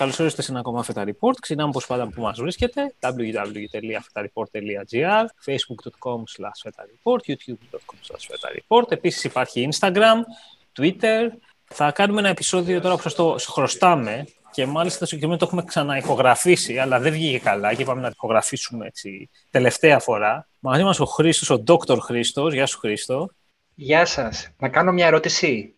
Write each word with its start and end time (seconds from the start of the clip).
καλώς 0.00 0.18
ήρθατε 0.18 0.42
σε 0.42 0.50
ένα 0.50 0.60
ακόμα 0.60 0.84
Feta 0.86 1.02
Report. 1.02 1.34
Ξεκινάμε 1.40 1.68
όπως 1.68 1.86
πάντα 1.86 2.06
που 2.06 2.20
μας 2.20 2.40
βρίσκεται. 2.40 2.94
www.fetareport.gr, 3.00 5.24
facebook.com 5.46 6.22
slash 6.36 6.60
fetareport, 6.64 7.20
youtube.com 7.26 7.98
slash 8.08 8.24
fetareport. 8.30 8.92
Επίσης 8.92 9.24
υπάρχει 9.24 9.68
Instagram, 9.72 10.18
Twitter. 10.78 11.28
Θα 11.64 11.92
κάνουμε 11.92 12.20
ένα 12.20 12.28
επεισόδιο 12.28 12.80
τώρα 12.80 12.96
που 12.96 13.12
το 13.12 13.36
χρωστάμε 13.48 14.24
και 14.50 14.66
μάλιστα 14.66 14.98
το 14.98 15.04
συγκεκριμένο 15.04 15.38
το 15.38 15.44
έχουμε 15.46 15.64
ξαναηχογραφήσει, 15.64 16.78
αλλά 16.78 17.00
δεν 17.00 17.12
βγήκε 17.12 17.38
καλά 17.38 17.74
και 17.74 17.82
είπαμε 17.82 18.00
να 18.00 18.06
το 18.06 18.12
ηχογραφήσουμε 18.16 18.86
έτσι 18.86 19.30
τελευταία 19.50 19.98
φορά. 19.98 20.48
Μαζί 20.58 20.82
μας 20.82 21.00
ο 21.00 21.04
Χρήστος, 21.04 21.50
ο 21.50 21.62
Dr. 21.66 21.98
Χρήστος. 22.00 22.52
Γεια 22.52 22.66
σου, 22.66 22.78
Χρήστο. 22.78 23.30
Γεια 23.74 24.04
σας. 24.04 24.48
Να 24.58 24.68
κάνω 24.68 24.92
μια 24.92 25.06
ερώτηση. 25.06 25.74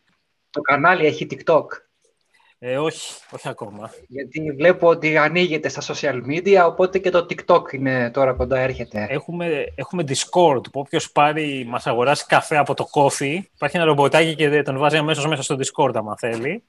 Το 0.51 0.61
κανάλι 0.61 1.07
έχει 1.07 1.27
TikTok. 1.31 1.65
Ε, 2.65 2.79
όχι, 2.79 3.15
όχι 3.31 3.49
ακόμα. 3.49 3.91
Γιατί 4.09 4.53
βλέπω 4.57 4.89
ότι 4.89 5.17
ανοίγεται 5.17 5.69
στα 5.69 5.95
social 5.95 6.21
media, 6.27 6.65
οπότε 6.67 6.99
και 6.99 7.11
το 7.11 7.27
TikTok 7.29 7.73
είναι 7.73 8.11
τώρα 8.11 8.33
κοντά, 8.33 8.59
έρχεται. 8.59 9.07
Έχουμε, 9.11 9.65
έχουμε 9.75 10.05
Discord, 10.07 10.63
που 10.73 10.81
όποιος 10.81 11.13
πάρει, 11.13 11.65
μας 11.69 11.87
αγοράσει 11.87 12.27
καφέ 12.27 12.57
από 12.57 12.75
το 12.75 12.87
coffee, 12.93 13.39
υπάρχει 13.55 13.77
ένα 13.77 13.85
ρομποτάκι 13.85 14.35
και 14.35 14.63
τον 14.63 14.79
βάζει 14.79 14.97
αμέσως 14.97 15.27
μέσα 15.27 15.43
στο 15.43 15.57
Discord, 15.59 15.91
άμα 15.95 16.17
θέλει. 16.19 16.63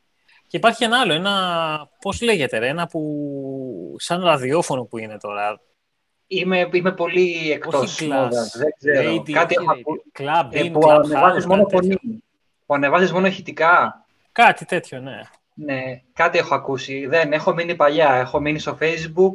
Και 0.47 0.57
υπάρχει 0.57 0.83
ένα 0.83 0.99
άλλο, 0.99 1.13
ένα, 1.13 1.89
πώς 2.01 2.21
λέγεται 2.21 2.57
ρε, 2.57 2.67
ένα 2.67 2.87
που, 2.87 3.95
σαν 3.97 4.23
ραδιόφωνο 4.23 4.83
που 4.83 4.97
είναι 4.97 5.17
τώρα. 5.17 5.61
Είμαι, 6.27 6.69
είμαι 6.71 6.91
πολύ 6.91 7.51
εκτός 7.51 8.01
μόδας, 8.01 8.57
δεν 8.57 8.73
ξέρω. 8.77 9.13
Radio, 9.15 9.31
Κάτι 9.31 9.55
club, 10.19 10.47
ε, 10.49 10.63
που 10.63 10.89
ανεβάζεις 10.89 11.45
μόνο 11.45 11.67
φωνή, 11.69 11.97
που 12.65 12.73
ανεβάζεις 12.73 13.11
μόνο 13.11 13.27
ηχητικά. 13.27 14.05
Κάτι 14.31 14.65
τέτοιο, 14.65 14.99
ναι. 14.99 15.21
Ναι, 15.55 16.01
κάτι 16.13 16.37
έχω 16.37 16.55
ακούσει. 16.55 17.05
Δεν, 17.05 17.33
έχω 17.33 17.53
μείνει 17.53 17.75
παλιά. 17.75 18.13
Έχω 18.13 18.39
μείνει 18.39 18.59
στο 18.59 18.77
Facebook, 18.81 19.33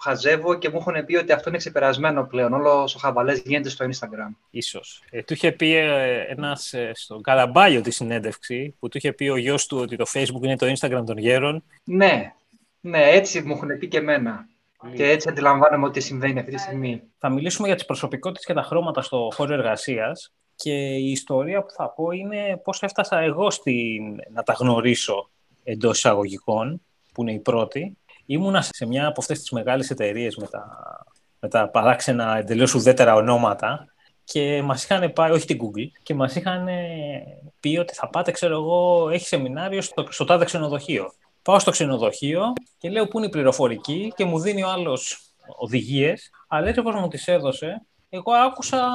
χαζεύω 0.00 0.54
και 0.54 0.68
μου 0.68 0.76
έχουν 0.76 1.04
πει 1.04 1.16
ότι 1.16 1.32
αυτό 1.32 1.48
είναι 1.48 1.58
ξεπερασμένο 1.58 2.24
πλέον. 2.26 2.52
Όλο 2.52 2.82
ο 2.82 2.98
χαβαλές 2.98 3.42
γίνεται 3.44 3.68
στο 3.68 3.84
Instagram. 3.84 4.34
Ίσως. 4.50 5.02
Ε, 5.10 5.22
του 5.22 5.32
είχε 5.32 5.52
πει 5.52 5.74
ε, 5.74 6.18
ένας 6.28 6.72
ε, 6.72 6.90
στον 6.94 7.22
Καραμπάγιο 7.22 7.80
τη 7.80 7.90
συνέντευξη, 7.90 8.76
που 8.78 8.88
του 8.88 8.96
είχε 8.96 9.12
πει 9.12 9.28
ο 9.28 9.36
γιος 9.36 9.66
του 9.66 9.78
ότι 9.78 9.96
το 9.96 10.04
Facebook 10.12 10.42
είναι 10.42 10.56
το 10.56 10.72
Instagram 10.72 11.02
των 11.06 11.18
γέρων. 11.18 11.64
Ναι, 11.84 12.32
ναι, 12.80 13.02
έτσι 13.02 13.40
μου 13.40 13.52
έχουν 13.52 13.78
πει 13.78 13.88
και 13.88 13.98
εμένα. 13.98 14.48
Και 14.94 15.10
έτσι 15.10 15.28
αντιλαμβάνομαι 15.28 15.86
ότι 15.86 16.00
συμβαίνει 16.00 16.38
αυτή 16.38 16.50
τη 16.50 16.58
στιγμή. 16.58 17.02
Θα 17.18 17.28
μιλήσουμε 17.28 17.66
για 17.66 17.76
τις 17.76 17.84
προσωπικότητες 17.84 18.44
και 18.44 18.52
τα 18.52 18.62
χρώματα 18.62 19.02
στο 19.02 19.28
χώρο 19.34 19.52
εργασίας. 19.52 20.34
Και 20.56 20.72
η 20.94 21.10
ιστορία 21.10 21.62
που 21.62 21.70
θα 21.70 21.90
πω 21.90 22.10
είναι 22.10 22.60
πώς 22.64 22.82
έφτασα 22.82 23.18
εγώ 23.18 23.50
στην... 23.50 24.02
να 24.32 24.42
τα 24.42 24.52
γνωρίσω 24.52 25.30
εντός 25.64 25.96
εισαγωγικών, 25.96 26.80
που 27.12 27.22
είναι 27.22 27.32
η 27.32 27.38
πρώτη. 27.38 27.98
Ήμουνα 28.26 28.62
σε 28.62 28.86
μια 28.86 29.06
από 29.06 29.20
αυτές 29.20 29.38
τις 29.38 29.50
μεγάλες 29.50 29.90
εταιρείες 29.90 30.36
με 30.36 30.46
τα, 30.46 30.66
με 31.40 31.48
τα 31.48 31.68
παράξενα 31.68 32.36
εντελώς 32.36 32.74
ουδέτερα 32.74 33.14
ονόματα 33.14 33.86
και 34.24 34.62
μας 34.62 34.84
είχαν 34.84 35.12
πάει, 35.12 35.30
όχι 35.30 35.46
την 35.46 35.58
Google, 35.62 35.88
και 36.02 36.14
μας 36.14 36.34
είχαν 36.34 36.68
πει 37.60 37.76
ότι 37.78 37.94
θα 37.94 38.08
πάτε, 38.08 38.30
ξέρω 38.30 38.54
εγώ, 38.54 39.08
έχει 39.08 39.26
σεμινάριο 39.26 39.82
στο, 39.82 40.06
στο 40.08 40.24
τάδε 40.24 40.44
ξενοδοχείο. 40.44 41.12
Πάω 41.42 41.58
στο 41.58 41.70
ξενοδοχείο 41.70 42.52
και 42.78 42.90
λέω 42.90 43.08
πού 43.08 43.18
είναι 43.18 43.26
η 43.26 43.30
πληροφορική 43.30 44.12
και 44.16 44.24
μου 44.24 44.38
δίνει 44.38 44.62
ο 44.62 44.68
άλλος 44.68 45.18
οδηγίες, 45.56 46.30
αλλά 46.48 46.68
έτσι 46.68 46.80
όπως 46.80 46.94
μου 46.94 47.08
τις 47.08 47.28
έδωσε, 47.28 47.86
εγώ 48.08 48.32
άκουσα, 48.32 48.88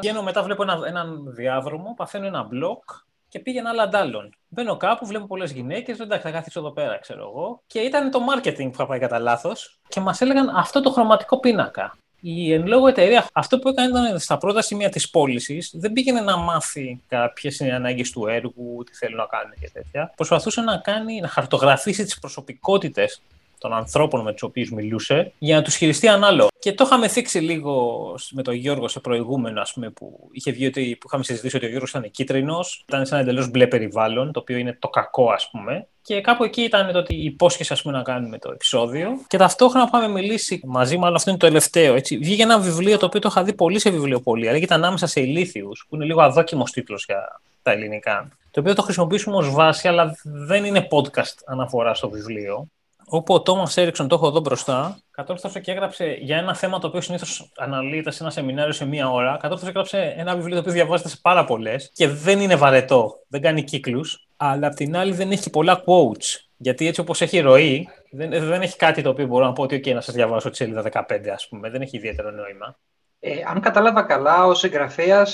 βγαίνω 0.00 0.22
μετά, 0.22 0.42
βλέπω 0.42 0.62
έναν 0.62 0.84
ένα 0.84 1.06
διάδρομο, 1.26 1.94
παθαίνω 1.96 2.26
ένα 2.26 2.42
μπλοκ 2.42 2.82
και 3.30 3.38
πήγαινα 3.38 3.70
άλλα 3.70 3.82
αντάλλων. 3.82 4.34
Μπαίνω 4.48 4.76
κάπου, 4.76 5.06
βλέπω 5.06 5.26
πολλές 5.26 5.52
γυναίκες, 5.52 6.00
εντάξει, 6.00 6.26
θα 6.26 6.30
καθίσω 6.30 6.60
εδώ 6.60 6.70
πέρα, 6.70 6.98
ξέρω 6.98 7.20
εγώ. 7.20 7.62
Και 7.66 7.78
ήταν 7.78 8.10
το 8.10 8.20
marketing 8.34 8.56
που 8.56 8.70
είχα 8.72 8.86
πάει 8.86 8.98
κατά 8.98 9.18
λάθος 9.18 9.78
και 9.88 10.00
μας 10.00 10.20
έλεγαν 10.20 10.48
αυτό 10.48 10.80
το 10.80 10.90
χρωματικό 10.90 11.40
πίνακα. 11.40 11.96
Η 12.20 12.52
εν 12.52 12.66
λόγω 12.66 12.86
εταιρεία, 12.86 13.26
αυτό 13.32 13.58
που 13.58 13.68
έκανε 13.68 13.88
ήταν 13.88 14.18
στα 14.18 14.38
πρώτα 14.38 14.62
σημεία 14.62 14.88
της 14.88 15.10
πώλησης, 15.10 15.72
δεν 15.74 15.92
πήγαινε 15.92 16.20
να 16.20 16.36
μάθει 16.36 17.00
ποιες 17.34 17.58
είναι 17.58 17.68
οι 17.68 17.72
ανάγκες 17.72 18.10
του 18.10 18.26
έργου, 18.26 18.82
τι 18.84 18.94
θέλει 18.94 19.14
να 19.14 19.26
κάνει 19.26 19.54
και 19.60 19.70
τέτοια. 19.72 20.12
Προσπαθούσε 20.16 20.60
να, 20.60 20.76
κάνει, 20.76 21.20
να 21.20 21.28
χαρτογραφήσει 21.28 22.04
τις 22.04 22.18
προσωπικότητες 22.18 23.20
των 23.60 23.72
ανθρώπων 23.72 24.22
με 24.22 24.32
τους 24.32 24.42
οποίους 24.42 24.70
μιλούσε 24.70 25.32
για 25.38 25.56
να 25.56 25.62
τους 25.62 25.74
χειριστεί 25.74 26.08
ανάλογα. 26.08 26.48
Και 26.58 26.72
το 26.72 26.84
είχαμε 26.86 27.08
θίξει 27.08 27.38
λίγο 27.38 28.14
με 28.30 28.42
τον 28.42 28.54
Γιώργο 28.54 28.88
σε 28.88 29.00
προηγούμενο, 29.00 29.60
ας 29.60 29.72
πούμε, 29.72 29.90
που 29.90 30.28
είχε 30.32 30.50
βγει 30.52 30.66
ότι 30.66 30.96
που 31.00 31.06
είχαμε 31.06 31.24
συζητήσει 31.24 31.56
ότι 31.56 31.66
ο 31.66 31.68
Γιώργος 31.68 31.90
ήταν 31.90 32.10
κίτρινος, 32.10 32.84
ήταν 32.88 33.06
σε 33.06 33.14
ένα 33.14 33.22
εντελώς 33.22 33.50
μπλε 33.50 33.66
περιβάλλον, 33.66 34.32
το 34.32 34.40
οποίο 34.40 34.56
είναι 34.56 34.76
το 34.80 34.88
κακό, 34.88 35.30
ας 35.30 35.50
πούμε. 35.50 35.86
Και 36.02 36.20
κάπου 36.20 36.44
εκεί 36.44 36.62
ήταν 36.62 36.92
το 36.92 36.98
ότι 36.98 37.14
υπόσχεσε 37.14 37.72
ας 37.72 37.82
πούμε, 37.82 37.96
να 37.96 38.02
κάνουμε 38.02 38.38
το 38.38 38.50
επεισόδιο. 38.52 39.10
Και 39.26 39.36
ταυτόχρονα 39.36 39.88
πάμε 39.88 40.08
μιλήσει 40.08 40.60
μαζί, 40.64 40.96
μάλλον 40.96 41.16
αυτό 41.16 41.30
είναι 41.30 41.38
το 41.38 41.46
τελευταίο. 41.46 41.94
Έτσι. 41.94 42.18
Βγήκε 42.18 42.42
ένα 42.42 42.58
βιβλίο 42.58 42.98
το 42.98 43.06
οποίο 43.06 43.20
το 43.20 43.28
είχα 43.30 43.42
δει 43.42 43.52
πολύ 43.52 43.78
σε 43.78 43.90
βιβλιοπολία. 43.90 44.52
Λέγεται 44.52 44.74
Ανάμεσα 44.74 45.06
σε 45.06 45.20
ηλίθιους, 45.20 45.86
που 45.88 45.94
είναι 45.94 46.04
λίγο 46.04 46.22
αδόκιμος 46.22 46.70
τίτλος 46.70 47.04
για 47.04 47.40
τα 47.62 47.70
ελληνικά. 47.70 48.28
Το 48.50 48.60
οποίο 48.60 48.74
το 48.74 48.82
χρησιμοποιήσουμε 48.82 49.36
ως 49.36 49.50
βάση, 49.50 49.88
αλλά 49.88 50.16
δεν 50.22 50.64
είναι 50.64 50.88
podcast 50.90 51.36
αναφορά 51.46 51.94
στο 51.94 52.10
βιβλίο 52.10 52.68
όπου 53.12 53.34
ο 53.34 53.42
Τόμας 53.42 53.76
Έριξον, 53.76 54.08
το 54.08 54.14
έχω 54.14 54.26
εδώ 54.26 54.40
μπροστά, 54.40 54.98
κατόρθωσε 55.10 55.60
και 55.60 55.70
έγραψε 55.70 56.16
για 56.20 56.36
ένα 56.36 56.54
θέμα 56.54 56.78
το 56.78 56.86
οποίο 56.86 57.00
συνήθως 57.00 57.52
αναλύεται 57.56 58.10
σε 58.10 58.22
ένα 58.22 58.32
σεμινάριο 58.32 58.72
σε 58.72 58.84
μία 58.84 59.10
ώρα. 59.10 59.38
Κατόρθωσε 59.40 59.64
και 59.64 59.70
έγραψε 59.70 60.14
ένα 60.16 60.36
βιβλίο 60.36 60.54
το 60.54 60.60
οποίο 60.60 60.72
διαβάζεται 60.72 61.08
σε 61.08 61.18
πάρα 61.22 61.44
πολλές 61.44 61.90
και 61.94 62.08
δεν 62.08 62.40
είναι 62.40 62.56
βαρετό, 62.56 63.22
δεν 63.28 63.40
κάνει 63.40 63.64
κύκλους, 63.64 64.28
αλλά 64.36 64.66
απ' 64.66 64.74
την 64.74 64.96
άλλη 64.96 65.12
δεν 65.12 65.30
έχει 65.30 65.50
πολλά 65.50 65.82
quotes. 65.86 66.44
Γιατί 66.56 66.86
έτσι 66.86 67.00
όπως 67.00 67.20
έχει 67.20 67.38
ροή, 67.40 67.88
δεν, 68.10 68.30
δεν 68.30 68.62
έχει 68.62 68.76
κάτι 68.76 69.02
το 69.02 69.08
οποίο 69.08 69.26
μπορώ 69.26 69.44
να 69.44 69.52
πω 69.52 69.62
ότι 69.62 69.76
okay, 69.76 69.94
να 69.94 70.00
σας 70.00 70.14
διαβάσω 70.14 70.50
τη 70.50 70.56
σελίδα 70.56 70.82
15, 70.92 71.28
ας 71.34 71.48
πούμε. 71.48 71.70
Δεν 71.70 71.82
έχει 71.82 71.96
ιδιαίτερο 71.96 72.30
νόημα. 72.30 72.78
Ε, 73.20 73.32
αν 73.46 73.60
κατάλαβα 73.60 74.02
καλά, 74.02 74.46
ο 74.46 74.52
συγγραφέας 74.62 75.26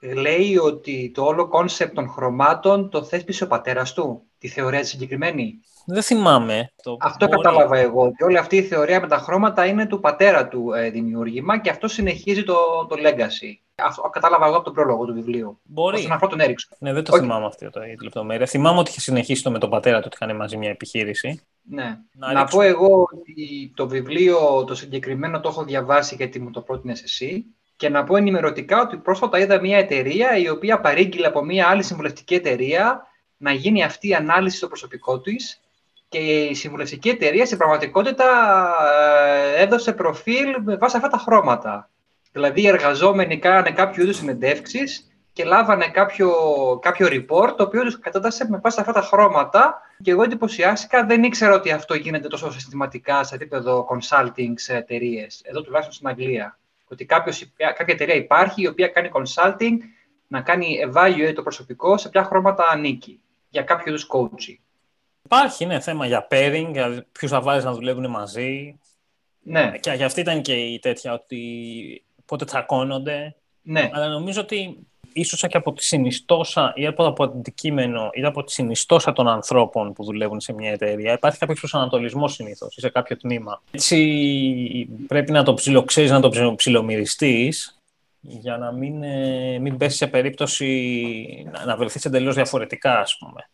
λέει 0.00 0.56
ότι 0.56 1.10
το 1.14 1.24
όλο 1.24 1.48
concept 1.48 1.94
των 1.94 2.08
χρωμάτων 2.08 2.90
το 2.90 3.04
θέσπισε 3.04 3.44
ο 3.44 3.46
πατέρας 3.46 3.92
του, 3.92 4.22
τη 4.38 4.48
θεωρία 4.48 4.80
τη 4.80 4.86
συγκεκριμένη; 4.86 5.60
Δεν 5.90 6.02
θυμάμαι. 6.02 6.72
Το 6.82 6.96
αυτό 7.00 7.26
μπορεί... 7.26 7.42
κατάλαβα 7.42 7.78
εγώ. 7.78 8.02
Ότι 8.02 8.24
όλη 8.24 8.38
αυτή 8.38 8.56
η 8.56 8.62
θεωρία 8.62 9.00
με 9.00 9.06
τα 9.06 9.18
χρώματα 9.18 9.66
είναι 9.66 9.86
του 9.86 10.00
πατέρα 10.00 10.48
του 10.48 10.72
ε, 10.72 10.90
δημιούργημα 10.90 11.58
και 11.58 11.70
αυτό 11.70 11.88
συνεχίζει 11.88 12.44
το, 12.44 12.54
το 12.88 12.96
legacy. 12.98 13.58
Αυτό 13.74 14.02
κατάλαβα 14.02 14.46
εγώ 14.46 14.54
από 14.54 14.64
τον 14.64 14.74
πρόλογο 14.74 15.04
του 15.04 15.12
βιβλίου. 15.12 15.60
Μπορεί. 15.62 15.98
Στον 15.98 16.12
αυτό 16.12 16.26
τον 16.26 16.40
έριξε. 16.40 16.68
Ναι, 16.78 16.92
δεν 16.92 17.04
το 17.04 17.16
okay. 17.16 17.20
θυμάμαι 17.20 17.46
αυτή 17.46 17.70
το, 17.70 17.82
η 17.82 17.96
λεπτομέρεια. 18.02 18.46
Θυμάμαι 18.46 18.78
ότι 18.78 18.90
είχε 18.90 19.00
συνεχίσει 19.00 19.42
το 19.42 19.50
με 19.50 19.58
τον 19.58 19.70
πατέρα 19.70 20.00
του 20.00 20.04
ότι 20.06 20.16
είχαν 20.20 20.36
μαζί 20.36 20.56
μια 20.56 20.70
επιχείρηση. 20.70 21.42
Ναι. 21.62 21.98
Να, 22.12 22.32
να 22.32 22.44
πω 22.44 22.60
εγώ 22.60 23.08
ότι 23.12 23.72
το 23.74 23.88
βιβλίο 23.88 24.64
το 24.64 24.74
συγκεκριμένο 24.74 25.40
το 25.40 25.48
έχω 25.48 25.64
διαβάσει 25.64 26.14
γιατί 26.14 26.40
μου 26.40 26.50
το 26.50 26.60
πρότεινες 26.60 27.02
εσύ. 27.02 27.44
Και 27.76 27.88
να 27.88 28.04
πω 28.04 28.16
ενημερωτικά 28.16 28.80
ότι 28.80 28.96
πρόσφατα 28.96 29.38
είδα 29.38 29.60
μια 29.60 29.78
εταιρεία 29.78 30.36
η 30.36 30.48
οποία 30.48 30.80
παρήγγειλε 30.80 31.26
από 31.26 31.44
μια 31.44 31.68
άλλη 31.68 31.82
συμβουλευτική 31.82 32.34
εταιρεία 32.34 33.06
να 33.36 33.52
γίνει 33.52 33.84
αυτή 33.84 34.08
η 34.08 34.14
ανάλυση 34.14 34.56
στο 34.56 34.66
προσωπικό 34.66 35.20
της 35.20 35.60
και 36.08 36.18
η 36.18 36.54
συμβουλευτική 36.54 37.08
εταιρεία 37.08 37.46
στην 37.46 37.58
πραγματικότητα 37.58 38.24
ε, 39.56 39.62
έδωσε 39.62 39.92
προφίλ 39.92 40.56
με 40.64 40.76
βάση 40.76 40.96
αυτά 40.96 41.08
τα 41.08 41.18
χρώματα. 41.18 41.90
Δηλαδή 42.32 42.60
οι 42.60 42.66
εργαζόμενοι 42.66 43.38
κάνανε 43.38 43.70
κάποιο 43.70 44.02
είδους 44.02 44.16
συνεντεύξεις 44.16 45.08
και 45.32 45.44
λάβανε 45.44 45.88
κάποιο, 45.88 46.30
κάποιο 46.82 47.06
report 47.10 47.54
το 47.56 47.62
οποίο 47.62 47.82
τους 47.82 47.98
κατάτασε 47.98 48.46
με 48.48 48.58
βάση 48.62 48.80
αυτά 48.80 48.92
τα 48.92 49.00
χρώματα 49.00 49.80
και 50.02 50.10
εγώ 50.10 50.22
εντυπωσιάστηκα, 50.22 51.04
δεν 51.04 51.22
ήξερα 51.22 51.54
ότι 51.54 51.70
αυτό 51.70 51.94
γίνεται 51.94 52.28
τόσο 52.28 52.52
συστηματικά 52.52 53.24
σε 53.24 53.34
επίπεδο 53.34 53.86
consulting 53.90 54.52
σε 54.54 54.76
εταιρείες, 54.76 55.42
εδώ 55.44 55.62
τουλάχιστον 55.62 55.94
στην 55.94 56.08
Αγγλία. 56.08 56.58
Ότι 56.88 57.04
κάποιος, 57.04 57.52
κάποια 57.56 57.94
εταιρεία 57.94 58.14
υπάρχει 58.14 58.62
η 58.62 58.66
οποία 58.66 58.88
κάνει 58.88 59.10
consulting 59.12 59.76
να 60.26 60.40
κάνει 60.40 60.78
evaluate 60.90 61.32
το 61.34 61.42
προσωπικό 61.42 61.96
σε 61.96 62.08
ποια 62.08 62.24
χρώματα 62.24 62.64
ανήκει 62.70 63.20
για 63.48 63.62
κάποιο 63.62 63.92
είδους 63.92 64.06
coaching. 64.12 64.58
Υπάρχει, 65.30 65.66
ναι, 65.66 65.80
θέμα 65.80 66.06
για 66.06 66.26
pairing, 66.30 66.68
για 66.72 67.06
ποιους 67.12 67.30
θα 67.30 67.40
βάλει 67.40 67.62
να 67.62 67.72
δουλεύουν 67.72 68.10
μαζί. 68.10 68.78
Ναι. 69.42 69.72
Και 69.80 69.90
για 69.90 70.06
αυτή 70.06 70.20
ήταν 70.20 70.42
και 70.42 70.52
η 70.52 70.78
τέτοια, 70.78 71.12
ότι 71.12 71.42
πότε 72.24 72.44
τσακώνονται. 72.44 73.34
Ναι. 73.62 73.90
Αλλά 73.92 74.08
νομίζω 74.08 74.40
ότι 74.40 74.86
ίσως 75.12 75.44
και 75.48 75.56
από 75.56 75.72
τη 75.72 75.84
συνιστόσα 75.84 76.72
ή 76.76 76.86
από 76.86 77.12
το 77.12 77.22
αντικείμενο 77.22 78.10
ή 78.12 78.24
από 78.24 78.44
τη 78.44 78.52
συνιστόσα 78.52 79.12
των 79.12 79.28
ανθρώπων 79.28 79.92
που 79.92 80.04
δουλεύουν 80.04 80.40
σε 80.40 80.52
μια 80.52 80.70
εταιρεία 80.70 81.12
υπάρχει 81.12 81.38
κάποιος 81.38 81.58
προσανατολισμός 81.58 82.32
συνήθως 82.32 82.76
ή 82.76 82.80
σε 82.80 82.88
κάποιο 82.88 83.16
τμήμα. 83.16 83.62
Έτσι 83.70 84.88
πρέπει 85.06 85.32
να 85.32 85.42
το 85.42 85.54
ψιλοξέρει, 85.54 86.08
να 86.08 86.20
το 86.20 86.54
ψιλομυριστείς 86.56 87.78
για 88.20 88.56
να 88.56 88.72
μην, 88.72 89.02
ε, 89.02 89.58
μην 89.58 89.76
πέσεις 89.76 89.98
σε 89.98 90.06
περίπτωση 90.06 91.48
να, 91.52 91.64
να 91.64 91.76
βρεθείς 91.76 92.04
εντελώς 92.04 92.34
διαφορετικά, 92.34 93.00
ας 93.00 93.16
πούμε 93.18 93.48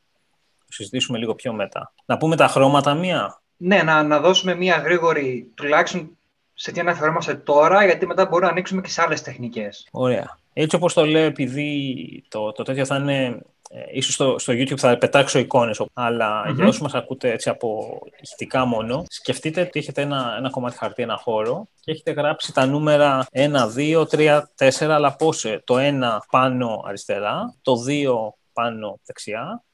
συζητήσουμε 0.74 1.18
λίγο 1.18 1.34
πιο 1.34 1.52
μετά. 1.52 1.92
Να 2.04 2.16
πούμε 2.16 2.36
τα 2.36 2.48
χρώματα 2.48 2.94
μία. 2.94 3.42
Ναι, 3.56 3.82
να, 3.82 4.02
να 4.02 4.20
δώσουμε 4.20 4.54
μία 4.54 4.76
γρήγορη, 4.76 5.50
τουλάχιστον 5.54 6.18
σε 6.54 6.72
τι 6.72 6.80
αναφερόμαστε 6.80 7.34
τώρα, 7.34 7.84
γιατί 7.84 8.06
μετά 8.06 8.24
μπορούμε 8.24 8.46
να 8.46 8.52
ανοίξουμε 8.52 8.80
και 8.80 8.88
σε 8.88 9.02
άλλες 9.02 9.22
τεχνικές. 9.22 9.88
Ωραία. 9.90 10.38
Έτσι 10.52 10.76
όπως 10.76 10.94
το 10.94 11.06
λέω, 11.06 11.24
επειδή 11.24 12.24
το, 12.28 12.52
το 12.52 12.62
τέτοιο 12.62 12.84
θα 12.84 12.96
είναι 12.96 13.42
ε, 13.70 13.82
ίσως 13.92 14.14
στο, 14.14 14.38
στο 14.38 14.52
YouTube 14.52 14.76
θα 14.76 14.98
πετάξω 14.98 15.38
εικόνες, 15.38 15.82
αλλά 15.92 16.44
για 16.54 16.66
όσους 16.66 16.80
μας 16.80 16.94
ακούτε 16.94 17.30
έτσι 17.30 17.48
από 17.48 17.98
ηχητικά 18.20 18.64
μόνο, 18.64 19.04
σκεφτείτε 19.08 19.60
ότι 19.60 19.78
έχετε 19.78 20.02
ένα, 20.02 20.34
ένα 20.38 20.50
κομμάτι 20.50 20.76
χαρτί, 20.76 21.02
ένα 21.02 21.16
χώρο 21.16 21.68
και 21.80 21.90
έχετε 21.90 22.10
γράψει 22.10 22.52
τα 22.52 22.66
νούμερα 22.66 23.26
1, 23.32 23.50
2, 23.76 24.04
3, 24.10 24.42
4, 24.58 24.84
αλλά 24.84 25.16
πώς 25.16 25.44
ε, 25.44 25.62
το 25.64 25.74
1 25.78 26.18
πάνω 26.30 26.82
αριστερά, 26.86 27.54
το 27.62 27.74
2 27.88 28.14
πάνω 28.52 29.00
δεξιά, 29.04 29.64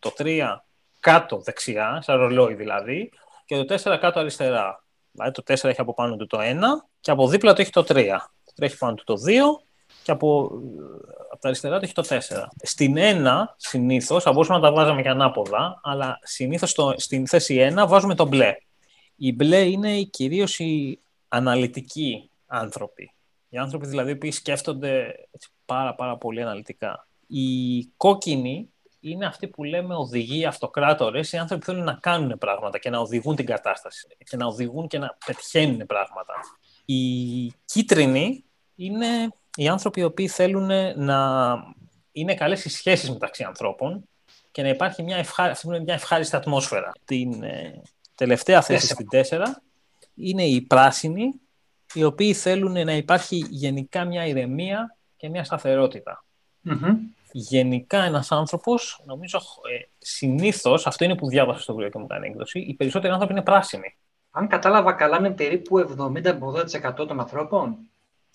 το 0.00 0.12
3 0.18 0.56
κάτω 1.00 1.40
δεξιά, 1.40 2.00
σαν 2.02 2.16
ρολόι 2.16 2.54
δηλαδή, 2.54 3.12
και 3.44 3.64
το 3.64 3.74
4 3.74 3.98
κάτω 4.00 4.20
αριστερά. 4.20 4.84
Δηλαδή 5.12 5.32
το 5.32 5.42
4 5.46 5.64
έχει 5.64 5.80
από 5.80 5.94
πάνω 5.94 6.16
του 6.16 6.26
το 6.26 6.38
1 6.40 6.54
και 7.00 7.10
από 7.10 7.28
δίπλα 7.28 7.52
το 7.52 7.60
έχει 7.60 7.70
το 7.70 7.80
3. 7.80 7.84
Το 8.44 8.52
3 8.56 8.62
έχει 8.62 8.78
πάνω 8.78 8.94
του 8.94 9.04
το 9.04 9.14
2 9.14 9.18
και 10.02 10.10
από, 10.10 10.50
από 11.30 11.40
τα 11.40 11.48
αριστερά 11.48 11.78
το 11.78 11.84
έχει 11.84 11.92
το 11.92 12.04
4. 12.08 12.18
Στην 12.62 12.94
1 12.98 13.44
συνήθως, 13.56 14.22
θα 14.22 14.32
μπορούσαμε 14.32 14.58
να 14.58 14.68
τα 14.68 14.72
βάζαμε 14.72 15.02
και 15.02 15.08
ανάποδα, 15.08 15.80
αλλά 15.82 16.18
συνήθως 16.22 16.76
στην 16.96 17.26
θέση 17.26 17.74
1 17.76 17.84
βάζουμε 17.88 18.14
το 18.14 18.26
μπλε. 18.26 18.56
Οι 19.16 19.32
μπλε 19.32 19.60
είναι 19.60 20.02
κυρίως 20.02 20.58
οι 20.58 21.00
αναλυτικοί 21.28 22.30
άνθρωποι. 22.46 23.14
Οι 23.48 23.58
άνθρωποι 23.58 23.86
δηλαδή 23.86 24.16
που 24.16 24.32
σκέφτονται 24.32 25.14
πάρα, 25.64 25.94
πάρα 25.94 26.16
πολύ 26.16 26.42
αναλυτικά. 26.42 27.08
Οι 27.26 27.84
κόκκινοι 27.96 28.72
είναι 29.00 29.26
αυτοί 29.26 29.48
που 29.48 29.64
λέμε 29.64 29.94
οδηγοί, 29.94 30.46
αυτοκράτορες, 30.46 31.32
οι 31.32 31.36
άνθρωποι 31.36 31.64
που 31.64 31.70
θέλουν 31.70 31.84
να 31.84 31.94
κάνουν 31.94 32.38
πράγματα 32.38 32.78
και 32.78 32.90
να 32.90 32.98
οδηγούν 32.98 33.36
την 33.36 33.46
κατάσταση 33.46 34.06
και 34.24 34.36
να 34.36 34.46
οδηγούν 34.46 34.88
και 34.88 34.98
να 34.98 35.16
πετυχαίνουν 35.26 35.86
πράγματα. 35.86 36.34
Οι 36.84 37.52
κίτρινοι 37.64 38.44
είναι 38.74 39.06
οι 39.56 39.68
άνθρωποι 39.68 40.00
οι 40.00 40.04
οποίοι 40.04 40.28
θέλουν 40.28 40.70
να 40.96 41.52
είναι 42.12 42.34
καλές 42.34 42.64
οι 42.64 42.68
σχέσεις 42.68 43.10
μεταξύ 43.10 43.42
ανθρώπων 43.42 44.08
και 44.50 44.62
να 44.62 44.68
υπάρχει 44.68 45.02
μια, 45.02 45.16
ευχά... 45.16 45.56
μια 45.64 45.94
ευχάριστη 45.94 46.36
ατμόσφαιρα. 46.36 46.92
Την 47.04 47.42
ε, 47.42 47.82
τελευταία 48.14 48.62
θέση 48.62 48.86
στην 48.86 49.06
4 49.30 49.44
είναι 50.14 50.44
οι 50.44 50.60
πράσινοι, 50.60 51.40
οι 51.94 52.04
οποίοι 52.04 52.34
θέλουν 52.34 52.84
να 52.84 52.92
υπάρχει 52.92 53.46
γενικά 53.48 54.04
μια 54.04 54.26
ηρεμία 54.26 54.96
και 55.16 55.28
μια 55.28 55.44
σταθεροτητα 55.44 56.24
Γενικά 57.32 58.02
ένας 58.02 58.32
άνθρωπος, 58.32 59.02
νομίζω 59.04 59.38
ε, 59.38 59.88
συνήθως, 59.98 60.86
αυτό 60.86 61.04
είναι 61.04 61.16
που 61.16 61.28
διάβασα 61.28 61.60
στο 61.60 61.72
βιβλίο 61.72 61.90
και 61.90 61.98
μου 61.98 62.06
κάνει 62.06 62.26
έκδοση, 62.26 62.58
οι 62.58 62.74
περισσότεροι 62.74 63.12
άνθρωποι 63.12 63.32
είναι 63.32 63.42
πράσινοι. 63.42 63.96
Αν 64.30 64.48
κατάλαβα 64.48 64.92
καλά, 64.92 65.16
είναι 65.16 65.30
περίπου 65.30 65.78
70-80% 65.78 66.94
των 66.94 67.20
ανθρώπων. 67.20 67.76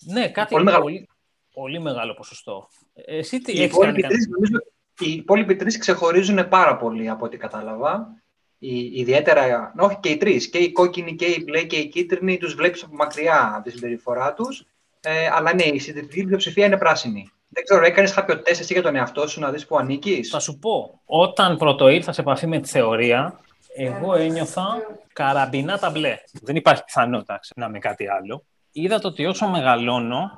Ναι, 0.04 0.28
κάτι 0.28 0.52
πολύ, 0.52 0.64
μεγάλο. 0.64 0.82
Πολύ, 0.82 1.08
πολύ 1.54 1.80
μεγάλο 1.80 2.14
ποσοστό. 2.14 2.68
Εσύ 2.94 3.40
τι 3.40 3.52
οι 3.52 3.62
έχεις 3.62 3.78
κάνει, 3.78 4.02
τρεις, 4.02 4.28
νομίζω, 4.28 4.58
Οι 4.98 5.12
υπόλοιποι 5.12 5.56
τρεις 5.56 5.78
ξεχωρίζουν 5.78 6.48
πάρα 6.48 6.76
πολύ 6.76 7.08
από 7.08 7.24
ό,τι 7.24 7.36
κατάλαβα. 7.36 8.22
Οι, 8.58 8.76
ιδιαίτερα, 8.78 9.72
όχι 9.78 9.96
και 10.00 10.08
οι 10.08 10.16
τρεις, 10.16 10.48
και 10.50 10.58
οι 10.58 10.72
κόκκινοι 10.72 11.14
και 11.14 11.24
οι 11.24 11.42
μπλε 11.44 11.62
και 11.62 11.76
οι 11.76 11.88
κίτρινοι, 11.88 12.38
τους 12.38 12.54
βλέπεις 12.54 12.82
από 12.82 12.94
μακριά 12.94 13.52
από 13.54 13.64
τη 13.64 13.70
συμπεριφορά 13.70 14.34
τους. 14.34 14.66
Ε, 15.00 15.28
αλλά 15.32 15.54
ναι, 15.54 15.64
η 15.64 15.78
συντηρητική 15.78 16.24
πλειοψηφία 16.24 16.66
είναι 16.66 16.78
πράσινη. 16.78 17.30
Δεν 17.48 17.64
ξέρω, 17.64 17.84
έκανες 17.84 18.12
κάποιο 18.12 18.42
τεστ 18.42 18.60
εσύ 18.60 18.72
για 18.72 18.82
τον 18.82 18.96
εαυτό 18.96 19.28
σου 19.28 19.40
να 19.40 19.50
δεις 19.50 19.66
που 19.66 19.76
ανήκεις; 19.76 20.28
Θα 20.28 20.38
σου 20.38 20.58
πω. 20.58 21.00
Όταν 21.04 21.56
πρώτο 21.56 21.88
ήρθα 21.88 22.12
σε 22.12 22.20
επαφή 22.20 22.46
με 22.46 22.58
τη 22.60 22.68
θεωρία, 22.68 23.40
εγώ 23.76 24.14
ένιωθα 24.14 24.66
καραμπινά 25.12 25.78
τα 25.78 25.90
μπλε. 25.90 26.16
Δεν 26.42 26.56
υπάρχει 26.56 26.84
πιθανότητα 26.84 27.40
να 27.56 27.66
είμαι 27.66 27.78
κάτι 27.78 28.08
άλλο. 28.08 28.44
Είδα 28.72 28.98
το 28.98 29.08
ότι 29.08 29.26
όσο 29.26 29.48
μεγαλώνω 29.48 30.30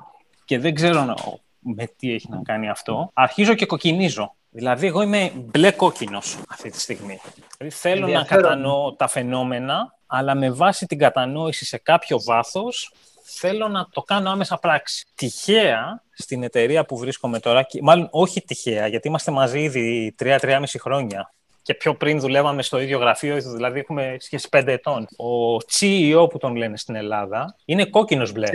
και 0.45 0.59
δεν 0.59 0.73
ξέρω 0.73 1.15
με 1.59 1.85
τι 1.97 2.13
έχει 2.13 2.29
να 2.29 2.41
κάνει 2.43 2.69
αυτό, 2.69 3.09
αρχίζω 3.13 3.53
και 3.53 3.65
κοκκινίζω. 3.65 4.35
Δηλαδή, 4.49 4.87
εγώ 4.87 5.01
είμαι 5.01 5.31
μπλε 5.35 5.71
κόκκινος 5.71 6.37
αυτή 6.49 6.69
τη 6.69 6.79
στιγμή. 6.79 7.19
Δηλαδή, 7.57 7.75
θέλω 7.75 8.07
να 8.07 8.23
κατανοώ 8.23 8.93
τα 8.93 9.07
φαινόμενα, 9.07 9.97
αλλά 10.07 10.35
με 10.35 10.51
βάση 10.51 10.85
την 10.85 10.97
κατανόηση 10.97 11.65
σε 11.65 11.77
κάποιο 11.77 12.21
βάθος, 12.25 12.93
θέλω 13.39 13.67
να 13.67 13.87
το 13.91 14.01
κάνω 14.01 14.29
άμεσα 14.29 14.57
πράξη. 14.57 15.07
Τυχαία, 15.15 16.03
στην 16.11 16.43
εταιρεία 16.43 16.85
που 16.85 16.97
βρίσκομαι 16.97 17.39
τώρα, 17.39 17.65
μάλλον 17.81 18.07
όχι 18.11 18.41
τυχαία, 18.41 18.87
γιατί 18.87 19.07
είμαστε 19.07 19.31
μαζί 19.31 19.59
ήδη 19.59 20.15
3-3,5 20.19 20.63
χρόνια 20.79 21.33
και 21.61 21.73
πιο 21.73 21.95
πριν 21.95 22.19
δουλεύαμε 22.19 22.61
στο 22.61 22.79
ίδιο 22.79 22.97
γραφείο, 22.99 23.41
δηλαδή 23.41 23.79
έχουμε 23.79 24.15
σχέση 24.19 24.47
5 24.51 24.63
ετών. 24.67 25.03
Ο 25.03 25.55
CEO 25.55 26.29
που 26.29 26.37
τον 26.37 26.55
λένε 26.55 26.77
στην 26.77 26.95
Ελλάδα 26.95 27.55
είναι 27.65 27.85
κόκκινος 27.85 28.31
μπλε. 28.31 28.47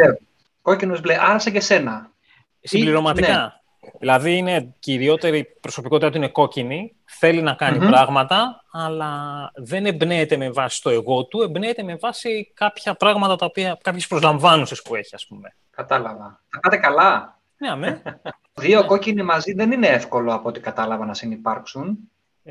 Κόκκινος 0.62 1.00
μπλε, 1.00 1.16
άρεσε 1.20 1.50
και 1.50 1.60
σένα. 1.60 2.10
Συμπληρωματικά. 2.60 3.63
Ναι. 3.84 3.90
Δηλαδή 3.98 4.36
είναι 4.36 4.74
κυριότερη 4.78 5.44
προσωπικότητα 5.60 6.10
του 6.10 6.16
είναι 6.16 6.28
κόκκινη, 6.28 6.94
θέλει 7.04 7.42
να 7.42 7.52
κάνει 7.52 7.78
πράγματα, 7.78 8.64
αλλά 8.72 9.12
δεν 9.54 9.86
εμπνέεται 9.86 10.36
με 10.36 10.50
βάση 10.50 10.82
το 10.82 10.90
εγώ 10.90 11.24
του, 11.24 11.42
εμπνέεται 11.42 11.82
με 11.82 11.96
βάση 11.96 12.52
κάποια 12.54 12.94
πράγματα 12.94 13.36
τα 13.36 13.46
οποία, 13.46 13.78
κάποιες 13.82 14.06
προσλαμβάνουσες 14.06 14.82
που 14.82 14.94
έχει, 14.94 15.14
ας 15.14 15.26
πούμε. 15.26 15.56
Κατάλαβα. 15.70 16.42
Θα 16.48 16.60
πάτε 16.60 16.76
καλά. 16.76 17.40
Ναι, 17.56 17.70
αμέ. 17.70 18.02
Δύο 18.54 18.80
ναι. 18.80 18.86
κόκκινοι 18.86 19.22
μαζί 19.22 19.52
δεν 19.52 19.72
είναι 19.72 19.86
εύκολο 19.86 20.34
από 20.34 20.48
ό,τι 20.48 20.60
κατάλαβα 20.60 21.04
να 21.04 21.14
συνεπάρξουν. 21.14 21.98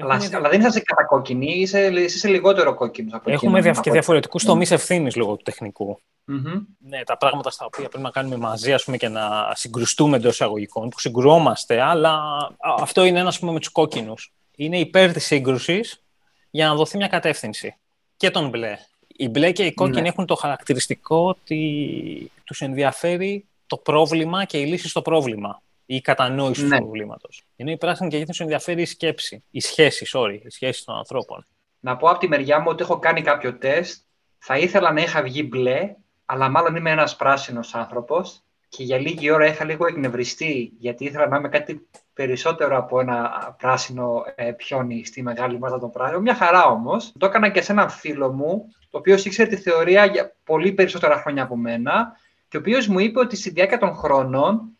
Αλλά, 0.01 0.29
αλλά, 0.33 0.49
δεν 0.49 0.61
είσαι 0.61 0.79
κατακόκκινη, 0.79 1.53
είσαι, 1.53 1.87
είσαι 1.87 2.27
λιγότερο 2.27 2.73
κόκκινος 2.73 3.13
από 3.13 3.31
Έχουμε 3.31 3.61
δια, 3.61 3.71
και 3.71 3.91
διαφορετικούς 3.91 4.43
mm. 4.43 4.45
τομείς 4.45 4.71
ευθύνης 4.71 5.15
λόγω 5.15 5.35
του 5.35 5.43
τεχνικου 5.43 5.99
Ναι, 6.79 7.03
τα 7.03 7.17
πράγματα 7.17 7.49
στα 7.49 7.65
οποία 7.65 7.89
πρέπει 7.89 8.03
να 8.03 8.09
κάνουμε 8.09 8.37
μαζί 8.37 8.73
ας 8.73 8.83
πούμε, 8.83 8.97
και 8.97 9.07
να 9.07 9.51
συγκρουστούμε 9.55 10.17
εντός 10.17 10.33
εισαγωγικών, 10.33 10.89
που 10.89 10.99
συγκρουόμαστε, 10.99 11.81
αλλά 11.81 12.21
αυτό 12.79 13.03
είναι 13.03 13.19
ένας 13.19 13.39
με 13.39 13.59
τους 13.59 13.69
κόκκινους. 13.69 14.33
Είναι 14.55 14.79
υπέρ 14.79 15.11
της 15.13 15.25
σύγκρουσης 15.25 16.03
για 16.49 16.67
να 16.67 16.75
δοθεί 16.75 16.97
μια 16.97 17.07
κατεύθυνση. 17.07 17.75
Και 18.17 18.29
τον 18.29 18.49
μπλε. 18.49 18.77
Οι 19.07 19.27
μπλε 19.27 19.51
και 19.51 19.63
οι 19.63 19.73
κόκκινοι 19.73 20.01
ναι. 20.01 20.07
έχουν 20.07 20.25
το 20.25 20.35
χαρακτηριστικό 20.35 21.27
ότι 21.27 22.31
τους 22.43 22.61
ενδιαφέρει 22.61 23.45
το 23.67 23.77
πρόβλημα 23.77 24.45
και 24.45 24.57
η 24.57 24.65
λύση 24.65 24.87
στο 24.87 25.01
πρόβλημα 25.01 25.61
ή 25.85 25.95
η 25.95 26.01
κατανόηση 26.01 26.65
ναι. 26.65 26.77
του 26.77 26.83
προβλήματος. 26.83 27.43
Ενώ 27.55 27.71
η 27.71 27.77
πράσινη 27.77 28.09
και 28.09 28.17
γήθο 28.17 28.43
ενδιαφέρει 28.43 28.81
η 28.81 28.85
σκέψη, 28.85 29.43
η 29.51 29.59
σχέση, 29.59 30.05
sorry, 30.13 30.39
η 30.43 30.49
σχέση 30.49 30.85
των 30.85 30.95
ανθρώπων. 30.95 31.45
Να 31.79 31.97
πω 31.97 32.09
από 32.09 32.19
τη 32.19 32.27
μεριά 32.27 32.59
μου 32.59 32.67
ότι 32.69 32.83
έχω 32.83 32.99
κάνει 32.99 33.21
κάποιο 33.21 33.57
τεστ. 33.57 34.03
Θα 34.37 34.57
ήθελα 34.57 34.91
να 34.91 35.01
είχα 35.01 35.21
βγει 35.21 35.47
μπλε, 35.49 35.95
αλλά 36.25 36.49
μάλλον 36.49 36.75
είμαι 36.75 36.91
ένας 36.91 37.15
πράσινος 37.15 37.73
άνθρωπος. 37.73 38.43
Και 38.69 38.83
για 38.83 38.97
λίγη 38.97 39.31
ώρα 39.31 39.45
είχα 39.45 39.65
λίγο 39.65 39.87
εκνευριστεί, 39.87 40.73
γιατί 40.79 41.05
ήθελα 41.05 41.27
να 41.27 41.37
είμαι 41.37 41.49
κάτι 41.49 41.87
περισσότερο 42.13 42.77
από 42.77 42.99
ένα 42.99 43.31
πράσινο 43.57 44.23
ε, 44.35 44.51
πιόνι 44.51 45.05
στη 45.05 45.21
μεγάλη 45.21 45.59
μάζα 45.59 45.79
των 45.79 45.91
πράσινων. 45.91 46.21
Μια 46.21 46.35
χαρά 46.35 46.65
όμως. 46.65 47.13
Το 47.17 47.25
έκανα 47.25 47.49
και 47.49 47.61
σε 47.61 47.71
έναν 47.71 47.89
φίλο 47.89 48.31
μου, 48.31 48.73
το 48.89 48.97
οποίος 48.97 49.25
ήξερε 49.25 49.49
τη 49.49 49.55
θεωρία 49.55 50.05
για 50.05 50.35
πολύ 50.43 50.71
περισσότερα 50.71 51.17
χρόνια 51.17 51.43
από 51.43 51.55
μένα, 51.55 52.17
και 52.47 52.57
ο 52.57 52.59
οποίος 52.59 52.87
μου 52.87 52.99
είπε 52.99 53.19
ότι 53.19 53.35
στη 53.35 53.49
διάρκεια 53.49 53.77
των 53.77 53.95
χρόνων 53.95 54.72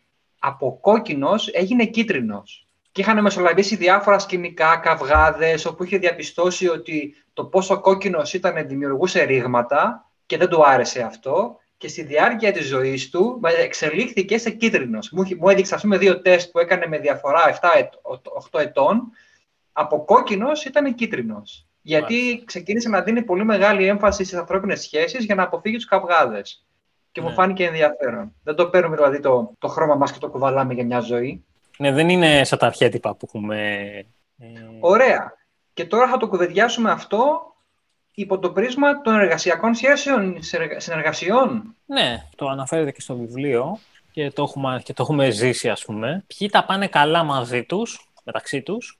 από 0.46 0.78
κόκκινος 0.80 1.48
έγινε 1.48 1.84
κίτρινος. 1.84 2.66
Και 2.92 3.00
είχαν 3.00 3.22
μεσολαβήσει 3.22 3.76
διάφορα 3.76 4.18
σκηνικά, 4.18 4.76
καυγάδες, 4.76 5.64
όπου 5.64 5.84
είχε 5.84 5.98
διαπιστώσει 5.98 6.68
ότι 6.68 7.14
το 7.32 7.44
πόσο 7.44 7.80
κόκκινος 7.80 8.32
ήταν 8.34 8.66
δημιουργούσε 8.66 9.22
ρήγματα 9.22 10.10
και 10.26 10.36
δεν 10.36 10.48
του 10.48 10.66
άρεσε 10.66 11.02
αυτό. 11.02 11.58
Και 11.76 11.88
στη 11.88 12.02
διάρκεια 12.02 12.52
της 12.52 12.66
ζωής 12.66 13.10
του 13.10 13.40
εξελίχθηκε 13.62 14.38
σε 14.38 14.50
κίτρινος. 14.50 15.10
Μου, 15.38 15.48
έδειξε, 15.48 15.74
ας 15.74 15.82
πούμε, 15.82 15.98
δύο 15.98 16.20
τεστ 16.20 16.50
που 16.50 16.58
έκανε 16.58 16.86
με 16.86 16.98
διαφορά 16.98 17.48
7-8 17.48 18.58
ετών. 18.60 19.02
Από 19.72 20.04
κόκκινος 20.04 20.64
ήταν 20.64 20.94
κίτρινος. 20.94 21.66
Γιατί 21.82 22.42
ξεκίνησε 22.44 22.88
να 22.88 23.00
δίνει 23.00 23.22
πολύ 23.22 23.44
μεγάλη 23.44 23.86
έμφαση 23.86 24.24
στις 24.24 24.38
ανθρώπινες 24.38 24.80
σχέσεις 24.80 25.24
για 25.24 25.34
να 25.34 25.42
αποφύγει 25.42 25.76
τους 25.76 25.86
καυγάδες 25.86 26.64
και 27.14 27.20
ναι. 27.20 27.28
μου 27.28 27.32
φάνηκε 27.32 27.64
ενδιαφέρον. 27.64 28.34
Δεν 28.42 28.54
το 28.54 28.66
παίρνουμε 28.66 28.96
δηλαδή 28.96 29.20
το, 29.20 29.52
το 29.58 29.68
χρώμα 29.68 29.94
μας 29.94 30.12
και 30.12 30.18
το 30.18 30.28
κουβαλάμε 30.28 30.74
για 30.74 30.84
μια 30.84 31.00
ζωή. 31.00 31.44
Ναι, 31.78 31.92
δεν 31.92 32.08
είναι 32.08 32.44
σαν 32.44 32.58
τα 32.58 32.66
αρχέτυπα 32.66 33.14
που 33.14 33.26
έχουμε... 33.28 33.80
Ε, 34.38 34.46
Ωραία. 34.80 35.32
Και 35.74 35.84
τώρα 35.84 36.08
θα 36.08 36.16
το 36.16 36.28
κουβεντιάσουμε 36.28 36.90
αυτό 36.90 37.52
υπό 38.14 38.38
το 38.38 38.50
πρίσμα 38.50 39.00
των 39.00 39.14
εργασιακών 39.14 39.74
σχέσεων, 39.74 40.38
συνεργασιών. 40.76 41.76
Ναι, 41.86 42.26
το 42.36 42.48
αναφέρεται 42.48 42.90
και 42.90 43.00
στο 43.00 43.16
βιβλίο 43.16 43.78
και 44.10 44.30
το 44.30 44.42
έχουμε, 44.42 44.80
και 44.84 44.92
το 44.92 45.02
έχουμε 45.02 45.30
ζήσει, 45.30 45.68
ας 45.68 45.84
πούμε. 45.84 46.24
Ποιοι 46.26 46.48
τα 46.48 46.64
πάνε 46.64 46.86
καλά 46.86 47.22
μαζί 47.22 47.64
τους, 47.64 48.10
μεταξύ 48.24 48.62
τους, 48.62 48.98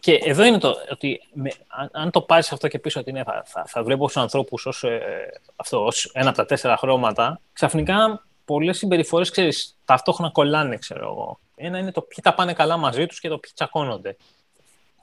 και 0.00 0.14
εδώ 0.14 0.44
είναι 0.44 0.58
το 0.58 0.74
ότι 0.90 1.20
με, 1.32 1.52
αν, 1.92 2.10
το 2.10 2.20
πάρεις 2.20 2.52
αυτό 2.52 2.68
και 2.68 2.78
πίσω 2.78 3.00
ότι 3.00 3.12
ναι, 3.12 3.22
θα, 3.22 3.42
θα, 3.46 3.64
θα 3.66 3.82
βλέπω 3.82 4.08
του 4.10 4.20
ανθρώπους 4.20 4.66
ως 4.66 4.84
ε, 4.84 5.40
ως 5.70 6.10
ένα 6.12 6.28
από 6.28 6.36
τα 6.36 6.46
τέσσερα 6.46 6.76
χρώματα, 6.76 7.40
ξαφνικά 7.52 8.26
πολλές 8.44 8.78
συμπεριφορές 8.78 9.30
ξέρεις, 9.30 9.76
ταυτόχρονα 9.84 10.32
κολλάνε, 10.32 10.76
ξέρω 10.76 11.04
εγώ. 11.04 11.38
Ένα 11.54 11.78
είναι 11.78 11.92
το 11.92 12.00
ποιοι 12.00 12.18
τα 12.22 12.34
πάνε 12.34 12.52
καλά 12.52 12.76
μαζί 12.76 13.06
τους 13.06 13.20
και 13.20 13.28
το 13.28 13.38
ποιοι 13.38 13.50
τσακώνονται. 13.54 14.16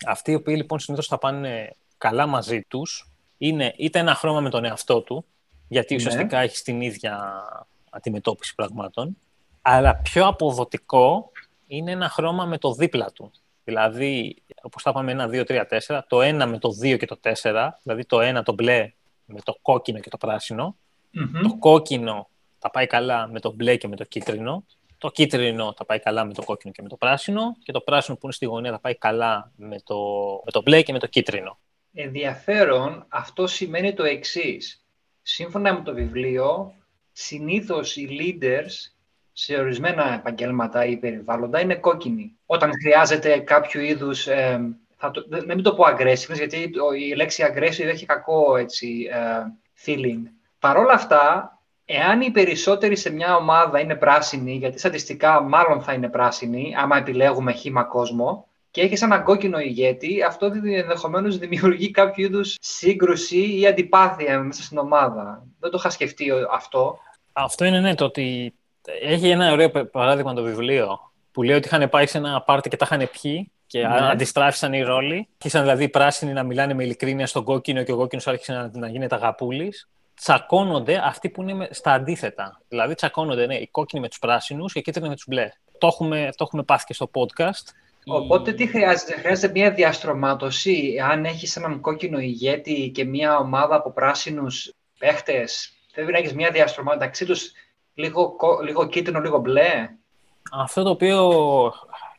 Αυτοί 0.06 0.32
οι 0.32 0.36
οποίοι 0.36 0.56
λοιπόν 0.58 0.80
συνήθως 0.80 1.08
θα 1.08 1.18
πάνε 1.18 1.76
καλά 1.98 2.28
μαζί 2.28 2.62
τους 2.62 3.08
είναι 3.38 3.74
είτε 3.78 4.00
ένα 4.00 4.16
χρώμα 4.16 4.40
με 4.40 4.50
τον 4.50 4.66
εαυτό 4.66 5.02
του, 5.02 5.26
γιατί 5.68 5.96
ναι. 5.96 6.00
ουσιαστικά 6.00 6.40
έχει 6.40 6.64
την 6.64 6.82
ίδια 6.82 7.44
αντιμετώπιση 7.90 8.56
πραγμάτων, 8.56 9.18
αλλά 9.62 9.96
πιο 9.96 10.28
αποδοτικό 10.28 11.32
είναι 11.68 11.92
ένα 11.92 12.10
χρώμα 12.10 12.46
με 12.46 12.58
το 12.58 12.74
δίπλα 12.74 13.12
του. 13.12 13.32
Δηλαδή, 13.64 14.44
όπως 14.62 14.84
τα 14.84 14.92
πάμε, 14.92 15.12
ένα, 15.12 15.28
δύο, 15.28 15.44
τρία, 15.44 15.66
τέσσερα. 15.66 16.06
Το 16.10 16.22
ένα 16.22 16.46
με 16.46 16.58
το 16.58 16.72
δύο 16.72 16.98
και 16.98 17.06
το 17.06 17.18
τέσσερα. 17.18 17.80
Δηλαδή, 17.84 18.06
το 18.06 18.22
ένα 18.22 18.44
το 18.44 18.54
μπλε 18.54 18.94
με 19.26 19.40
το 19.44 19.58
κόκκινο 19.62 20.00
και 20.00 20.10
το 20.10 20.18
πρασινο 20.18 20.78
Το 21.42 21.58
κόκκινο 21.60 22.30
θα 22.60 22.70
πάει 22.70 22.88
καλά 22.88 23.28
με 23.28 23.40
το 23.40 23.52
μπλε 23.52 23.76
και 23.76 23.88
με 23.88 23.96
το 23.96 24.04
κίτρινο. 24.04 24.66
Το 24.98 25.12
κίτρινο 25.12 25.74
θα 25.78 25.86
πάει 25.86 26.00
καλά 26.00 26.26
με 26.26 26.34
το 26.34 26.44
κόκκινο 26.44 26.74
και 26.74 26.82
με 26.82 26.90
το 26.90 26.98
πράσινο. 26.98 27.56
Και 27.64 27.72
το 27.72 27.82
πράσινο 27.82 28.18
που 28.18 28.26
είναι 28.26 28.34
στη 28.34 28.46
γωνία 28.46 28.72
θα 28.72 28.80
πάει 28.80 28.96
καλά 28.96 29.52
με 29.56 29.80
το, 29.84 29.98
με 30.46 30.52
το 30.52 30.62
μπλε 30.62 30.82
και 30.82 30.92
με 30.92 31.00
το 31.00 31.08
κίτρινο. 31.08 31.60
Ενδιαφέρον, 31.94 33.06
αυτό 33.10 33.48
σημαίνει 33.48 33.94
το 33.94 34.04
εξής. 34.04 34.86
Σύμφωνα 35.22 35.74
με 35.74 35.82
το 35.82 35.94
βιβλίο, 35.94 36.74
συνήθως 37.12 37.96
οι 37.96 38.08
leaders 38.20 38.93
σε 39.34 39.56
ορισμένα 39.56 40.14
επαγγέλματα 40.14 40.86
ή 40.86 40.98
περιβάλλοντα 40.98 41.60
είναι 41.60 41.76
κόκκινοι. 41.76 42.38
Όταν 42.46 42.72
χρειάζεται 42.84 43.38
κάποιο 43.38 43.82
είδους, 43.82 44.28
ε, 44.28 44.76
θα 44.98 45.12
το, 45.12 45.26
δεν 45.28 45.46
μην 45.46 45.64
το 45.64 45.74
πω 45.74 45.84
aggressive, 45.88 46.34
γιατί 46.34 46.72
η 47.00 47.16
λέξη 47.16 47.44
aggressive 47.48 47.88
έχει 47.88 48.06
κακό 48.06 48.56
έτσι, 48.58 49.10
ε, 49.12 49.52
feeling. 49.86 50.22
Παρ' 50.60 50.78
όλα 50.78 50.94
αυτά, 50.94 51.52
εάν 51.86 52.22
οι 52.22 52.32
περισσότεροι 52.32 52.96
σε 52.96 53.10
μια 53.10 53.36
ομάδα 53.36 53.80
είναι 53.80 53.96
πράσινοι, 53.96 54.56
γιατί 54.56 54.80
στατιστικά 54.80 55.42
μάλλον 55.42 55.82
θα 55.82 55.94
είναι 55.94 56.10
πράσινοι, 56.10 56.74
άμα 56.78 56.98
επιλέγουμε 56.98 57.52
χήμα 57.52 57.84
κόσμο, 57.84 58.48
και 58.72 58.82
έχεις 58.82 59.02
έναν 59.02 59.24
κόκκινο 59.24 59.60
ηγέτη, 59.60 60.24
αυτό 60.24 60.52
ενδεχομένως 60.64 61.38
δημιουργεί 61.38 61.92
κάποιο 61.92 62.26
είδους 62.26 62.58
σύγκρουση 62.62 63.60
ή 63.60 63.68
αντιπάθεια 63.68 64.40
μέσα 64.40 64.64
στην 64.64 64.78
ομάδα. 64.78 65.46
Δεν 65.60 65.72
το 65.72 65.78
είχα 65.80 65.90
σκεφτεί 65.90 66.32
αυτό. 66.52 66.98
Αυτό 67.34 67.66
είναι 67.66 67.80
ναι, 67.80 67.96
το 67.96 68.06
ότι 68.06 68.54
έχει 69.02 69.30
ένα 69.30 69.52
ωραίο 69.52 69.70
παράδειγμα 69.70 70.34
το 70.34 70.44
βιβλίο 70.44 71.12
που 71.32 71.44
λέει 71.44 71.56
ότι 71.56 71.68
είχαν 71.68 71.90
πάει 71.90 72.08
σε 72.08 72.18
ένα 72.18 72.42
πάρτι 72.42 72.70
και 72.70 72.78
τα 72.78 72.88
είχαν 72.92 73.10
πιει 73.22 73.52
και 73.68 73.88
ναι. 73.88 74.10
αντιστράφησαν 74.12 74.74
οι 74.74 74.82
ρόλοι. 74.82 75.28
Ήσαν 75.44 75.62
δηλαδή 75.62 75.84
οι 75.84 75.90
πράσινοι 75.90 76.34
να 76.34 76.44
μιλάνε 76.44 76.74
με 76.74 76.84
ειλικρίνεια 76.84 77.28
στον 77.28 77.44
κόκκινο 77.44 77.84
και 77.84 77.92
ο 77.92 77.96
κόκκινος 77.96 78.28
άρχισε 78.28 78.54
να, 78.54 78.72
να 78.74 78.88
γίνεται 78.88 79.16
αγαπούλη. 79.16 79.74
Τσακώνονται 80.16 81.02
αυτοί 81.04 81.30
που 81.30 81.42
είναι 81.42 81.68
στα 81.72 81.92
αντίθετα. 81.92 82.62
Δηλαδή, 82.68 82.94
τσακώνονται 82.94 83.46
ναι, 83.46 83.56
οι 83.56 83.68
κόκκινοι 83.68 84.02
με 84.02 84.08
τους 84.08 84.20
πράσινους 84.20 84.74
και 84.74 84.80
οι 84.80 84.82
κίτρινοι 84.82 85.08
με 85.08 85.16
τους 85.16 85.26
μπλε. 85.28 85.50
Το 85.78 85.88
έχουμε, 85.88 86.30
το 86.36 86.44
έχουμε 86.48 86.64
πάθει 86.64 86.86
και 86.86 86.94
στο 86.94 87.10
podcast. 87.14 87.74
Οπότε 88.06 88.54
τι 88.54 88.68
χρειάζεται, 88.68 89.14
χρειάζεται 89.14 89.52
μια 89.52 89.72
διαστρωμάτωση. 89.72 91.00
Αν 91.10 91.26
έχεις 91.26 91.56
έναν 91.56 91.80
κόκκινο 91.82 92.20
ηγέτη 92.20 92.92
και 92.94 93.06
μια 93.06 93.38
ομάδα 93.38 93.76
από 93.76 93.92
πράσινους 93.92 94.74
παίχτες, 95.00 95.74
πρέπει 95.94 96.12
να 96.12 96.18
έχεις 96.18 96.34
μια 96.34 96.52
διαστρωμάτωση 96.52 97.00
μεταξύ 97.00 97.26
τους 97.26 97.52
λίγο, 97.94 98.36
λίγο 98.64 98.88
κίτρινο, 98.88 99.20
λίγο 99.20 99.38
μπλε. 99.38 99.90
Αυτό 100.52 100.84
το 100.84 100.90
οποίο 100.90 101.32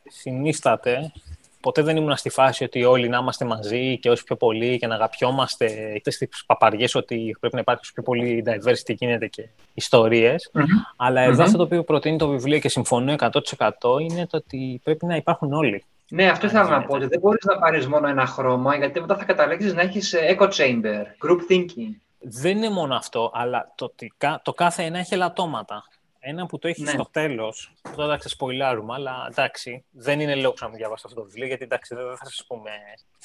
συνίσταται, 0.07 1.11
ποτέ 1.59 1.81
δεν 1.81 1.97
ήμουν 1.97 2.15
στη 2.15 2.29
φάση 2.29 2.63
ότι 2.63 2.83
όλοι 2.83 3.09
να 3.09 3.17
είμαστε 3.17 3.45
μαζί 3.45 3.99
και 3.99 4.09
όσοι 4.09 4.23
πιο 4.23 4.35
πολύ 4.35 4.77
και 4.77 4.87
να 4.87 4.95
αγαπιόμαστε, 4.95 5.91
είτε 5.95 6.11
στις 6.11 6.45
παπαριές 6.45 6.95
ότι 6.95 7.35
πρέπει 7.39 7.55
να 7.55 7.61
υπάρχει 7.61 7.93
πιο 7.93 8.03
πολύ 8.03 8.43
diversity 8.47 8.95
γίνεται 8.95 9.27
και 9.27 9.49
ιστοριες 9.73 10.51
Αλλά 10.95 11.21
εδώ 11.21 11.43
αυτό 11.43 11.57
το 11.57 11.63
οποίο 11.63 11.83
προτείνει 11.83 12.17
το 12.17 12.27
βιβλίο 12.27 12.59
και 12.59 12.69
συμφωνώ 12.69 13.15
100% 13.17 13.29
είναι 13.99 14.27
το 14.27 14.37
ότι 14.37 14.81
πρέπει 14.83 15.05
να 15.05 15.15
υπάρχουν 15.15 15.53
όλοι. 15.53 15.83
Ναι, 16.09 16.29
αυτό 16.29 16.45
ήθελα 16.45 16.69
να 16.69 16.83
πω. 16.83 16.95
Ότι 16.95 17.05
δεν 17.05 17.19
μπορείς 17.19 17.45
να 17.45 17.57
πάρεις 17.57 17.87
μόνο 17.87 18.07
ένα 18.07 18.25
χρώμα, 18.25 18.75
γιατί 18.75 18.99
μετά 18.99 19.17
θα 19.17 19.23
καταλήξει 19.23 19.73
να 19.73 19.81
έχεις 19.81 20.15
echo 20.29 20.49
chamber, 20.49 21.03
group 21.25 21.39
thinking 21.51 22.04
δεν 22.27 22.57
είναι 22.57 22.69
μόνο 22.69 22.95
αυτό, 22.95 23.31
αλλά 23.33 23.73
το, 23.75 23.93
το 24.41 24.53
κάθε 24.53 24.83
ένα 24.83 24.99
έχει 24.99 25.13
ελαττώματα. 25.13 25.83
Ένα 26.19 26.45
που 26.45 26.59
το 26.59 26.67
έχει 26.67 26.81
ναι. 26.81 26.89
στο 26.89 27.07
τέλος, 27.11 27.73
τώρα 27.95 28.11
θα 28.11 28.17
ξεσποιλάρουμε, 28.17 28.93
αλλά 28.93 29.27
εντάξει, 29.29 29.83
δεν 29.91 30.19
είναι 30.19 30.35
λόγος 30.35 30.61
να 30.61 30.67
μην 30.67 30.77
διαβάσετε 30.77 31.07
αυτό 31.07 31.21
το 31.21 31.27
βιβλίο, 31.27 31.47
γιατί 31.47 31.63
εντάξει, 31.63 31.95
δεν 31.95 32.17
θα 32.17 32.25
σας 32.25 32.45
πούμε. 32.47 32.69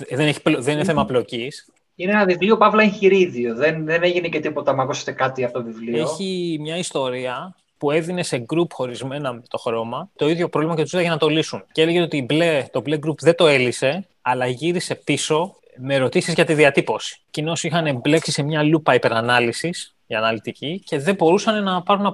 Δεν, 0.08 0.26
έχει, 0.26 0.40
δεν 0.44 0.74
είναι 0.74 0.84
θέμα 0.84 1.04
πλοκής. 1.04 1.72
Είναι 1.94 2.12
ένα 2.12 2.24
βιβλίο 2.24 2.56
παύλα 2.56 2.82
εγχειρίδιο. 2.82 3.54
Δεν, 3.54 3.84
δεν 3.84 4.02
έγινε 4.02 4.28
και 4.28 4.40
τίποτα, 4.40 4.72
μα 4.72 4.82
ακούσετε 4.82 5.12
κάτι 5.12 5.44
από 5.44 5.52
το 5.52 5.62
βιβλίο. 5.62 6.02
Έχει 6.02 6.56
μια 6.60 6.76
ιστορία 6.76 7.56
που 7.78 7.90
έδινε 7.90 8.22
σε 8.22 8.44
group 8.54 8.70
χωρισμένα 8.70 9.32
με 9.32 9.42
το 9.48 9.58
χρώμα 9.58 10.10
το 10.16 10.28
ίδιο 10.28 10.48
πρόβλημα 10.48 10.76
και 10.76 10.82
τους 10.82 10.92
για 10.92 11.10
να 11.10 11.16
το 11.16 11.28
λύσουν. 11.28 11.64
Και 11.72 11.82
έλεγε 11.82 12.00
ότι 12.00 12.22
μπλε, 12.22 12.66
το 12.72 12.80
μπλε 12.80 12.98
group 13.06 13.18
δεν 13.18 13.34
το 13.34 13.46
έλυσε, 13.46 14.06
αλλά 14.22 14.46
γύρισε 14.46 14.94
πίσω 14.94 15.59
με 15.80 15.94
ερωτήσεις 15.94 16.34
για 16.34 16.44
τη 16.44 16.54
διατύπωση. 16.54 17.20
Κοινώς 17.30 17.64
είχαν 17.64 17.96
μπλέξει 17.96 18.32
σε 18.32 18.42
μια 18.42 18.62
λούπα 18.62 18.94
υπερανάλυσης 18.94 19.94
η 20.06 20.14
αναλυτική 20.14 20.82
και 20.84 20.98
δεν 20.98 21.14
μπορούσαν 21.14 21.62
να 21.62 21.82
πάρουν 21.82 22.12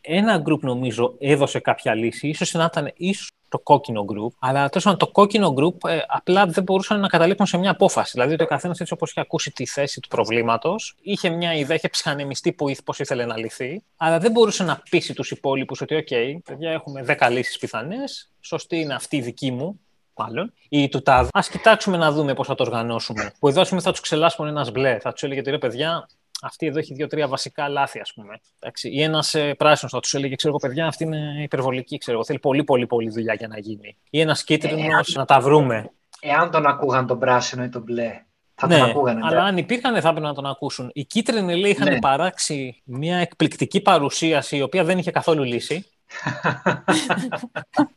Ένα 0.00 0.42
group 0.46 0.60
νομίζω 0.60 1.14
έδωσε 1.18 1.58
κάποια 1.58 1.94
λύση, 1.94 2.28
ίσως 2.28 2.52
να 2.52 2.64
ήταν 2.64 2.92
ίσως 2.96 3.30
το 3.48 3.58
κόκκινο 3.58 4.04
group, 4.08 4.36
αλλά 4.38 4.68
τόσο 4.68 4.96
το 4.96 5.06
κόκκινο 5.06 5.54
group 5.56 5.88
ε, 5.88 5.98
απλά 6.06 6.46
δεν 6.46 6.62
μπορούσαν 6.62 7.00
να 7.00 7.08
καταλήξουν 7.08 7.46
σε 7.46 7.56
μια 7.56 7.70
απόφαση. 7.70 8.10
Δηλαδή, 8.14 8.36
το 8.36 8.46
καθένας 8.46 8.80
έτσι 8.80 8.92
όπως 8.92 9.10
είχε 9.10 9.20
ακούσει 9.20 9.50
τη 9.50 9.66
θέση 9.66 10.00
του 10.00 10.08
προβλήματος, 10.08 10.96
είχε 11.02 11.28
μια 11.28 11.54
ιδέα, 11.54 11.76
είχε 11.76 11.88
ψυχανεμιστεί 11.88 12.56
πώς 12.84 12.98
ήθελε 12.98 13.24
να 13.24 13.38
λυθεί, 13.38 13.82
αλλά 13.96 14.18
δεν 14.18 14.30
μπορούσε 14.30 14.64
να 14.64 14.82
πείσει 14.90 15.14
τους 15.14 15.30
υπόλοιπους 15.30 15.80
ότι, 15.80 16.04
OK, 16.08 16.38
παιδιά, 16.44 16.70
έχουμε 16.70 17.04
10 17.18 17.30
λύσεις 17.30 17.58
πιθανές. 17.58 18.30
Σωστή 18.40 18.76
είναι 18.76 18.94
αυτή 18.94 19.16
η 19.16 19.20
δική 19.20 19.50
μου, 19.50 19.80
μάλλον, 20.16 20.52
ή 20.68 20.88
του 20.88 21.02
τάδε. 21.02 21.28
Α 21.32 21.40
κοιτάξουμε 21.50 21.96
να 21.96 22.12
δούμε 22.12 22.34
πώς 22.34 22.46
θα 22.46 22.54
το 22.54 22.62
οργανώσουμε. 22.62 23.32
Που 23.38 23.48
εδώ 23.48 23.64
θα 23.64 23.90
τους 23.90 24.00
ξελάσουμε 24.00 24.48
ένας 24.48 24.70
μπλε. 24.70 24.98
Θα 24.98 25.12
τους 25.12 25.22
έλεγε 25.22 25.40
ότι 25.40 25.50
ρε 25.50 25.58
παιδιά, 25.58 26.08
αυτή 26.42 26.66
εδώ 26.66 26.78
έχει 26.78 26.94
δύο-τρία 26.94 27.28
βασικά 27.28 27.68
λάθη, 27.68 28.00
ας 28.00 28.12
πούμε. 28.14 28.40
Εντάξει. 28.60 28.88
Ή 28.88 29.02
ένας 29.02 29.34
ε, 29.34 29.54
πράσινος 29.54 29.92
θα 29.92 30.00
τους 30.00 30.14
έλεγε, 30.14 30.34
ξέρω 30.34 30.56
εγώ, 30.58 30.68
παιδιά, 30.68 30.86
αυτή 30.86 31.04
είναι 31.04 31.42
υπερβολική, 31.42 31.98
ξέρω 31.98 32.16
εγώ. 32.16 32.26
Θέλει 32.26 32.38
πολύ, 32.38 32.64
πολύ, 32.64 32.86
πολύ 32.86 33.10
δουλειά 33.10 33.34
για 33.34 33.48
να 33.48 33.58
γίνει. 33.58 33.96
Ή 34.10 34.20
ένας 34.20 34.44
κίτρινος 34.44 35.14
να 35.14 35.24
τα 35.24 35.40
βρούμε. 35.40 35.90
Εάν 36.20 36.50
τον 36.50 36.66
ακούγαν 36.66 37.06
τον 37.06 37.18
πράσινο 37.18 37.64
ή 37.64 37.68
τον 37.68 37.82
μπλε. 37.82 38.20
Θα 38.54 38.66
ναι, 38.66 38.78
τον 38.78 38.88
ακούγανε. 38.88 39.20
Αλλά 39.22 39.42
αν 39.42 39.56
υπήρχαν, 39.56 40.00
θα 40.00 40.08
έπρεπε 40.08 40.26
να 40.26 40.34
τον 40.34 40.46
ακούσουν. 40.46 40.90
Οι 40.92 41.04
κίτρινοι 41.04 41.56
λέει 41.56 41.70
είχαν 41.70 41.92
ναι. 41.92 41.98
παράξει 41.98 42.82
μια 42.84 43.16
εκπληκτική 43.16 43.80
παρουσίαση 43.80 44.56
η 44.56 44.62
οποία 44.62 44.84
δεν 44.84 44.98
είχε 44.98 45.10
καθόλου 45.10 45.42
λύση. 45.42 45.86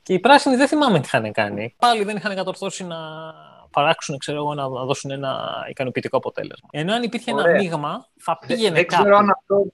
Και 0.03 0.13
οι 0.13 0.19
πράσινοι 0.19 0.55
δεν 0.55 0.67
θυμάμαι 0.67 0.99
τι 0.99 1.05
είχαν 1.05 1.31
κάνει. 1.31 1.75
Πάλι 1.77 2.03
δεν 2.03 2.15
είχαν 2.15 2.35
κατορθώσει 2.35 2.83
να 2.83 2.97
παράξουν, 3.71 4.17
ξέρω 4.17 4.37
εγώ, 4.37 4.53
να 4.53 4.69
δώσουν 4.69 5.11
ένα 5.11 5.65
ικανοποιητικό 5.69 6.17
αποτέλεσμα. 6.17 6.69
Ενώ 6.71 6.93
αν 6.93 7.03
υπήρχε 7.03 7.33
Ωραία. 7.33 7.45
ένα 7.45 7.61
μείγμα, 7.61 8.05
θα 8.17 8.37
πήγαινε 8.39 8.63
δεν, 8.63 8.73
δεν 8.73 8.87
ξέρω 8.87 9.17
αν 9.17 9.29
αυτό 9.29 9.65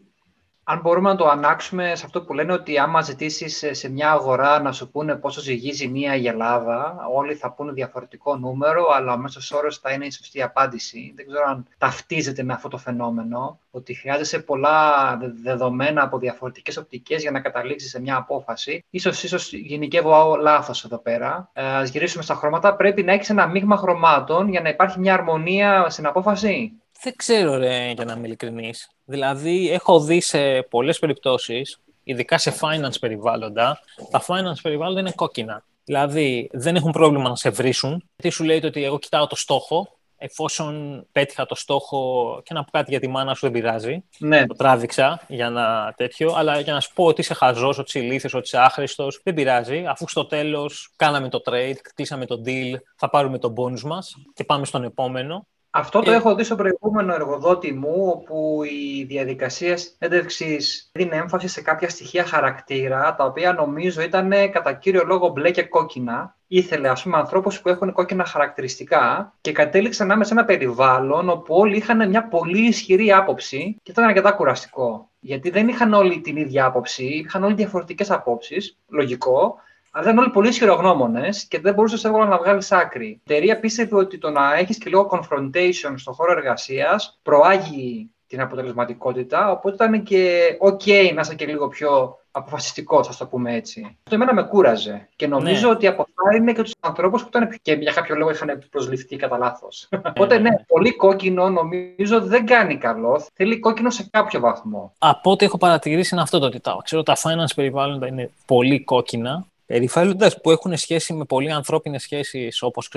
αν 0.68 0.80
μπορούμε 0.80 1.10
να 1.10 1.16
το 1.16 1.28
ανάξουμε 1.28 1.96
σε 1.96 2.06
αυτό 2.06 2.22
που 2.22 2.34
λένε 2.34 2.54
ότι 2.54 2.78
άμα 2.78 3.02
ζητήσεις 3.02 3.78
σε 3.78 3.90
μια 3.90 4.12
αγορά 4.12 4.62
να 4.62 4.72
σου 4.72 4.92
πούνε 4.92 5.16
πόσο 5.16 5.42
ζυγίζει 5.42 5.88
μία 5.88 6.16
η 6.16 6.28
Ελλάδα, 6.28 6.96
όλοι 7.14 7.34
θα 7.36 7.52
πούνε 7.52 7.72
διαφορετικό 7.72 8.36
νούμερο, 8.38 8.88
αλλά 8.96 9.14
ο 9.14 9.18
μέσος 9.18 9.52
όρος 9.52 9.78
θα 9.78 9.92
είναι 9.92 10.06
η 10.06 10.12
σωστή 10.12 10.42
απάντηση. 10.42 11.14
Δεν 11.16 11.28
ξέρω 11.28 11.46
αν 11.48 11.68
ταυτίζεται 11.78 12.44
με 12.44 12.54
αυτό 12.54 12.68
το 12.68 12.78
φαινόμενο, 12.78 13.60
ότι 13.72 13.94
χρειάζεσαι 13.94 14.40
πολλά 14.40 15.18
δεδομένα 15.44 16.04
από 16.04 16.18
διαφορετικές 16.18 16.78
οπτικές 16.78 17.22
για 17.22 17.32
να 17.32 17.40
καταλήξεις 17.40 17.90
σε 17.90 18.02
μια 18.02 18.16
απόφαση. 18.16 18.84
σω 19.00 19.10
ίσως 19.10 19.54
γενικεύω 19.54 20.36
λάθος 20.36 20.84
εδώ 20.84 20.98
πέρα. 20.98 21.50
Ε, 21.54 21.64
Α 21.66 21.84
γυρίσουμε 21.84 22.24
στα 22.24 22.36
χρώματα. 22.36 22.76
Πρέπει 22.76 23.04
να 23.04 23.14
έχεις 23.14 23.30
ένα 23.30 23.48
μείγμα 23.48 23.78
χρωμάτων 23.78 24.50
για 24.50 24.62
να 24.62 24.70
υπάρχει 24.70 25.00
μια 25.00 25.14
αρμονία 25.14 25.90
στην 25.90 26.06
απόφαση. 26.06 26.80
Δεν 27.06 27.16
ξέρω, 27.16 27.56
ρε, 27.56 27.92
για 27.92 28.06
να 28.06 28.14
είμαι 28.14 28.28
ειλικρινής. 28.28 28.90
Δηλαδή, 29.06 29.70
έχω 29.72 30.00
δει 30.00 30.22
σε 30.22 30.62
πολλές 30.62 31.00
περιπτώσεις, 31.00 31.80
ειδικά 32.04 32.38
σε 32.38 32.54
finance 32.62 33.00
περιβάλλοντα, 33.00 33.80
τα 34.12 34.24
finance 34.28 34.62
περιβάλλοντα 34.62 35.00
είναι 35.00 35.12
κόκκινα. 35.12 35.64
Δηλαδή, 35.84 36.50
δεν 36.54 36.76
έχουν 36.76 36.92
πρόβλημα 36.92 37.30
να 37.30 37.36
σε 37.36 37.50
βρίσουν. 37.50 38.10
Τι 38.16 38.30
σου 38.30 38.44
λέει 38.44 38.62
ότι 38.66 38.84
εγώ 38.84 39.00
κοιτάω 39.00 39.28
το 39.28 39.36
στόχο, 39.36 39.98
εφόσον 40.18 41.06
πέτυχα 41.12 41.46
το 41.46 41.56
στόχο 41.56 42.42
και 42.46 42.54
να 42.54 42.64
πω 42.64 42.72
κάτι 42.72 42.92
για 42.92 43.00
τη 43.00 43.08
μάνα 43.08 43.34
σου 43.34 43.40
δεν 43.42 43.52
πειράζει. 43.52 44.04
Ναι. 44.18 44.46
Το 44.46 44.54
τράβηξα 44.54 45.22
για 45.28 45.50
να 45.50 45.94
τέτοιο, 45.98 46.34
αλλά 46.36 46.60
για 46.60 46.74
να 46.74 46.80
σου 46.80 46.94
πω 46.94 47.06
ότι 47.06 47.22
είσαι 47.22 47.34
χαζός, 47.34 47.78
ότι 47.78 47.98
είσαι 47.98 48.08
ηλίθιος, 48.08 48.34
ότι 48.34 48.46
είσαι 48.46 48.58
άχρηστος, 48.58 49.22
δεν 49.24 49.34
πειράζει. 49.34 49.84
Αφού 49.88 50.08
στο 50.08 50.26
τέλος 50.26 50.94
κάναμε 50.96 51.30
το 51.30 51.42
trade, 51.46 51.78
κλείσαμε 51.96 52.26
το 52.26 52.42
deal, 52.46 52.74
θα 52.96 53.10
πάρουμε 53.10 53.40
τον 53.40 53.54
bonus 53.58 53.82
μας 53.82 54.16
και 54.34 54.44
πάμε 54.44 54.66
στον 54.66 54.84
επόμενο. 54.84 55.48
Αυτό 55.78 56.02
το 56.02 56.12
έχω 56.12 56.36
δει 56.36 56.44
στο 56.44 56.56
προηγούμενο 56.56 57.14
εργοδότη 57.14 57.74
μου, 57.74 58.08
όπου 58.08 58.64
η 58.64 59.04
διαδικασία 59.04 59.78
συνέντευξη 59.78 60.58
δίνει 60.92 61.18
έμφαση 61.18 61.48
σε 61.48 61.62
κάποια 61.62 61.90
στοιχεία 61.90 62.26
χαρακτήρα, 62.26 63.16
τα 63.16 63.26
οποία 63.26 63.54
νομίζω 63.54 64.02
ήταν 64.02 64.32
κατά 64.52 64.74
κύριο 64.74 65.04
λόγο 65.06 65.30
μπλε 65.30 65.52
και 65.52 65.64
κόκκινα. 65.64 66.36
Ήθελε, 66.48 66.90
ας 66.90 67.04
πούμε, 67.04 67.18
ανθρώπους 67.18 67.62
που 67.62 67.70
έχουν 67.70 67.92
κόκκινα 67.92 68.26
χαρακτηριστικά 68.26 69.34
και 69.42 69.52
κατέληξαν 69.52 70.08
να 70.08 70.14
είμαι 70.14 70.26
σε 70.26 70.34
ένα 70.34 70.46
περιβάλλον 70.46 71.30
όπου 71.30 71.56
όλοι 71.56 71.78
είχαν 71.78 72.10
μια 72.10 72.28
πολύ 72.28 72.68
ισχυρή 72.68 73.12
άποψη 73.12 73.78
και 73.84 73.92
ήταν 73.92 74.06
αρκετά 74.06 74.32
κουραστικό. 74.32 75.10
Γιατί 75.20 75.50
δεν 75.50 75.68
είχαν 75.68 75.94
όλοι 75.94 76.22
την 76.22 76.38
ίδια 76.38 76.66
άποψη, 76.66 77.06
είχαν 77.06 77.44
όλοι 77.44 77.54
διαφορετικές 77.54 78.12
απόψεις. 78.12 78.78
Λογικό, 78.88 79.56
αλλά 79.98 80.04
ήταν 80.04 80.18
όλοι 80.18 80.30
πολύ 80.30 80.48
ισχυρογνώμονες 80.48 81.46
και 81.46 81.60
δεν 81.60 81.74
μπορούσες 81.74 82.04
εύκολα 82.04 82.26
να 82.26 82.38
βγάλεις 82.38 82.72
άκρη. 82.72 83.08
Η 83.08 83.22
εταιρεία 83.24 83.60
πίστευε 83.60 83.96
ότι 83.96 84.18
το 84.18 84.30
να 84.30 84.56
έχεις 84.56 84.78
και 84.78 84.90
λίγο 84.90 85.10
confrontation 85.12 85.94
στον 85.96 86.14
χώρο 86.14 86.32
εργασίας 86.32 87.20
προάγει 87.24 88.10
την 88.28 88.42
αποτελεσματικότητα, 88.42 89.52
οπότε 89.52 89.76
ήταν 89.76 90.04
και 90.04 90.42
ok 90.60 91.14
να 91.14 91.22
είσαι 91.22 91.36
και 91.36 91.46
λίγο 91.46 91.68
πιο 91.68 92.18
αποφασιστικός, 92.32 93.08
θα 93.08 93.16
το 93.18 93.26
πούμε 93.26 93.56
έτσι. 93.56 93.98
Αυτό 94.04 94.16
εμένα 94.16 94.34
με 94.34 94.44
κούραζε. 94.44 95.10
Και 95.16 95.28
νομίζω 95.28 95.68
ναι. 95.68 95.74
ότι 95.74 95.88
αποθάρρυνε 95.88 96.54
και 96.54 96.62
τους 96.62 96.74
ανθρώπους 96.80 97.22
που 97.22 97.28
ήταν 97.28 97.58
και 97.62 97.74
για 97.74 97.92
κάποιο 97.92 98.16
λόγο 98.16 98.30
είχαν 98.32 98.64
προσληφθεί 98.72 99.16
κατά 99.16 99.38
λάθος. 99.38 99.88
Ναι, 99.90 100.02
οπότε, 100.10 100.38
ναι, 100.40 100.50
πολύ 100.68 100.96
κόκκινο 100.96 101.50
νομίζω 101.50 102.22
δεν 102.22 102.46
κάνει 102.46 102.78
καλό. 102.78 103.26
Θέλει 103.34 103.60
κόκκινο 103.60 103.90
σε 103.90 104.08
κάποιο 104.12 104.40
βαθμό. 104.40 104.94
Από 104.98 105.32
ό,τι 105.32 105.46
έχω 105.46 105.58
παρατηρήσει 105.58 106.10
είναι 106.14 106.24
αυτό 106.24 106.40
το 106.40 106.46
ότι 106.46 106.60
τα, 106.60 106.78
ξέρω, 106.84 107.04
τα 107.04 107.16
finance 107.16 107.54
περιβάλλοντα 107.56 108.08
είναι 108.08 108.32
πολύ 108.46 108.84
κόκκινα. 108.84 109.46
Περιβάλλοντα 109.66 110.32
που 110.44 110.52
έχουν 110.52 110.78
σχέση 110.78 111.14
με 111.14 111.26
πολύ 111.26 111.52
ανθρώπινες 111.52 112.02
σχέσεις, 112.02 112.62
όπως 112.62 112.92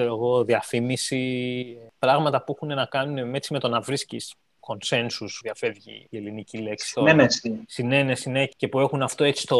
διαφήμιση, 0.45 1.77
πράγματα 1.99 2.45
που 2.45 2.53
έχουν 2.57 2.75
να 2.75 2.85
κάνουν 2.85 3.35
έτσι, 3.35 3.53
με 3.53 3.59
το 3.59 3.69
να 3.69 3.81
βρίσκεις 3.81 4.35
consensus, 4.61 5.29
διαφεύγει 5.43 6.07
η 6.11 6.17
ελληνική 6.17 6.59
λέξη. 6.59 6.87
Συνένεση. 6.87 7.61
Συνένεση, 7.67 8.31
ναι, 8.31 8.47
και 8.47 8.69
που 8.69 8.81
έχουν 8.81 9.03
αυτό 9.03 9.25
έτσι 9.25 9.47
το 9.47 9.59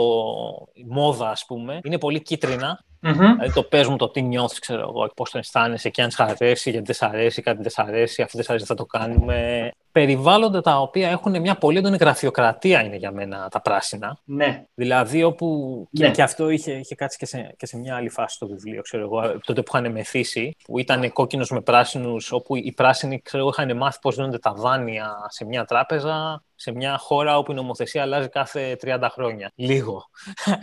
μόδα, 0.87 1.31
ας 1.31 1.45
πούμε. 1.47 1.81
Είναι 1.83 1.99
πολύ 1.99 2.23
κίτρινα 2.23 2.87
Mm-hmm. 3.03 3.17
Δηλαδή 3.17 3.53
το 3.53 3.63
πες 3.63 3.89
μου 3.89 3.97
το 3.97 4.09
τι 4.09 4.23
νιώθεις, 4.23 4.59
ξέρω 4.59 4.81
εγώ, 4.81 5.11
πώς 5.17 5.31
το 5.31 5.39
αισθάνεσαι 5.39 5.91
και 5.91 6.03
αν 6.03 6.11
σ' 6.11 6.21
αρέσει, 6.21 6.71
γιατί 6.71 6.87
δεν 6.87 6.95
σ' 6.95 7.03
αρέσει, 7.03 7.43
κάτι 7.43 7.63
δεν 7.63 7.71
σ' 7.71 7.79
αρέσει, 7.79 8.23
αυτό 8.23 8.37
δεν 8.37 8.47
σ' 8.47 8.51
αρέσει, 8.51 8.65
θα 8.65 8.75
το 8.75 8.85
κάνουμε. 8.85 9.71
Περιβάλλοντα 9.99 10.61
τα 10.61 10.81
οποία 10.81 11.09
έχουν 11.09 11.41
μια 11.41 11.55
πολύ 11.55 11.79
έντονη 11.79 11.97
γραφειοκρατία 11.97 12.85
είναι 12.85 12.97
για 12.97 13.13
μένα 13.13 13.49
τα 13.49 13.61
πράσινα. 13.61 14.19
Ναι. 14.25 14.65
Δηλαδή 14.75 15.23
όπου. 15.23 15.89
Ναι. 15.91 16.11
Και, 16.11 16.23
αυτό 16.23 16.51
είχε, 16.51 16.73
είχε 16.73 16.95
κάτσει 16.95 17.19
και 17.19 17.27
σε, 17.27 17.55
και 17.57 17.67
σε 17.67 17.77
μια 17.77 17.97
άλλη 17.97 18.09
φάση 18.09 18.35
στο 18.35 18.47
βιβλίο, 18.47 18.83
ξέρω 18.83 19.03
εγώ, 19.03 19.39
τότε 19.45 19.63
που 19.63 19.77
είχαν 19.77 19.93
μεθύσει, 19.93 20.57
που 20.65 20.79
ήταν 20.79 21.13
κόκκινος 21.13 21.51
με 21.51 21.61
πράσινους, 21.61 22.33
όπου 22.33 22.57
οι 22.57 22.73
πράσινοι 22.73 23.21
ξέρω 23.21 23.43
εγώ, 23.43 23.53
είχαν 23.59 23.77
μάθει 23.77 23.99
πώς 24.01 24.15
δίνονται 24.15 24.39
τα 24.39 24.53
δάνεια 24.53 25.17
σε 25.29 25.45
μια 25.45 25.65
τράπεζα 25.65 26.43
σε 26.55 26.73
μια 26.73 26.99
χώρα 26.99 27.39
όπου 27.39 27.53
η 27.53 27.55
νομοθεσία 27.55 28.03
αλλάζει 28.03 28.29
κάθε 28.29 28.77
30 28.83 29.09
χρόνια. 29.11 29.53
Λίγο. 29.55 30.05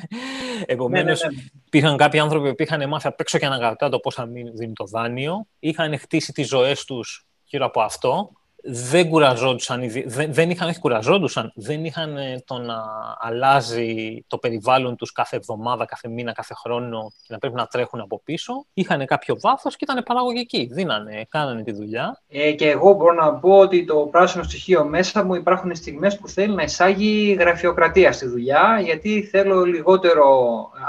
Επομένως, 0.65 1.21
ναι, 1.21 1.27
ναι, 1.27 1.35
ναι. 1.35 1.41
υπήρχαν 1.65 1.97
κάποιοι 1.97 2.19
άνθρωποι 2.19 2.55
που 2.55 2.61
είχαν 2.63 2.87
μάθει 2.87 3.07
απ' 3.07 3.19
έξω 3.19 3.37
και 3.37 3.45
αναγκαστικά 3.45 3.89
το 3.89 3.99
πώς 3.99 4.15
θα 4.15 4.25
δίνει 4.53 4.73
το 4.73 4.85
δάνειο. 4.85 5.47
Είχαν 5.59 5.99
χτίσει 5.99 6.31
τις 6.31 6.47
ζωές 6.47 6.85
τους 6.85 7.25
γύρω 7.43 7.65
από 7.65 7.81
αυτό 7.81 8.31
δεν 8.65 9.09
κουραζόντουσαν, 9.09 9.81
δεν, 10.05 10.33
δεν 10.33 10.49
είχαν, 10.49 10.69
όχι 10.69 10.79
κουραζόντουσαν, 10.79 11.51
δεν 11.55 11.85
είχαν 11.85 12.17
ε, 12.17 12.43
το 12.45 12.57
να 12.57 12.83
αλλάζει 13.19 14.23
το 14.27 14.37
περιβάλλον 14.37 14.95
τους 14.95 15.11
κάθε 15.11 15.35
εβδομάδα, 15.35 15.85
κάθε 15.85 16.07
μήνα, 16.07 16.31
κάθε 16.31 16.53
χρόνο 16.53 17.11
και 17.21 17.33
να 17.33 17.37
πρέπει 17.37 17.55
να 17.55 17.65
τρέχουν 17.65 17.99
από 17.99 18.21
πίσω. 18.23 18.65
Είχαν 18.73 19.05
κάποιο 19.05 19.37
βάθος 19.41 19.75
και 19.75 19.85
ήταν 19.89 20.03
παραγωγικοί. 20.03 20.69
Δίνανε, 20.71 21.25
κάνανε 21.29 21.63
τη 21.63 21.71
δουλειά. 21.71 22.21
Ε, 22.29 22.51
και 22.51 22.69
εγώ 22.69 22.93
μπορώ 22.93 23.13
να 23.13 23.33
πω 23.33 23.57
ότι 23.57 23.85
το 23.85 23.95
πράσινο 23.95 24.43
στοιχείο 24.43 24.85
μέσα 24.85 25.23
μου 25.23 25.35
υπάρχουν 25.35 25.75
στιγμές 25.75 26.17
που 26.17 26.27
θέλει 26.27 26.55
να 26.55 26.63
εισάγει 26.63 27.37
γραφειοκρατία 27.39 28.11
στη 28.11 28.27
δουλειά, 28.27 28.81
γιατί 28.83 29.23
θέλω 29.31 29.63
λιγότερο 29.63 30.25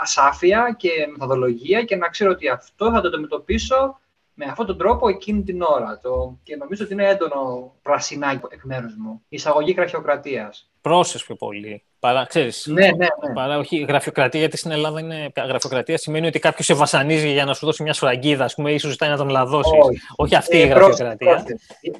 ασάφεια 0.02 0.74
και 0.78 0.90
μεθοδολογία 1.10 1.82
και 1.82 1.96
να 1.96 2.08
ξέρω 2.08 2.30
ότι 2.30 2.48
αυτό 2.48 2.90
θα 2.90 3.00
το 3.00 3.08
αντιμετωπίσω 3.08 3.98
με 4.38 4.44
αυτόν 4.44 4.66
τον 4.66 4.78
τρόπο 4.78 5.08
εκείνη 5.08 5.42
την 5.42 5.62
ώρα. 5.62 6.00
Το... 6.02 6.38
Και 6.42 6.56
νομίζω 6.56 6.84
ότι 6.84 6.92
είναι 6.92 7.08
έντονο 7.08 7.74
πρασινάκι 7.82 8.40
εκ 8.50 8.64
μέρους 8.64 8.96
μου. 8.96 9.22
Εισαγωγή 9.28 9.72
γραφειοκρατίας. 9.72 10.70
Πρόσεχε 10.86 11.24
πιο 11.24 11.34
πολύ. 11.34 11.82
Παρά, 11.98 12.24
ξέρεις, 12.24 12.66
ναι, 12.66 12.86
ναι, 12.86 12.90
ναι. 12.90 13.32
Παρά, 13.34 13.58
όχι, 13.58 13.84
γραφειοκρατία, 13.88 14.40
γιατί 14.40 14.56
στην 14.56 14.70
Ελλάδα 14.70 15.00
είναι, 15.00 15.32
γραφειοκρατία 15.36 15.98
σημαίνει 15.98 16.26
ότι 16.26 16.38
κάποιος 16.38 16.66
σε 16.66 16.74
βασανίζει 16.74 17.32
για 17.32 17.44
να 17.44 17.54
σου 17.54 17.66
δώσει 17.66 17.82
μια 17.82 17.92
σφραγίδα, 17.92 18.44
ας 18.44 18.54
πούμε, 18.54 18.72
ίσω 18.72 18.88
ζητάει 18.88 19.10
να 19.10 19.16
τον 19.16 19.28
λαδώσεις. 19.28 19.72
Όχι, 19.82 19.98
όχι 20.16 20.34
αυτή 20.34 20.60
ε, 20.60 20.64
η 20.64 20.66
γραφειοκρατία. 20.66 21.44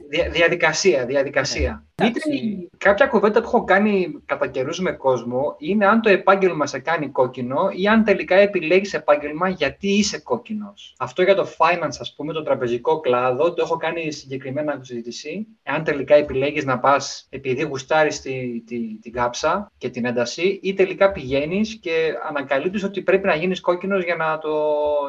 Δια, 0.08 0.28
διαδικασία, 0.28 1.06
διαδικασία. 1.06 1.84
Ναι. 2.02 2.06
Μήτρη, 2.06 2.68
κάποια 2.78 3.06
κουβέντα 3.06 3.40
που 3.40 3.46
έχω 3.46 3.64
κάνει 3.64 4.22
κατά 4.26 4.46
καιρούς 4.46 4.80
με 4.80 4.92
κόσμο 4.92 5.54
είναι 5.58 5.86
αν 5.86 6.02
το 6.02 6.08
επάγγελμα 6.08 6.66
σε 6.66 6.78
κάνει 6.78 7.08
κόκκινο 7.08 7.68
ή 7.76 7.86
αν 7.86 8.04
τελικά 8.04 8.34
επιλέγεις 8.34 8.94
επάγγελμα 8.94 9.48
γιατί 9.48 9.88
είσαι 9.88 10.18
κόκκινος. 10.18 10.94
Αυτό 10.99 11.22
για 11.22 11.34
το 11.34 11.46
finance, 11.58 11.96
ας 12.00 12.14
πούμε, 12.16 12.32
το 12.32 12.42
τραπεζικό 12.42 13.00
κλάδο, 13.00 13.52
το 13.54 13.62
έχω 13.62 13.76
κάνει 13.76 14.12
συγκεκριμένα 14.12 14.78
συζήτηση. 14.82 15.46
Εάν 15.62 15.84
τελικά 15.84 16.14
επιλέγεις 16.14 16.64
να 16.64 16.78
πας 16.78 17.26
επειδή 17.30 17.62
γουστάρεις 17.62 18.20
τη, 18.20 18.62
τη, 18.66 18.75
την 19.02 19.12
κάψα 19.12 19.73
και 19.78 19.89
την 19.89 20.04
ένταση, 20.04 20.60
ή 20.62 20.75
τελικά 20.75 21.12
πηγαίνεις 21.12 21.78
και 21.80 22.15
ανακαλύπτεις 22.28 22.84
ότι 22.84 23.02
πρέπει 23.02 23.26
να 23.26 23.34
γίνεις 23.34 23.60
κόκκινος 23.60 24.04
για 24.04 24.17
να, 24.17 24.39
το, 24.39 24.50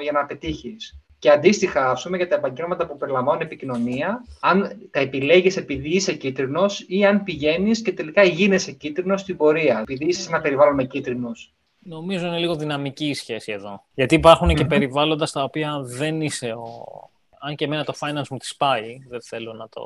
για 0.01 0.11
να 0.11 0.25
πετύχεις. 0.25 0.99
Και 1.19 1.29
αντίστοιχα, 1.29 1.89
ας 1.89 2.03
πούμε, 2.03 2.17
για 2.17 2.27
τα 2.27 2.35
επαγγέλματα 2.35 2.87
που 2.87 2.97
περιλαμβάνουν 2.97 3.41
επικοινωνία, 3.41 4.23
αν 4.39 4.89
τα 4.91 4.99
επιλέγεις 4.99 5.57
επειδή 5.57 5.89
είσαι 5.89 6.13
κίτρινος 6.13 6.85
ή 6.87 7.05
αν 7.05 7.23
πηγαίνεις 7.23 7.81
και 7.81 7.93
τελικά 7.93 8.23
γίνεσαι 8.23 8.71
κίτρινος 8.71 9.21
στην 9.21 9.37
πορεία, 9.37 9.79
επειδή 9.79 10.05
είσαι 10.05 10.21
σε 10.21 10.29
ένα 10.29 10.41
περιβάλλον 10.41 10.75
με 10.75 10.83
κίτρινους. 10.83 11.53
Νομίζω 11.79 12.27
είναι 12.27 12.37
λίγο 12.37 12.55
δυναμική 12.55 13.05
η 13.05 13.13
σχέση 13.13 13.51
εδώ. 13.51 13.83
Γιατί 13.93 14.15
υπάρχουν 14.15 14.55
και 14.55 14.65
περιβάλλοντα 14.65 15.25
στα 15.25 15.43
οποία 15.43 15.81
δεν 15.81 16.21
είσαι 16.21 16.51
ο. 16.51 16.85
Αν 17.39 17.55
και 17.55 17.65
εμένα 17.65 17.83
το 17.83 17.93
finance 17.99 18.27
μου 18.29 18.37
τη 18.37 18.49
πάει, 18.57 18.97
δεν 19.07 19.21
θέλω 19.21 19.53
να 19.53 19.69
το 19.69 19.81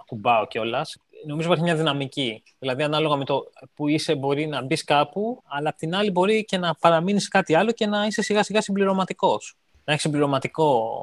ακουμπάω 0.00 0.46
κιόλας 0.46 0.96
νομίζω 1.26 1.46
υπάρχει 1.46 1.64
μια 1.64 1.76
δυναμική. 1.76 2.42
Δηλαδή, 2.58 2.82
ανάλογα 2.82 3.16
με 3.16 3.24
το 3.24 3.50
που 3.74 3.88
είσαι, 3.88 4.14
μπορεί 4.14 4.46
να 4.46 4.62
μπεις 4.62 4.84
κάπου, 4.84 5.42
αλλά 5.46 5.68
απ' 5.68 5.76
την 5.76 5.94
άλλη 5.94 6.10
μπορεί 6.10 6.44
και 6.44 6.58
να 6.58 6.74
παραμείνεις 6.74 7.28
κάτι 7.28 7.54
άλλο 7.54 7.72
και 7.72 7.86
να 7.86 8.06
είσαι 8.06 8.22
σιγά 8.22 8.42
σιγά 8.42 8.60
συμπληρωματικός. 8.60 9.56
Να 9.84 9.92
έχεις 9.92 10.02
συμπληρωματικό 10.04 10.94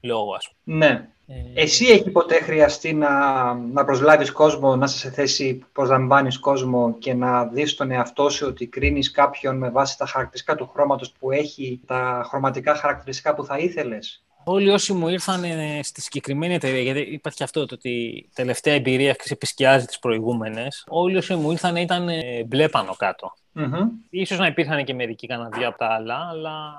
λόγο, 0.00 0.34
ας 0.34 0.50
πούμε. 0.64 0.76
Ναι. 0.76 1.08
Ε... 1.26 1.62
Εσύ 1.62 1.86
έχει 1.86 2.10
ποτέ 2.10 2.34
χρειαστεί 2.34 2.92
να, 2.94 3.54
να 3.54 3.84
προσλάβεις 3.84 4.32
κόσμο, 4.32 4.76
να 4.76 4.84
είσαι 4.84 4.98
σε 4.98 5.10
θέση 5.10 5.54
που 5.54 5.66
προσλαμβάνεις 5.72 6.38
κόσμο 6.38 6.96
και 6.98 7.14
να 7.14 7.44
δεις 7.44 7.74
τον 7.74 7.90
εαυτό 7.90 8.28
σου 8.28 8.46
ότι 8.46 8.66
κρίνεις 8.66 9.10
κάποιον 9.10 9.56
με 9.56 9.70
βάση 9.70 9.98
τα 9.98 10.06
χαρακτηριστικά 10.06 10.54
του 10.54 10.68
χρώματος 10.72 11.12
που 11.18 11.30
έχει, 11.30 11.80
τα 11.86 12.26
χρωματικά 12.28 12.74
χαρακτηριστικά 12.74 13.34
που 13.34 13.44
θα 13.44 13.58
ήθελες; 13.58 14.22
Όλοι 14.44 14.70
όσοι 14.70 14.92
μου 14.92 15.08
ήρθαν 15.08 15.44
ε, 15.44 15.80
στη 15.82 16.00
συγκεκριμένη 16.00 16.54
εταιρεία, 16.54 16.80
γιατί 16.80 17.00
υπάρχει 17.00 17.42
αυτό 17.42 17.66
το 17.66 17.74
ότι 17.74 17.90
η 17.90 18.30
τελευταία 18.34 18.74
εμπειρία 18.74 19.16
επισκιάζει 19.28 19.86
τις 19.86 19.98
προηγούμενες, 19.98 20.84
όλοι 20.88 21.16
όσοι 21.16 21.34
μου 21.34 21.50
ήρθαν 21.50 21.76
ήταν 21.76 22.08
ε, 22.08 22.44
μπλε 22.46 22.68
πάνω 22.68 22.94
κάτω. 22.94 23.32
Mm-hmm. 23.54 23.88
Ίσως 24.10 24.38
να 24.38 24.46
υπήρχαν 24.46 24.84
και 24.84 24.94
μερικοί 24.94 25.26
κανένα 25.26 25.68
από 25.68 25.78
τα 25.78 25.86
άλλα, 25.86 26.28
αλλά 26.30 26.74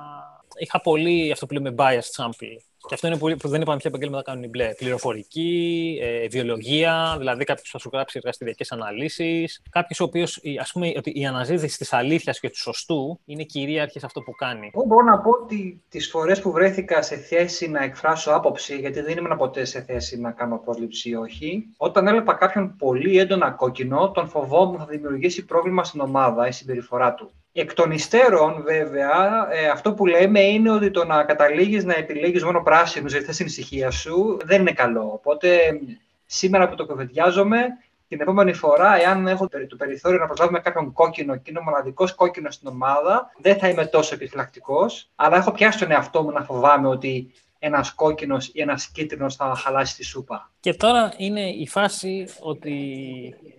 είχα 0.57 0.81
πολύ 0.81 1.31
αυτό 1.31 1.45
που 1.45 1.53
λέμε 1.53 1.75
bias 1.77 2.23
sample. 2.23 2.57
Και 2.87 2.93
αυτό 2.93 3.07
είναι 3.07 3.17
πολύ, 3.17 3.35
που 3.35 3.47
δεν 3.47 3.61
είπαμε 3.61 3.77
ποια 3.77 3.89
επαγγέλματα 3.89 4.23
κάνουν 4.23 4.43
οι 4.43 4.47
μπλε. 4.47 4.73
Πληροφορική, 4.77 5.97
ε, 6.01 6.27
βιολογία, 6.27 7.15
δηλαδή 7.17 7.43
κάποιος 7.43 7.65
που 7.65 7.77
θα 7.77 7.79
σου 7.79 7.89
γράψει 7.93 8.17
εργαστηριακές 8.17 8.71
αναλύσεις. 8.71 9.61
Κάποιος 9.69 9.99
ο 9.99 10.03
οποίος, 10.03 10.41
ας 10.59 10.71
πούμε, 10.71 10.93
ότι 10.97 11.11
η 11.15 11.25
αναζήτηση 11.25 11.77
της 11.77 11.93
αλήθειας 11.93 12.39
και 12.39 12.49
του 12.49 12.57
σωστού 12.57 13.19
είναι 13.25 13.43
κυρίαρχη 13.43 13.99
σε 13.99 14.05
αυτό 14.05 14.21
που 14.21 14.31
κάνει. 14.31 14.71
Εγώ 14.73 14.85
μπορώ 14.85 15.05
να 15.05 15.19
πω 15.19 15.29
ότι 15.29 15.83
τις 15.89 16.09
φορές 16.09 16.41
που 16.41 16.51
βρέθηκα 16.51 17.01
σε 17.01 17.15
θέση 17.15 17.69
να 17.69 17.83
εκφράσω 17.83 18.31
άποψη, 18.31 18.75
γιατί 18.75 19.01
δεν 19.01 19.17
ήμουν 19.17 19.37
ποτέ 19.37 19.65
σε 19.65 19.81
θέση 19.81 20.19
να 20.19 20.31
κάνω 20.31 20.57
πρόσληψη 20.57 21.09
ή 21.09 21.15
όχι, 21.15 21.63
όταν 21.77 22.07
έλεπα 22.07 22.33
κάποιον 22.33 22.75
πολύ 22.77 23.17
έντονα 23.19 23.51
κόκκινο, 23.51 24.11
τον 24.11 24.27
φοβόμουν 24.27 24.79
θα 24.79 24.85
δημιουργήσει 24.85 25.45
πρόβλημα 25.45 25.83
στην 25.83 25.99
ομάδα 25.99 26.47
η 26.47 26.51
συμπεριφορά 26.51 27.13
του. 27.13 27.31
Εκ 27.55 27.73
των 27.73 27.91
υστέρων, 27.91 28.63
βέβαια, 28.63 29.47
ε, 29.51 29.67
αυτό 29.67 29.93
που 29.93 30.05
λέμε 30.05 30.39
είναι 30.39 30.71
ότι 30.71 30.91
το 30.91 31.05
να 31.05 31.23
καταλήγεις 31.23 31.83
να 31.83 31.93
επιλέγεις 31.93 32.43
μόνο 32.43 32.63
πράσινους 32.63 33.11
γιατί 33.11 33.25
θε 33.25 33.33
την 33.33 33.45
ησυχία 33.45 33.91
σου 33.91 34.37
δεν 34.43 34.61
είναι 34.61 34.71
καλό. 34.71 35.11
Οπότε, 35.13 35.79
σήμερα 36.25 36.69
που 36.69 36.75
το 36.75 36.85
κοβεντιάζομαι, 36.85 37.65
την 38.07 38.21
επόμενη 38.21 38.53
φορά, 38.53 39.01
εάν 39.01 39.27
έχω 39.27 39.47
το 39.47 39.75
περιθώριο 39.77 40.19
να 40.19 40.25
προσλάβουμε 40.25 40.59
κάποιον 40.59 40.93
κόκκινο 40.93 41.35
και 41.35 41.49
είναι 41.49 41.59
ο 41.59 41.63
μοναδικός 41.63 42.15
κόκκινος 42.15 42.53
στην 42.53 42.67
ομάδα, 42.67 43.31
δεν 43.37 43.57
θα 43.57 43.67
είμαι 43.69 43.85
τόσο 43.85 44.15
επιφυλακτικός. 44.15 45.09
Αλλά 45.15 45.37
έχω 45.37 45.51
πιάσει 45.51 45.79
τον 45.79 45.91
εαυτό 45.91 46.23
μου 46.23 46.31
να 46.31 46.43
φοβάμαι 46.43 46.87
ότι 46.87 47.31
ένας 47.59 47.93
κόκκινος 47.93 48.47
ή 48.53 48.61
ένας 48.61 48.87
κίτρινος 48.87 49.35
θα 49.35 49.55
χαλάσει 49.55 49.95
τη 49.95 50.03
σούπα. 50.03 50.51
Και 50.59 50.73
τώρα 50.73 51.13
είναι 51.17 51.49
η 51.49 51.67
φάση 51.67 52.27
ότι 52.39 52.75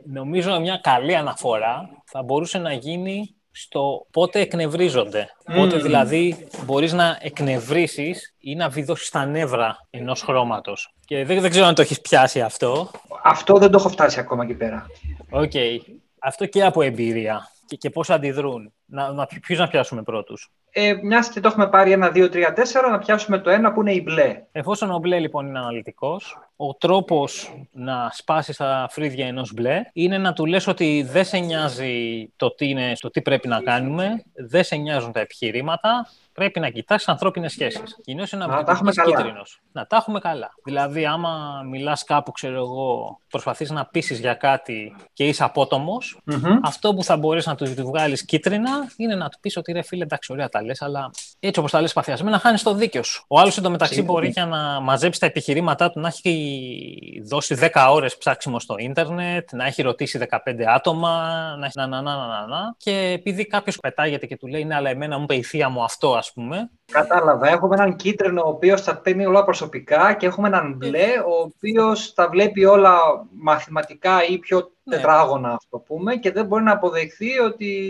νομίζω 0.05 0.61
μια 0.61 0.81
καλή 0.83 1.15
αναφορά 1.15 2.03
θα 2.05 2.23
μπορούσε 2.23 2.59
να 2.59 2.73
γίνει 2.73 3.35
στο 3.57 4.07
πότε 4.11 4.41
εκνευρίζονται. 4.41 5.29
Πότε 5.55 5.77
δηλαδή 5.77 6.49
μπορείς 6.65 6.93
να 6.93 7.19
εκνευρίσεις 7.21 8.35
ή 8.39 8.55
να 8.55 8.69
βιδώσεις 8.69 9.11
τα 9.11 9.27
νεύρα 9.27 9.87
ενός 9.91 10.23
χρώματος. 10.23 10.95
Και 11.05 11.25
δεν, 11.25 11.41
δεν 11.41 11.51
ξέρω 11.51 11.67
αν 11.67 11.75
το 11.75 11.83
έχεις 11.83 12.01
πιάσει 12.01 12.41
αυτό. 12.41 12.91
Αυτό 13.23 13.55
δεν 13.55 13.71
το 13.71 13.77
έχω 13.79 13.89
φτάσει 13.89 14.21
ακόμα 14.21 14.45
εκεί 14.45 14.55
πέρα. 14.55 14.87
OK. 15.31 15.51
Okay. 15.55 15.79
Αυτό 16.19 16.47
και 16.47 16.65
από 16.65 16.83
εμπειρία. 16.83 17.49
Και, 17.67 17.77
και 17.77 17.91
πώς 17.91 18.11
αντιδρούν. 18.11 18.73
Να, 18.87 19.13
να, 19.13 19.27
ποιους 19.27 19.59
να 19.59 19.69
πιάσουμε 19.69 20.03
πρώτους; 20.03 20.51
ε, 20.71 20.95
μιας 21.03 21.29
και 21.29 21.41
το 21.41 21.49
έχουμε 21.49 21.69
πάρει 21.69 21.93
ένα, 21.93 22.11
δύο, 22.11 22.29
τρία, 22.29 22.53
τέσσερα, 22.53 22.91
να 22.91 22.99
πιάσουμε 22.99 23.39
το 23.39 23.51
ένα 23.51 23.73
που 23.73 23.81
είναι 23.81 23.93
η 23.93 24.01
μπλε. 24.05 24.43
Εφόσον 24.53 24.91
ο 24.91 24.99
μπλε 24.99 25.19
λοιπόν 25.19 25.47
είναι 25.47 25.59
αναλυτικός, 25.59 26.39
ο 26.57 26.75
τρόπος 26.75 27.55
να 27.73 28.11
σπάσει 28.13 28.57
τα 28.57 28.87
φρύδια 28.91 29.27
ενός 29.27 29.53
μπλε 29.53 29.83
είναι 29.93 30.19
να 30.19 30.33
του 30.33 30.47
λες 30.47 30.67
ότι 30.67 31.07
δεν 31.11 31.25
σε 31.25 31.39
νοιάζει 31.39 32.29
το 32.37 32.55
τι, 32.55 32.69
είναι, 32.69 32.93
το 33.01 33.11
τι 33.11 33.23
πρέπει 33.23 33.49
να 33.49 33.61
κάνουμε, 33.61 34.23
δεν 34.35 34.65
σε 34.65 34.77
νοιάζουν 34.77 35.13
τα 35.13 35.21
επιχειρήματα, 35.21 36.07
πρέπει 36.35 36.61
να 36.61 36.69
κοιτάξει 36.69 37.11
ανθρώπινες 37.11 37.53
σχέσεις. 37.53 37.99
Κοινώς 38.05 38.33
είναι 38.33 38.47
να 38.47 38.65
τα 38.65 38.73
έχουμε 38.73 38.93
κίτρινος. 38.93 39.61
Να 39.73 39.87
τα 39.87 39.97
έχουμε 39.97 40.19
καλά. 40.19 40.51
Δηλαδή, 40.65 41.07
άμα 41.07 41.63
μιλάς 41.71 42.05
κάπου, 42.05 42.33
ξέρω 42.33 42.57
εγώ, 42.57 43.19
προσπαθείς 43.29 43.71
να 43.71 43.87
πείσεις 43.87 44.19
για 44.21 44.35
κάτι 44.35 44.97
και 45.13 45.27
είσαι 45.27 45.45
αυτό 46.63 46.95
που 46.95 47.05
θα 47.05 47.17
μπορείς 47.17 47.47
να 47.47 47.55
του 47.55 47.67
βγάλεις 47.77 48.25
κίτρινα 48.25 48.71
είναι 48.97 49.15
να 49.15 49.29
του 49.29 49.39
πεις 49.41 49.57
ότι 49.57 49.73
ρε 49.73 49.83
φίλε, 49.83 50.03
εντάξει, 50.03 50.33
ωραία 50.33 50.49
τα 50.49 50.63
λες, 50.63 50.83
αλλά 50.83 51.11
έτσι 51.47 51.61
όπως 51.61 51.73
τα 51.73 51.81
λες 51.81 51.93
παθιασμένα, 51.93 52.39
χάνεις 52.39 52.63
το 52.63 52.75
δίκιο 52.75 53.03
σου. 53.03 53.25
Ο 53.29 53.39
άλλος 53.39 53.59
εντωμεταξύ 53.59 54.03
μπορεί 54.03 54.29
για 54.29 54.47
να 54.47 54.81
μαζέψει 54.81 55.21
τα 55.21 55.27
επιχειρήματά 55.27 55.91
του 55.91 56.01
να 56.01 56.09
έχει 56.09 57.23
δώσει 57.25 57.57
10 57.61 57.87
ώρες 57.91 58.17
ψάξιμο 58.17 58.61
στο 58.61 58.75
ίντερνετ, 58.79 59.53
να 59.53 59.67
έχει 59.67 59.83
ρωτήσει 59.83 60.27
15 60.31 60.37
άτομα, 60.75 61.11
να 61.59 61.67
έχει 61.67 61.79
να, 61.79 61.87
να, 61.87 62.03
να, 62.03 62.17
να, 62.17 62.47
να. 62.47 62.75
Και 62.77 63.13
επειδή 63.15 63.47
κάποιος 63.47 63.81
πετάγεται 63.81 64.27
και 64.27 64.37
του 64.37 64.47
λέει, 64.47 64.65
Ναι, 64.65 64.75
αλλά 64.75 64.91
εμένα 64.91 65.17
μου 65.17 65.23
είπε 65.23 65.35
η 65.35 65.43
θεία 65.43 65.69
μου 65.69 65.85
αυτό, 65.85 66.19
πούμε. 66.35 66.71
Κατάλαβα. 66.93 67.49
Έχουμε 67.49 67.75
έναν 67.75 67.97
κίτρινο 67.97 68.43
ο 68.45 68.49
οποίος 68.49 68.85
τα 68.85 68.97
παίρνει 68.97 69.27
όλα 69.27 69.45
προσωπικά 69.45 70.13
και 70.13 70.27
έχουμε 70.27 70.49
έναν 70.49 70.75
μπλε 70.77 71.07
ο 71.27 71.41
οποίος 71.43 72.15
τα 72.15 72.29
βλέπει 72.29 72.65
όλα 72.65 72.99
μαθηματικά 73.31 74.27
ή 74.29 74.39
πιο 74.39 74.71
ναι. 74.83 74.97
τετράγωνα, 74.97 75.53
ας 75.53 75.67
το 75.71 75.79
πούμε, 75.79 76.17
και 76.17 76.33
δεν 76.33 76.47
μπορεί 76.47 76.63
να 76.63 76.73
αποδεχθεί 76.73 77.39
ότι 77.39 77.89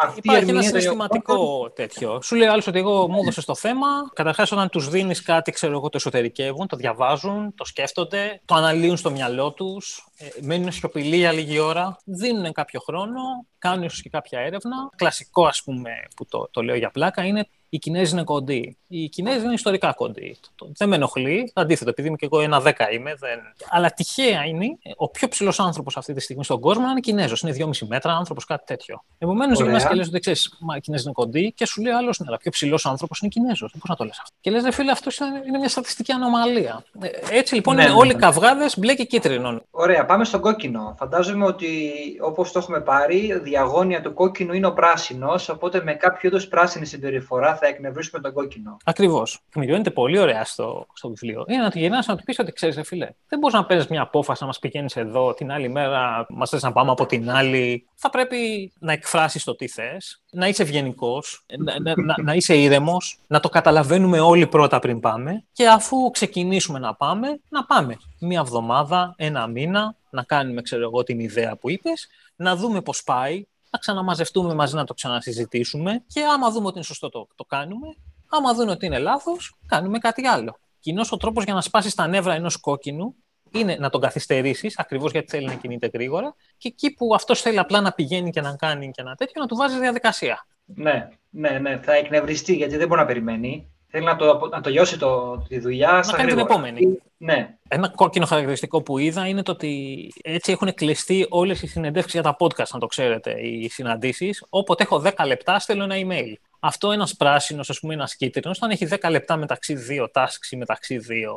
αυτή 0.00 0.20
Υπάρχει 0.22 0.50
ένας 0.50 0.66
συστηματικό 0.66 1.70
τέτοιο. 1.70 2.22
Σου 2.22 2.36
λέει 2.36 2.48
άλλος 2.48 2.66
ότι 2.66 2.78
εγώ 2.78 3.08
μου 3.08 3.20
έδωσε 3.20 3.44
το 3.44 3.54
θέμα. 3.54 3.86
Καταρχάς, 4.12 4.52
όταν 4.52 4.68
τους 4.68 4.88
δίνεις 4.88 5.22
κάτι, 5.22 5.50
ξέρω 5.50 5.72
εγώ, 5.72 5.88
το 5.88 5.96
εσωτερικεύουν, 5.96 6.66
το 6.66 6.76
διαβάζουν, 6.76 7.54
το 7.54 7.64
σκέφτονται, 7.64 8.40
το 8.44 8.54
αναλύουν 8.54 8.96
στο 8.96 9.10
μυαλό 9.10 9.52
τους, 9.52 10.06
ε, 10.16 10.26
μένουν 10.40 10.72
σιωπηλοί 10.72 11.16
για 11.16 11.32
λίγη 11.32 11.58
ώρα, 11.58 11.96
δίνουν 12.04 12.52
κάποιο 12.52 12.80
χρόνο, 12.80 13.20
κάνουν 13.58 13.82
ίσως 13.82 14.02
και 14.02 14.08
κάποια 14.08 14.40
έρευνα. 14.40 14.76
Κλασικό, 14.96 15.46
ας 15.46 15.62
πούμε, 15.62 15.90
που 16.16 16.26
το, 16.26 16.48
το 16.50 16.62
λέω 16.62 16.76
για 16.76 16.90
πλάκα, 16.90 17.24
είναι 17.24 17.48
οι 17.70 17.78
Κινέζοι 17.78 18.12
είναι 18.12 18.24
κοντοί. 18.24 18.76
Οι 18.88 19.08
Κινέζοι 19.08 19.44
είναι 19.44 19.52
ιστορικά 19.52 19.92
κοντοί. 19.92 20.36
Δεν 20.76 20.88
με 20.88 20.94
ενοχλεί. 20.94 21.52
Αντίθετα, 21.54 21.90
επειδή 21.90 22.08
είμαι 22.08 22.16
και 22.16 22.28
εγώ 22.32 22.40
ένα 22.40 22.60
δέκα 22.60 22.90
είμαι. 22.90 23.14
Δεν... 23.14 23.38
Αλλά 23.70 23.90
τυχαία 23.90 24.44
είναι 24.44 24.66
ο 24.96 25.08
πιο 25.08 25.28
ψηλός 25.28 25.60
άνθρωπος 25.60 25.96
αυτή 25.96 26.12
τη 26.12 26.20
στιγμή 26.20 26.44
στον 26.44 26.60
κόσμο 26.60 26.84
να 26.84 26.90
είναι 26.90 27.00
Κινέζος. 27.00 27.40
Είναι 27.40 27.54
2,5 27.58 27.86
μέτρα 27.86 28.12
άνθρωπος, 28.12 28.44
κάτι 28.44 28.64
τέτοιο. 28.66 29.04
Επομένως, 29.18 29.60
γυρνά 29.60 29.88
και 29.88 29.94
λε 29.94 30.02
ότι 30.02 30.18
ξέρεις, 30.18 30.56
μα 30.60 30.76
οι 30.76 30.80
Κινέζοι 30.80 31.04
είναι 31.04 31.12
κοντοί 31.12 31.52
και 31.52 31.66
σου 31.66 31.82
λέει 31.82 31.92
άλλος, 31.92 32.18
ναι, 32.18 32.26
αλλά 32.28 32.36
πιο 32.36 32.50
ψηλός 32.50 32.86
άνθρωπος 32.86 33.20
είναι 33.20 33.30
Κινέζος. 33.30 33.72
Πώς 33.78 33.88
να 33.88 33.96
το 33.96 34.04
λες 34.04 34.18
αυτό; 34.18 34.36
Και 34.40 34.50
λες, 34.50 34.62
ρε 34.62 34.70
φίλε, 34.70 34.90
αυτός 34.90 35.18
είναι 35.18 35.58
μια 35.58 35.68
στατιστική 35.68 36.12
ανομαλία. 36.12 36.84
Ε, 37.00 37.08
έτσι 37.30 37.54
λοιπόν 37.54 37.74
ναι, 37.74 37.82
είναι 37.82 37.90
ναι, 37.90 37.98
όλοι 37.98 38.12
ναι. 38.12 38.18
καυγάδες 38.18 38.78
μπλε 38.78 38.94
και 38.94 39.04
κίτρινο. 39.04 39.62
Ωραία, 39.70 40.04
πάμε 40.04 40.24
στον 40.24 40.40
κόκκινο. 40.40 40.94
Φαντάζομαι 40.98 41.44
ότι 41.44 41.92
όπως 42.20 42.52
το 42.52 42.58
έχουμε 42.58 42.80
πάρει, 42.80 43.40
διαγώνια 43.42 44.02
του 44.02 44.14
κόκκινου 44.14 44.52
είναι 44.52 44.66
ο 44.66 44.72
πράσινος, 44.72 45.48
οπότε 45.48 45.82
με 45.82 45.94
κάποιο 45.94 46.28
είδου 46.28 46.48
πράσινη 46.48 46.86
συμπεριφορά 46.86 47.58
θα 47.60 47.66
εκνευρίσουμε 47.66 48.20
τον 48.22 48.32
κόκκινο. 48.32 48.76
Ακριβώς. 48.84 49.40
Μιλιώνεται 49.54 49.90
πολύ 49.90 50.18
ωραία 50.18 50.44
στο, 50.44 50.86
στο 50.92 51.08
βιβλίο. 51.08 51.44
Είναι 51.48 51.62
να 51.62 51.70
του 51.70 51.78
γεννάς 51.78 52.06
να 52.06 52.16
του 52.16 52.24
πεις 52.24 52.38
ότι 52.38 52.52
ξέρεις, 52.52 52.80
φίλε, 52.84 53.08
δεν 53.28 53.38
μπορείς 53.38 53.56
να 53.56 53.64
παίρνεις 53.64 53.86
μια 53.86 54.02
απόφαση 54.02 54.38
να 54.40 54.46
μας 54.46 54.58
πηγαίνεις 54.58 54.96
εδώ 54.96 55.34
την 55.34 55.52
άλλη 55.52 55.68
μέρα, 55.68 56.26
μας 56.28 56.50
θες 56.50 56.62
να 56.62 56.72
πάμε 56.72 56.90
από 56.90 57.06
την 57.06 57.30
άλλη. 57.30 57.88
Θα 57.94 58.10
πρέπει 58.10 58.72
να 58.78 58.92
εκφράσεις 58.92 59.44
το 59.44 59.56
τι 59.56 59.68
θες, 59.68 60.22
να 60.30 60.48
είσαι 60.48 60.62
ευγενικός, 60.62 61.44
να, 61.58 61.80
να, 61.80 62.02
να, 62.02 62.14
να 62.22 62.34
είσαι 62.34 62.56
ήρεμος, 62.56 63.18
να 63.26 63.40
το 63.40 63.48
καταλαβαίνουμε 63.48 64.20
όλοι 64.20 64.46
πρώτα 64.46 64.78
πριν 64.78 65.00
πάμε 65.00 65.44
και 65.52 65.68
αφού 65.68 66.10
ξεκινήσουμε 66.10 66.78
να 66.78 66.94
πάμε, 66.94 67.40
να 67.48 67.64
πάμε. 67.64 67.96
Μία 68.20 68.40
εβδομάδα, 68.40 69.14
ένα 69.16 69.46
μήνα, 69.46 69.94
να 70.10 70.22
κάνουμε, 70.22 70.62
ξέρω 70.62 70.82
εγώ, 70.82 71.02
την 71.02 71.20
ιδέα 71.20 71.56
που 71.56 71.70
είπες, 71.70 72.08
να 72.36 72.56
δούμε 72.56 72.80
πώς 72.80 73.02
πάει, 73.02 73.44
να 73.70 73.78
ξαναμαζευτούμε 73.78 74.54
μαζί 74.54 74.74
να 74.74 74.84
το 74.84 74.94
ξανασυζητήσουμε 74.94 76.04
και 76.06 76.22
άμα 76.24 76.50
δούμε 76.50 76.66
ότι 76.66 76.76
είναι 76.76 76.84
σωστό 76.84 77.08
το, 77.08 77.28
το 77.34 77.44
κάνουμε, 77.44 77.86
άμα 78.28 78.54
δούμε 78.54 78.70
ότι 78.70 78.86
είναι 78.86 78.98
λάθος, 78.98 79.58
κάνουμε 79.66 79.98
κάτι 79.98 80.26
άλλο. 80.26 80.58
Κοινώ 80.80 81.04
ο 81.10 81.16
τρόπος 81.16 81.44
για 81.44 81.54
να 81.54 81.60
σπάσεις 81.60 81.94
τα 81.94 82.06
νεύρα 82.06 82.34
ενός 82.34 82.56
κόκκινου 82.56 83.14
είναι 83.50 83.76
να 83.80 83.90
τον 83.90 84.00
καθυστερήσεις, 84.00 84.78
ακριβώς 84.78 85.12
γιατί 85.12 85.30
θέλει 85.30 85.46
να 85.46 85.54
κινείται 85.54 85.90
γρήγορα, 85.92 86.34
και 86.56 86.68
εκεί 86.68 86.94
που 86.94 87.14
αυτός 87.14 87.40
θέλει 87.40 87.58
απλά 87.58 87.80
να 87.80 87.92
πηγαίνει 87.92 88.30
και 88.30 88.40
να 88.40 88.56
κάνει 88.56 88.90
και 88.90 89.00
ένα 89.00 89.14
τέτοιο, 89.14 89.40
να 89.40 89.46
του 89.46 89.56
βάζει 89.56 89.78
διαδικασία. 89.78 90.46
Ναι, 90.64 91.08
ναι, 91.30 91.50
ναι, 91.50 91.80
θα 91.82 91.92
εκνευριστεί 91.92 92.54
γιατί 92.54 92.76
δεν 92.76 92.88
μπορεί 92.88 93.00
να 93.00 93.06
περιμένει. 93.06 93.72
Θέλει 93.90 94.04
να 94.04 94.16
το, 94.16 94.48
να 94.50 94.60
το 94.60 94.70
λιώσει 94.70 94.98
το, 94.98 95.38
τη 95.48 95.58
δουλειά 95.58 96.04
να 96.06 96.12
κάνει 96.12 96.30
την 96.30 96.38
επόμενη. 96.38 96.98
Ναι. 97.16 97.54
Ένα 97.68 97.88
κόκκινο 97.88 98.26
χαρακτηριστικό 98.26 98.82
που 98.82 98.98
είδα 98.98 99.26
είναι 99.26 99.42
το 99.42 99.52
ότι 99.52 100.12
έτσι 100.22 100.52
έχουν 100.52 100.74
κλειστεί 100.74 101.26
όλες 101.28 101.62
οι 101.62 101.66
συνεντεύξεις 101.66 102.12
για 102.12 102.22
τα 102.22 102.36
podcast, 102.38 102.68
να 102.72 102.78
το 102.78 102.86
ξέρετε, 102.86 103.40
οι 103.40 103.68
συναντήσεις. 103.68 104.44
Όποτε 104.48 104.82
έχω 104.82 105.02
10 105.04 105.26
λεπτά, 105.26 105.58
στέλνω 105.58 105.84
ένα 105.84 105.94
email. 105.96 106.34
Αυτό 106.60 106.92
ένας 106.92 107.16
πράσινος, 107.16 107.70
ας 107.70 107.80
πούμε, 107.80 107.94
ένας 107.94 108.16
κίτρινος, 108.16 108.56
όταν 108.56 108.70
έχει 108.70 108.86
10 108.86 109.10
λεπτά 109.10 109.36
μεταξύ 109.36 109.74
δύο 109.74 110.10
tasks 110.14 110.50
ή 110.50 110.56
μεταξύ 110.56 110.98
δύο 110.98 111.36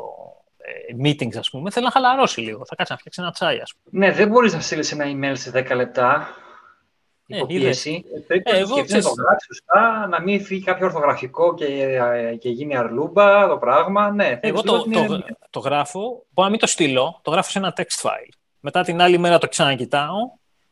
ε, 0.58 0.96
meetings, 1.04 1.38
ας 1.38 1.50
πούμε, 1.50 1.72
θέλει 1.72 1.86
να 1.86 1.92
χαλαρώσει 1.92 2.42
λίγο. 2.42 2.66
Θα 2.66 2.76
κάτσει 2.76 2.92
να 2.92 2.98
φτιάξει 2.98 3.22
ένα 3.22 3.32
τσάι, 3.32 3.60
ας 3.60 3.74
πούμε. 3.74 4.06
Ναι, 4.06 4.14
δεν 4.14 4.28
μπορείς 4.28 4.54
να 4.54 4.60
στείλεις 4.60 4.92
ένα 4.92 5.06
email 5.06 5.34
σε 5.38 5.52
10 5.54 5.76
λεπτά. 5.76 6.28
Ε, 7.28 7.38
υποπίεση. 7.38 8.06
Ε, 8.16 8.20
πρέπει 8.20 8.52
να 8.52 8.66
σκεφτείς 8.66 9.06
το 9.06 9.14
γράψεις 9.18 9.48
σωστά, 9.48 10.08
να 10.08 10.22
μην 10.22 10.44
φύγει 10.44 10.64
κάποιο 10.64 10.86
ορθογραφικό 10.86 11.54
και, 11.54 11.66
ε, 11.66 12.36
και 12.36 12.50
γίνει 12.50 12.76
αρλούμπα 12.78 13.48
το 13.48 13.58
πράγμα. 13.58 14.12
Ναι, 14.12 14.40
Εγώ 14.42 14.62
το, 14.62 14.84
το, 14.84 15.24
το, 15.50 15.60
γράφω, 15.60 16.02
μπορώ 16.02 16.48
να 16.48 16.50
μην 16.50 16.60
το 16.60 16.68
στείλω, 16.68 17.20
το 17.22 17.32
γράφω 17.32 17.50
σε 17.50 17.58
ένα 17.58 17.74
text 17.78 18.02
file. 18.02 18.34
Μετά 18.60 18.84
την 18.84 19.02
άλλη 19.02 19.18
μέρα 19.18 19.38
το 19.38 19.48
ξανακοιτάω, 19.48 20.18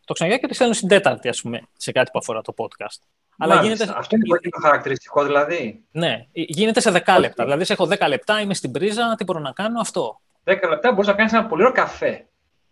το 0.06 0.14
ξαναγιά 0.14 0.38
και 0.38 0.48
το 0.48 0.54
στέλνω 0.54 0.74
στην 0.74 0.88
τέταρτη, 0.88 1.28
ας 1.30 1.42
πούμε, 1.42 1.62
σε 1.78 1.92
κάτι 1.92 2.12
που 2.12 2.20
αφορά 2.20 2.42
το 2.42 2.54
podcast. 2.58 3.00
Αλλά 3.38 3.62
γίνεται... 3.62 3.94
Αυτό 3.96 4.16
είναι 4.16 4.26
πολύ 4.28 4.50
χαρακτηριστικό, 4.62 5.24
δηλαδή. 5.24 5.84
Ναι, 5.92 6.26
γίνεται 6.32 6.80
σε 6.80 7.04
10 7.06 7.18
λεπτά. 7.20 7.44
Δηλαδή, 7.44 7.64
σε 7.66 7.74
έχω 7.74 7.88
10 7.90 8.08
λεπτά, 8.08 8.42
είμαι 8.42 8.54
στην 8.54 8.72
πρίζα, 8.72 9.16
τι 9.18 9.24
μπορώ 9.24 9.40
να 9.40 9.52
κάνω, 9.52 9.80
αυτό. 9.80 10.22
10 10.44 10.56
λεπτά 10.70 10.92
μπορείς 10.92 11.08
να 11.08 11.14
κάνεις 11.14 11.34
ένα 11.34 11.46
πολύ 11.46 11.62
ωραίο 11.62 11.74
καφέ. 11.74 12.26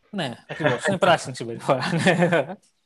Ναι, 0.09 0.33
ακριβώς. 0.49 0.85
είναι 0.85 0.97
πράσινη 0.97 1.35
συμπεριφορά. 1.35 1.83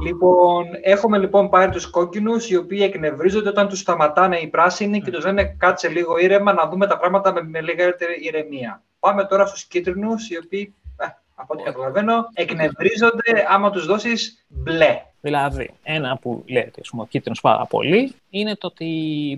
Ναι. 0.00 0.08
Λοιπόν, 0.08 0.66
έχουμε 0.82 1.18
λοιπόν 1.18 1.48
πάρει 1.48 1.70
τους 1.70 1.86
κόκκινους 1.86 2.50
οι 2.50 2.56
οποίοι 2.56 2.80
εκνευρίζονται 2.82 3.48
όταν 3.48 3.68
τους 3.68 3.78
σταματάνε 3.78 4.36
οι 4.36 4.46
πράσινοι 4.46 5.00
και 5.00 5.10
τους 5.10 5.24
λένε 5.24 5.44
κάτσε 5.58 5.88
λίγο 5.88 6.18
ήρεμα 6.18 6.52
να 6.52 6.68
δούμε 6.68 6.86
τα 6.86 6.98
πράγματα 6.98 7.32
με, 7.32 7.42
με 7.42 7.60
λίγαρη 7.60 7.94
ηρεμία. 8.20 8.82
Πάμε 9.00 9.24
τώρα 9.24 9.46
στους 9.46 9.64
κίτρινους 9.64 10.30
οι 10.30 10.36
οποίοι, 10.44 10.74
ε, 10.96 11.06
από 11.34 11.54
ό,τι 11.54 11.62
καταλαβαίνω, 11.62 12.28
εκνευρίζονται 12.34 13.46
άμα 13.48 13.70
τους 13.70 13.86
δώσεις 13.86 14.44
μπλε. 14.48 15.02
Δηλαδή, 15.20 15.70
ένα 15.82 16.18
που 16.22 16.44
λέει 16.46 16.70
ο 16.96 17.06
κίτρινος 17.06 17.40
πάρα 17.40 17.64
πολύ 17.64 18.14
είναι 18.30 18.56
το 18.56 18.66
ότι 18.66 18.88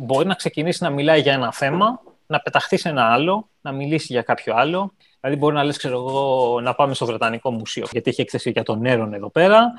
μπορεί 0.03 0.27
να 0.27 0.35
ξεκινήσει 0.35 0.83
να 0.83 0.91
μιλάει 0.91 1.21
για 1.21 1.33
ένα 1.33 1.53
θέμα, 1.53 2.01
να 2.27 2.41
πεταχθεί 2.41 2.77
σε 2.77 2.89
ένα 2.89 3.13
άλλο, 3.13 3.49
να 3.61 3.73
μιλήσει 3.73 4.13
για 4.13 4.23
κάποιο 4.23 4.55
άλλο. 4.57 4.93
Δηλαδή, 5.27 5.45
μπορεί 5.45 5.55
να 5.55 5.65
λες, 5.65 5.77
ξέρω 5.77 5.97
εγώ, 5.97 6.61
να 6.61 6.75
πάμε 6.75 6.95
στο 6.95 7.07
Βρετανικό 7.07 7.51
Μουσείο, 7.51 7.87
γιατί 7.91 8.11
έχει 8.11 8.21
έκθεση 8.21 8.51
για 8.51 8.63
τον 8.63 8.81
Νέρον 8.81 9.13
εδώ 9.13 9.31
πέρα, 9.31 9.73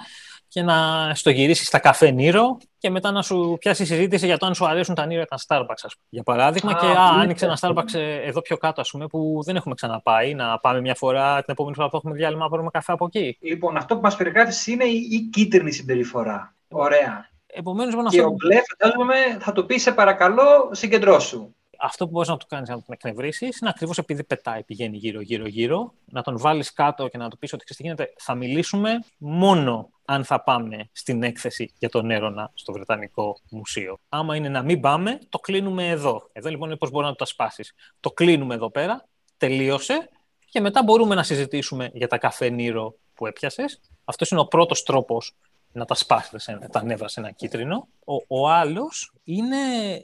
και 0.48 0.62
να 0.62 1.12
στο 1.16 1.30
γυρίσεις 1.30 1.68
στα 1.68 1.80
καφέ 1.80 2.12
Νίρο 2.12 2.58
και 2.78 2.90
μετά 2.90 3.12
να 3.12 3.22
σου 3.22 3.58
πιάσει 3.60 3.86
συζήτηση 3.86 4.26
για 4.26 4.38
το 4.38 4.46
αν 4.46 4.56
σου 4.56 4.66
αρέσουν 4.68 4.96
τα 4.96 5.06
Νίρο 5.06 5.26
τα 5.26 5.38
Starbucks, 5.48 5.82
ας 5.84 5.96
πούμε. 5.96 6.08
Για 6.10 6.24
παράδειγμα, 6.24 6.74
και 6.74 6.86
α, 6.86 7.06
άνοιξε 7.06 7.46
ένα 7.46 7.58
Starbucks 7.62 7.94
ε, 7.94 8.16
εδώ 8.16 8.42
πιο 8.42 8.58
κάτω, 8.58 8.82
ας 8.82 8.90
πούμε, 8.90 9.08
που 9.08 9.42
δεν 9.46 9.56
έχουμε 9.56 9.76
ξαναπάει. 9.76 10.34
Να 10.34 10.60
πάμε 10.60 10.82
μια 10.82 10.96
φορά 10.96 11.36
την 11.36 11.46
επόμενη 11.48 11.76
φορά 11.76 11.90
που 11.90 11.96
έχουμε 11.96 12.14
διάλειμμα 12.14 12.44
να 12.44 12.50
πάρουμε 12.50 12.70
καφέ 12.74 12.92
από 12.92 13.06
εκεί. 13.06 13.38
Λοιπόν, 13.42 13.78
αυτό 13.78 13.96
που 13.96 14.02
μας 14.02 14.16
περιγράφεις 14.16 14.68
είναι 14.68 14.84
η, 14.84 15.30
κίτρινη 15.32 15.72
συμπεριφορά. 15.72 16.56
Ωραία. 16.70 17.30
Επομένως, 17.48 17.94
και 17.94 18.20
αυτό... 18.20 18.24
ο 18.24 18.36
μπλε, 18.36 18.62
φαντάζομαι, 18.78 19.16
θα 19.40 19.52
του 19.52 19.66
πεις 19.66 19.82
σε 19.82 19.92
παρακαλώ, 19.92 20.70
συγκεντρώσου 20.72 21.56
αυτό 21.80 22.06
που 22.06 22.12
μπορείς 22.12 22.30
να 22.30 22.38
του 22.38 22.46
κάνεις 22.50 22.70
να 22.70 22.76
τον 22.76 22.86
εκνευρίσεις 22.88 23.60
είναι 23.60 23.70
ακριβώς 23.70 23.98
επειδή 23.98 24.24
πετάει, 24.24 24.64
πηγαίνει 24.64 24.98
γύρω-γύρω-γύρω, 24.98 25.94
να 26.06 26.22
τον 26.22 26.38
βάλεις 26.38 26.74
κάτω 26.74 27.08
και 27.08 27.18
να 27.18 27.30
του 27.30 27.38
πεις 27.38 27.54
ότι 27.54 27.66
τι 27.66 27.84
γίνεται, 27.84 28.14
θα 28.18 28.36
μιλήσουμε 28.36 29.00
μόνο 29.18 29.90
αν 30.06 30.24
θα 30.24 30.44
πάμε 30.44 30.90
στην 30.92 31.24
έκθεση 31.24 31.74
για 31.80 31.90
τον 31.90 32.12
Έρωνα 32.12 32.52
στο 32.54 32.74
Βρετανικό 32.74 33.40
Μουσείο. 33.50 34.00
Άμα 34.10 34.36
είναι 34.36 34.50
να 34.50 34.64
μην 34.64 34.80
πάμε, 34.80 35.20
το 35.30 35.40
κλείνουμε 35.40 35.90
εδώ. 35.90 36.30
Εδώ 36.34 36.50
λοιπόν 36.50 36.68
είναι 36.68 36.78
πώς 36.78 36.90
μπορεί 36.90 37.06
να 37.06 37.16
το 37.16 37.26
σπάσεις. 37.26 37.74
Το 38.00 38.12
κλείνουμε 38.12 38.56
εδώ 38.56 38.70
πέρα, 38.70 39.08
τελείωσε 39.38 40.10
και 40.50 40.60
μετά 40.62 40.84
μπορούμε 40.84 41.16
να 41.16 41.24
συζητήσουμε 41.24 41.90
για 41.94 42.08
τα 42.08 42.18
καφέ 42.18 42.50
Νίρο 42.50 42.96
που 43.14 43.28
έπιασες. 43.28 43.80
Αυτός 44.06 44.30
είναι 44.30 44.40
ο 44.40 44.46
πρώτος 44.46 44.84
τρόπος 44.84 45.36
να 45.72 45.86
τα 45.86 45.96
σπάσετε 45.96 46.40
σε, 46.40 46.60
τα 46.72 46.84
νεύρα 46.84 47.08
σε 47.08 47.20
ένα 47.20 47.32
κίτρινο. 47.32 47.88
Ο, 48.06 48.40
ο 48.40 48.50
άλλος 48.50 49.14
είναι 49.24 49.58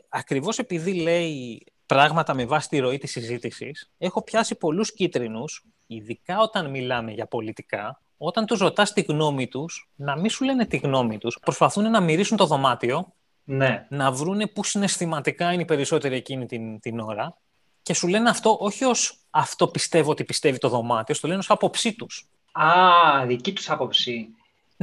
ακριβώς 0.09 0.59
επειδή 0.59 0.93
λέει 0.93 1.63
πράγματα 1.85 2.33
με 2.33 2.45
βάση 2.45 2.69
τη 2.69 2.79
ροή 2.79 2.97
της 2.97 3.11
συζήτησης, 3.11 3.91
έχω 3.97 4.23
πιάσει 4.23 4.55
πολλούς 4.55 4.93
κίτρινους, 4.93 5.65
ειδικά 5.87 6.39
όταν 6.39 6.69
μιλάμε 6.69 7.11
για 7.11 7.27
πολιτικά, 7.27 8.01
όταν 8.17 8.45
τους 8.45 8.59
ρωτάς 8.59 8.93
τη 8.93 9.01
γνώμη 9.01 9.47
τους, 9.47 9.89
να 9.95 10.17
μην 10.17 10.29
σου 10.29 10.43
λένε 10.43 10.65
τη 10.65 10.77
γνώμη 10.77 11.17
τους, 11.17 11.39
προσπαθούν 11.41 11.89
να 11.89 12.01
μυρίσουν 12.01 12.37
το 12.37 12.45
δωμάτιο 12.45 13.13
Ναι. 13.43 13.85
Να 13.89 14.11
βρούνε 14.11 14.47
πού 14.47 14.63
συναισθηματικά 14.63 15.51
είναι 15.51 15.61
οι 15.61 15.65
περισσότεροι 15.65 16.15
εκείνη 16.15 16.45
την, 16.45 16.79
την 16.79 16.99
ώρα 16.99 17.37
και 17.81 17.93
σου 17.93 18.07
λένε 18.07 18.29
αυτό 18.29 18.57
όχι 18.59 18.83
ως 18.83 19.17
αυτό 19.29 19.67
πιστεύω 19.67 20.11
ότι 20.11 20.23
πιστεύει 20.23 20.57
το 20.57 20.69
δωμάτιο, 20.69 21.15
το 21.21 21.27
λένε 21.27 21.39
ως 21.39 21.49
άποψή 21.49 21.93
τους. 21.95 22.29
Α, 22.51 23.25
δική 23.25 23.53
τους 23.53 23.69
άποψη. 23.69 24.27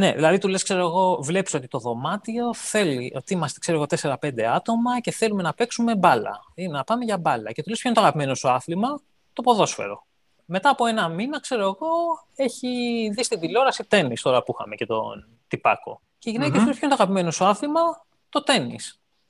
Ναι, 0.00 0.12
δηλαδή 0.12 0.38
του 0.38 0.48
λες, 0.48 0.62
ξέρω 0.62 0.80
εγώ, 0.80 1.18
βλέπεις 1.22 1.54
ότι 1.54 1.68
το 1.68 1.78
δωμάτιο 1.78 2.54
θέλει, 2.54 3.12
ότι 3.16 3.32
είμαστε, 3.32 3.58
ξέρω 3.58 3.76
εγώ, 3.76 4.16
4-5 4.20 4.40
άτομα 4.42 5.00
και 5.00 5.10
θέλουμε 5.10 5.42
να 5.42 5.54
παίξουμε 5.54 5.96
μπάλα 5.96 6.40
ή 6.54 6.66
να 6.66 6.84
πάμε 6.84 7.04
για 7.04 7.18
μπάλα. 7.18 7.52
Και 7.52 7.62
του 7.62 7.68
λες 7.68 7.78
ποιο 7.78 7.90
είναι 7.90 7.98
το 7.98 8.04
αγαπημένο 8.04 8.34
σου 8.34 8.48
άθλημα, 8.48 9.00
το 9.32 9.42
ποδόσφαιρο. 9.42 10.06
Μετά 10.44 10.70
από 10.70 10.86
ένα 10.86 11.08
μήνα, 11.08 11.40
ξέρω 11.40 11.62
εγώ, 11.62 11.88
έχει 12.36 12.68
δει 13.12 13.24
στην 13.24 13.40
τηλεόραση 13.40 13.84
τέννη 13.84 14.14
τώρα 14.22 14.42
που 14.42 14.54
είχαμε 14.58 14.74
και 14.74 14.86
τον 14.86 15.28
τυπάκο. 15.48 16.00
Και 16.18 16.28
οι 16.28 16.32
γυναίκες 16.32 16.62
mm-hmm. 16.62 16.64
ποιο 16.64 16.78
είναι 16.82 16.96
το 16.96 17.02
αγαπημένο 17.02 17.30
σου 17.30 17.44
άθλημα, 17.44 17.80
το 18.28 18.42
τέννη. 18.42 18.78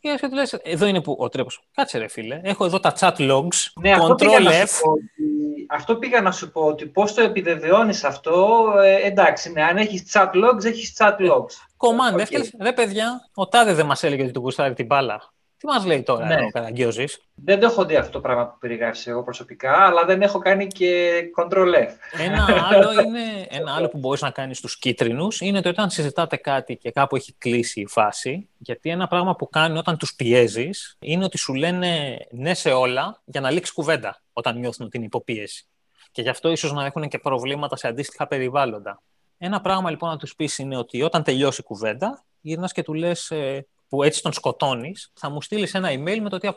Και 0.00 0.18
του 0.20 0.34
λες, 0.34 0.52
εδώ 0.52 0.86
είναι 0.86 1.00
που 1.00 1.16
ο 1.18 1.28
τρόπο. 1.28 1.50
Κάτσε 1.74 1.98
ρε 1.98 2.08
φίλε, 2.08 2.40
έχω 2.42 2.64
εδώ 2.64 2.80
τα 2.80 2.94
chat 2.98 3.16
logs, 3.16 3.72
ναι, 3.80 3.94
control 3.98 4.46
F. 4.64 4.80
Αυτό 5.68 5.96
πήγα 5.96 6.20
να 6.20 6.32
σου 6.32 6.50
πω, 6.50 6.60
ότι 6.60 6.86
πώς 6.86 7.14
το 7.14 7.22
επιβεβαιώνεις 7.22 8.04
αυτό, 8.04 8.64
ε, 8.82 9.06
εντάξει, 9.06 9.52
ναι, 9.52 9.62
αν 9.62 9.76
έχεις 9.76 10.12
chat 10.12 10.30
logs, 10.30 10.64
έχεις 10.64 10.96
chat 10.98 11.16
logs. 11.16 11.54
Command, 11.76 12.20
okay. 12.20 12.48
ρε 12.60 12.72
παιδιά, 12.72 13.28
ο 13.34 13.48
Τάδε 13.48 13.74
δεν 13.74 13.86
μας 13.86 14.02
έλεγε 14.02 14.22
ότι 14.22 14.32
του 14.32 14.40
γουστάρει 14.40 14.74
την 14.74 14.86
μπάλα. 14.86 15.32
Τι 15.60 15.66
μας 15.66 15.84
λέει 15.84 16.02
τώρα 16.02 16.26
ναι. 16.26 16.44
ο 16.44 16.50
Καραγκιόζης; 16.50 17.20
Δεν 17.34 17.60
το 17.60 17.66
έχω 17.66 17.84
δει 17.84 17.96
αυτό 17.96 18.12
το 18.12 18.20
πράγμα 18.20 18.46
που 18.46 18.56
περιγράφει 18.58 19.10
εγώ 19.10 19.22
προσωπικά, 19.22 19.72
αλλά 19.72 20.04
δεν 20.04 20.22
έχω 20.22 20.38
κάνει 20.38 20.66
και 20.66 21.20
control 21.36 21.74
F. 21.74 21.90
Ένα 22.18 22.68
άλλο, 22.70 23.00
είναι, 23.00 23.46
ένα 23.48 23.74
άλλο 23.74 23.88
που 23.88 23.98
μπορείς 23.98 24.20
να 24.20 24.30
κάνεις 24.30 24.58
στους 24.58 24.78
κίτρινους 24.78 25.40
είναι 25.40 25.58
ότι 25.58 25.68
όταν 25.68 25.90
συζητάτε 25.90 26.36
κάτι 26.36 26.76
και 26.76 26.90
κάπου 26.90 27.16
έχει 27.16 27.32
κλείσει 27.32 27.80
η 27.80 27.86
φάση, 27.86 28.48
γιατί 28.58 28.90
ένα 28.90 29.06
πράγμα 29.06 29.36
που 29.36 29.48
κάνει 29.48 29.78
όταν 29.78 29.96
τους 29.96 30.14
πιέζεις 30.14 30.96
είναι 31.00 31.24
ότι 31.24 31.38
σου 31.38 31.54
λένε 31.54 32.18
ναι 32.30 32.54
σε 32.54 32.70
όλα 32.70 33.20
για 33.24 33.40
να 33.40 33.50
λήξει 33.50 33.72
κουβέντα 33.72 34.22
όταν 34.32 34.58
νιώθουν 34.58 34.86
ότι 34.86 34.96
είναι 34.96 35.06
υποπίεση. 35.06 35.66
Και 36.12 36.22
γι' 36.22 36.28
αυτό 36.28 36.50
ίσως 36.50 36.72
να 36.72 36.84
έχουν 36.84 37.08
και 37.08 37.18
προβλήματα 37.18 37.76
σε 37.76 37.88
αντίστοιχα 37.88 38.26
περιβάλλοντα. 38.26 39.02
Ένα 39.38 39.60
πράγμα 39.60 39.90
λοιπόν 39.90 40.10
να 40.10 40.16
τους 40.16 40.34
πεις 40.34 40.58
είναι 40.58 40.76
ότι 40.76 41.02
όταν 41.02 41.22
τελειώσει 41.22 41.60
η 41.60 41.64
κουβέντα, 41.64 42.24
γυρνάς 42.40 42.72
και 42.72 42.82
του 42.82 42.94
λες, 42.94 43.30
ε, 43.30 43.66
που 43.90 44.02
έτσι 44.02 44.22
τον 44.22 44.32
σκοτώνεις, 44.32 45.12
θα 45.14 45.30
μου 45.30 45.42
στείλεις 45.42 45.74
ένα 45.74 45.88
email 45.88 46.18
με 46.20 46.28
το 46.28 46.38
τι 46.38 46.48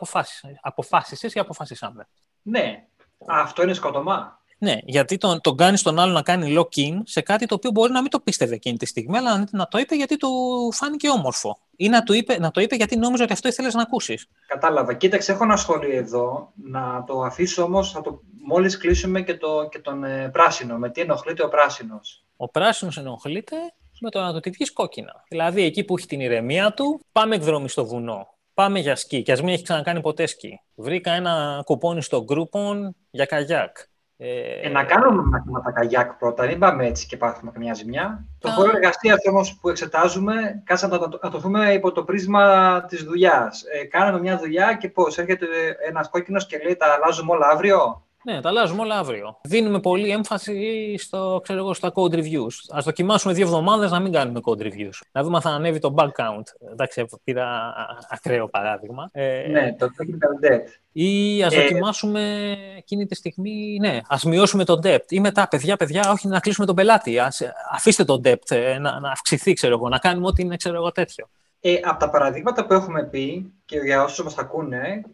αποφάσισε 0.60 1.26
ή 1.34 1.40
αποφασίσαμε. 1.40 2.08
Ναι. 2.42 2.84
Αυτό 3.26 3.62
είναι 3.62 3.72
σκοτωμά. 3.72 4.42
Ναι, 4.58 4.78
γιατί 4.84 5.16
τον, 5.16 5.40
τον 5.40 5.56
κάνεις 5.56 5.82
τον 5.82 5.98
άλλο 5.98 6.12
να 6.12 6.22
κάνει 6.22 6.56
lock-in 6.58 7.00
σε 7.04 7.20
κάτι 7.20 7.46
το 7.46 7.54
οποίο 7.54 7.70
μπορεί 7.70 7.92
να 7.92 8.00
μην 8.00 8.10
το 8.10 8.20
πίστευε 8.20 8.54
εκείνη 8.54 8.76
τη 8.76 8.86
στιγμή, 8.86 9.16
αλλά 9.16 9.48
να 9.50 9.68
το 9.68 9.78
είπε 9.78 9.94
γιατί 9.94 10.16
του 10.16 10.28
φάνηκε 10.72 11.08
όμορφο. 11.08 11.58
Ή 11.76 11.88
να 11.88 12.02
το 12.02 12.12
είπε, 12.12 12.38
να 12.38 12.50
το 12.50 12.60
είπε 12.60 12.76
γιατί 12.76 12.96
νόμιζε 12.96 13.22
ότι 13.22 13.32
αυτό 13.32 13.48
ήθελες 13.48 13.74
να 13.74 13.82
ακούσεις. 13.82 14.26
Κατάλαβα. 14.46 14.94
Κοίταξε, 14.94 15.32
έχω 15.32 15.44
ένα 15.44 15.56
σχόλιο 15.56 15.96
εδώ. 15.96 16.52
Να 16.54 17.04
το 17.06 17.20
αφήσω 17.20 17.62
όμως, 17.62 17.92
το... 17.92 18.20
μόλις 18.46 18.76
κλείσουμε 18.76 19.22
και, 19.22 19.36
το, 19.36 19.68
και 19.70 19.78
τον 19.78 20.04
ε, 20.04 20.28
πράσινο. 20.28 20.78
Με 20.78 20.90
τι 20.90 21.00
ενοχλείται 21.00 21.44
ο 21.44 21.48
πράσινος; 21.48 22.24
Ο 22.36 22.48
πράσινος 22.48 22.96
ενοχλείται 22.96 23.56
με 24.04 24.10
το 24.10 24.20
να 24.20 24.32
το 24.32 24.40
τη 24.40 24.50
βγεις 24.50 24.72
κόκκινα. 24.72 25.24
Δηλαδή, 25.28 25.62
εκεί 25.62 25.84
που 25.84 25.96
έχει 25.96 26.06
την 26.06 26.20
ηρεμία 26.20 26.72
του, 26.72 27.00
πάμε 27.12 27.34
εκδρομή 27.34 27.68
στο 27.68 27.86
βουνό. 27.86 28.28
Πάμε 28.54 28.78
για 28.78 28.96
σκι, 28.96 29.22
και 29.22 29.32
ας 29.32 29.42
μην 29.42 29.54
έχει 29.54 29.62
ξανακάνει 29.62 30.00
ποτέ 30.00 30.26
σκι. 30.26 30.60
Βρήκα 30.74 31.12
ένα 31.12 31.62
κουπόνι 31.64 32.02
στο 32.02 32.24
Groupon 32.28 32.76
για 33.10 33.24
καγιάκ. 33.24 33.76
Ε, 34.16 34.60
ε, 34.62 34.68
να 34.68 34.84
κάνουμε 34.84 35.22
μαθήματα 35.22 35.72
καγιάκ 35.72 36.12
πρώτα, 36.12 36.46
μην 36.46 36.58
πάμε 36.58 36.86
έτσι 36.86 37.06
και 37.06 37.16
πάθουμε 37.16 37.50
καμιά 37.50 37.74
ζημιά. 37.74 38.24
Το 38.38 38.48
χώρο 38.48 38.70
εργασίας 38.74 39.18
όμως 39.28 39.58
που 39.60 39.68
εξετάζουμε, 39.68 40.62
κάτσε 40.64 40.86
να 40.86 40.98
το, 40.98 41.18
να 41.22 41.30
το 41.30 41.38
δούμε 41.38 41.72
υπό 41.72 41.92
το 41.92 42.04
πρίσμα 42.04 42.84
της 42.88 43.02
δουλειάς. 43.02 43.62
Ε, 43.72 43.84
κάναμε 43.84 44.20
μια 44.20 44.38
δουλειά 44.38 44.74
και 44.74 44.88
πώς, 44.88 45.18
έρχεται 45.18 45.46
ένας 45.88 46.08
κόκκινος 46.08 46.46
και 46.46 46.60
λέει 46.64 46.76
τα 46.76 46.86
αλλάζουμε 46.86 47.32
όλα 47.32 47.46
αύριο. 47.48 48.03
Ναι, 48.24 48.40
τα 48.40 48.48
αλλάζουμε 48.48 48.82
όλα 48.82 48.98
αύριο. 48.98 49.40
Δίνουμε 49.42 49.80
πολύ 49.80 50.10
έμφαση 50.10 50.94
στο, 50.98 51.40
ξέρω 51.42 51.58
εγώ, 51.58 51.74
στα 51.74 51.92
code 51.94 52.14
reviews. 52.14 52.76
Α 52.76 52.78
δοκιμάσουμε 52.82 53.32
δύο 53.34 53.44
εβδομάδες 53.46 53.90
να 53.90 54.00
μην 54.00 54.12
κάνουμε 54.12 54.40
code 54.44 54.62
reviews. 54.62 55.00
Να 55.12 55.22
δούμε 55.22 55.36
αν 55.36 55.42
θα 55.42 55.50
ανέβει 55.50 55.78
το 55.78 55.94
bug 55.96 56.06
count. 56.06 56.70
Εντάξει, 56.72 57.06
πήρα 57.24 57.74
ακραίο 58.10 58.48
παράδειγμα. 58.48 59.08
Ε, 59.12 59.46
ναι, 59.50 59.74
το 59.78 59.86
technical 59.86 60.46
debt. 60.46 60.60
Ή 60.92 61.42
ας 61.42 61.54
ε, 61.54 61.60
δοκιμάσουμε 61.60 62.56
εκείνη 62.76 63.06
τη 63.06 63.14
στιγμή, 63.14 63.76
ναι, 63.80 64.00
ας 64.08 64.24
μειώσουμε 64.24 64.64
το 64.64 64.78
debt. 64.82 65.04
Ή 65.08 65.20
μετά, 65.20 65.48
παιδιά, 65.48 65.76
παιδιά, 65.76 66.10
όχι 66.10 66.28
να 66.28 66.40
κλείσουμε 66.40 66.66
τον 66.66 66.74
πελάτη. 66.74 67.18
Ας, 67.18 67.42
αφήστε 67.72 68.04
το 68.04 68.20
debt 68.24 68.50
ε, 68.50 68.78
να, 68.78 69.00
να 69.00 69.10
αυξηθεί, 69.10 69.52
ξέρω 69.52 69.74
εγώ, 69.74 69.88
να 69.88 69.98
κάνουμε 69.98 70.26
ό,τι 70.26 70.42
είναι, 70.42 70.56
ξέρω 70.56 70.76
εγώ, 70.76 70.92
τέτοιο. 70.92 71.28
Ε, 71.60 71.80
από 71.82 71.98
τα 71.98 72.10
παραδείγματα 72.10 72.66
που 72.66 72.72
έχουμε 72.72 73.04
πει 73.04 73.52
και 73.64 73.78
για 73.78 74.02
όσους 74.02 74.24
μας 74.24 74.38
ακούνε, 74.38 75.04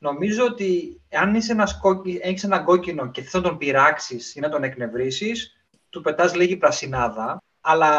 νομίζω 0.00 0.44
ότι 0.44 1.00
αν 1.12 1.34
είσαι 1.34 1.52
ένας 1.52 1.80
έχεις 2.20 2.44
ένα 2.44 2.58
κόκκινο 2.58 3.10
και 3.10 3.22
θες 3.22 3.32
να 3.32 3.40
τον 3.40 3.58
πειράξεις 3.58 4.34
ή 4.34 4.40
να 4.40 4.48
τον 4.48 4.62
εκνευρίσεις, 4.62 5.56
του 5.90 6.00
πετάς 6.00 6.34
λίγη 6.34 6.56
πρασινάδα, 6.56 7.42
αλλά 7.60 7.90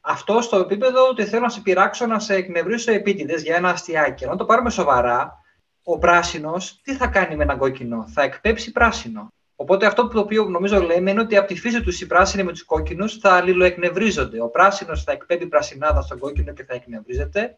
αυτό 0.00 0.40
στο 0.40 0.56
επίπεδο 0.56 1.08
ότι 1.08 1.24
θέλω 1.24 1.42
να 1.42 1.48
σε 1.48 1.60
πειράξω, 1.60 2.06
να 2.06 2.18
σε 2.18 2.34
εκνευρίσω 2.34 2.92
επίτηδες 2.92 3.42
για 3.42 3.56
ένα 3.56 3.68
αστιάκι. 3.68 4.24
Αν 4.24 4.36
το 4.36 4.44
πάρουμε 4.44 4.70
σοβαρά, 4.70 5.42
ο 5.82 5.98
πράσινος 5.98 6.80
τι 6.82 6.94
θα 6.94 7.06
κάνει 7.06 7.36
με 7.36 7.42
ένα 7.42 7.56
κόκκινο, 7.56 8.04
θα 8.08 8.22
εκπέψει 8.22 8.72
πράσινο. 8.72 9.32
Οπότε 9.56 9.86
αυτό 9.86 10.06
που 10.06 10.14
το 10.14 10.20
οποίο 10.20 10.44
νομίζω 10.44 10.80
λέμε 10.80 11.10
είναι 11.10 11.20
ότι 11.20 11.36
από 11.36 11.46
τη 11.46 11.54
φύση 11.54 11.82
τους 11.82 12.00
οι 12.00 12.06
πράσινοι 12.06 12.42
με 12.42 12.52
τους 12.52 12.64
κόκκινους 12.64 13.18
θα 13.18 13.32
αλληλοεκνευρίζονται. 13.32 14.42
Ο 14.42 14.48
πράσινος 14.48 15.04
θα 15.04 15.12
εκπέμπει 15.12 15.46
πρασινάδα 15.46 16.02
στον 16.02 16.18
κόκκινο 16.18 16.52
και 16.52 16.64
θα 16.64 16.74
εκνευρίζεται 16.74 17.56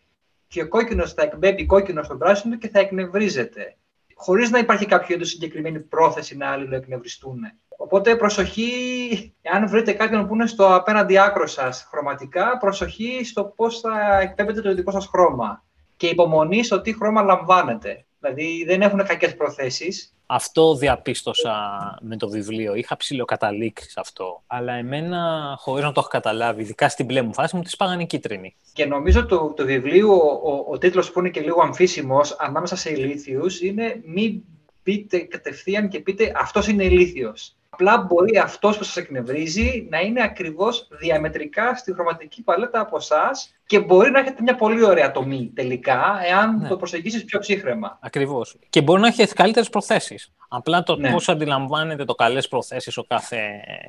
και 0.52 0.62
ο 0.62 0.68
κόκκινο 0.68 1.06
θα 1.06 1.22
εκπέμπει 1.22 1.66
κόκκινο 1.66 2.02
στον 2.02 2.18
πράσινο 2.18 2.56
και 2.56 2.68
θα 2.68 2.80
εκνευρίζεται. 2.80 3.76
Χωρίς 4.14 4.50
να 4.50 4.58
υπάρχει 4.58 4.86
κάποιο 4.86 5.14
είδους 5.14 5.28
συγκεκριμένη 5.28 5.80
πρόθεση 5.80 6.36
να 6.36 6.50
αλληλοεκνευριστούν. 6.50 7.38
Οπότε 7.76 8.16
προσοχή, 8.16 9.34
αν 9.52 9.68
βρείτε 9.68 9.92
κάποιον 9.92 10.26
που 10.26 10.34
είναι 10.34 10.46
στο 10.46 10.74
απέναντι 10.74 11.18
άκρο 11.18 11.46
σας 11.46 11.86
χρωματικά, 11.90 12.58
προσοχή 12.58 13.24
στο 13.24 13.44
πώς 13.44 13.80
θα 13.80 14.18
εκπέμπετε 14.20 14.60
το 14.60 14.74
δικό 14.74 14.90
σας 14.90 15.06
χρώμα. 15.06 15.64
Και 15.96 16.06
υπομονή 16.06 16.64
στο 16.64 16.80
τι 16.80 16.94
χρώμα 16.94 17.22
λαμβάνετε. 17.22 18.04
Δηλαδή 18.22 18.64
δεν 18.64 18.82
έχουν 18.82 19.06
κακές 19.06 19.36
προθέσεις. 19.36 20.14
Αυτό 20.26 20.74
διαπίστωσα 20.74 21.54
με 22.00 22.16
το 22.16 22.28
βιβλίο. 22.28 22.74
Είχα 22.74 22.96
ψηλοκαταλήξει 22.96 23.90
σε 23.90 24.00
αυτό. 24.00 24.42
Αλλά 24.46 24.72
εμένα, 24.72 25.54
χωρίς 25.58 25.84
να 25.84 25.92
το 25.92 26.00
έχω 26.00 26.08
καταλάβει, 26.08 26.62
ειδικά 26.62 26.88
στην 26.88 27.04
μπλε 27.04 27.22
μου 27.22 27.34
φάση 27.34 27.56
μου, 27.56 27.62
τη 27.62 27.70
πάγανε 27.78 28.04
κίτρινη. 28.04 28.56
Και 28.72 28.86
νομίζω 28.86 29.26
το, 29.26 29.52
το 29.56 29.64
βιβλίο, 29.64 30.14
ο, 30.42 30.64
ο 30.70 30.78
τίτλος 30.78 31.12
που 31.12 31.18
είναι 31.18 31.30
και 31.30 31.40
λίγο 31.40 31.62
αμφίσιμος 31.62 32.36
ανάμεσα 32.38 32.76
σε 32.76 32.90
ηλίθιους, 32.90 33.60
είναι 33.60 34.00
Μην 34.04 34.42
πείτε 34.82 35.18
κατευθείαν 35.18 35.88
και 35.88 36.00
πείτε 36.00 36.32
Αυτός 36.36 36.66
είναι 36.66 36.84
ηλίθιος. 36.84 37.56
Απλά 37.74 37.98
μπορεί 37.98 38.38
αυτός 38.38 38.78
που 38.78 38.84
σας 38.84 38.96
εκνευρίζει 38.96 39.86
να 39.90 40.00
είναι 40.00 40.22
ακριβώς 40.22 40.88
διαμετρικά 40.90 41.74
στη 41.76 41.92
χρωματική 41.92 42.42
παλέτα 42.42 42.80
από 42.80 42.96
εσάς 42.96 43.54
και 43.66 43.80
μπορεί 43.80 44.10
να 44.10 44.18
έχετε 44.18 44.42
μια 44.42 44.54
πολύ 44.54 44.84
ωραία 44.84 45.10
τομή 45.10 45.52
τελικά, 45.54 46.20
εάν 46.26 46.58
ναι. 46.58 46.68
το 46.68 46.76
προσεγγίσεις 46.76 47.24
πιο 47.24 47.38
ψύχρεμα. 47.38 47.98
Ακριβώς. 48.02 48.56
Και 48.70 48.82
μπορεί 48.82 49.00
να 49.00 49.06
έχει 49.06 49.26
καλύτερες 49.26 49.68
προθέσεις. 49.68 50.32
Απλά 50.48 50.82
το 50.82 50.96
ναι. 50.96 51.12
πώς 51.12 51.28
αντιλαμβάνεται 51.28 52.04
το 52.04 52.14
καλές 52.14 52.48
προθέσεις 52.48 52.96
ο 52.96 53.04
κάθε 53.08 53.38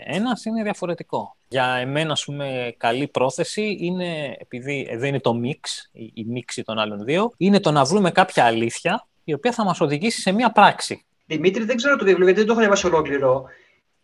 ένας 0.06 0.46
είναι 0.46 0.63
διαφορετικό. 0.63 1.36
Για 1.48 1.65
εμένα, 1.65 2.12
ας 2.12 2.24
πούμε, 2.24 2.76
καλή 2.78 3.08
πρόθεση 3.08 3.78
είναι, 3.80 4.36
επειδή 4.39 4.88
εδώ 4.89 5.06
είναι 5.06 5.19
το 5.19 5.34
μίξ, 5.34 5.89
η 6.13 6.26
μίξη 6.26 6.63
των 6.63 6.80
άλλων 6.80 7.04
δύο, 7.04 7.32
είναι 7.38 7.60
το 7.60 7.72
να 7.72 7.84
βρούμε 7.84 8.12
κάποια 8.12 8.46
αλήθεια 8.46 9.08
η 9.24 9.34
οποία 9.34 9.52
θα 9.52 9.63
μας 9.63 9.82
οδηγήσει 9.82 10.22
σε 10.22 10.32
μια 10.32 10.52
πράξη. 10.52 11.06
Δημήτρη, 11.26 11.63
δεν 11.63 11.76
ξέρω 11.76 11.96
το 11.96 12.06
βιβλίο 12.06 12.26
γιατί 12.26 12.39
δεν 12.39 12.48
το 12.48 12.52
έχω 12.52 12.62
διαβάσει 12.62 12.86
ολόκληρο 12.86 13.46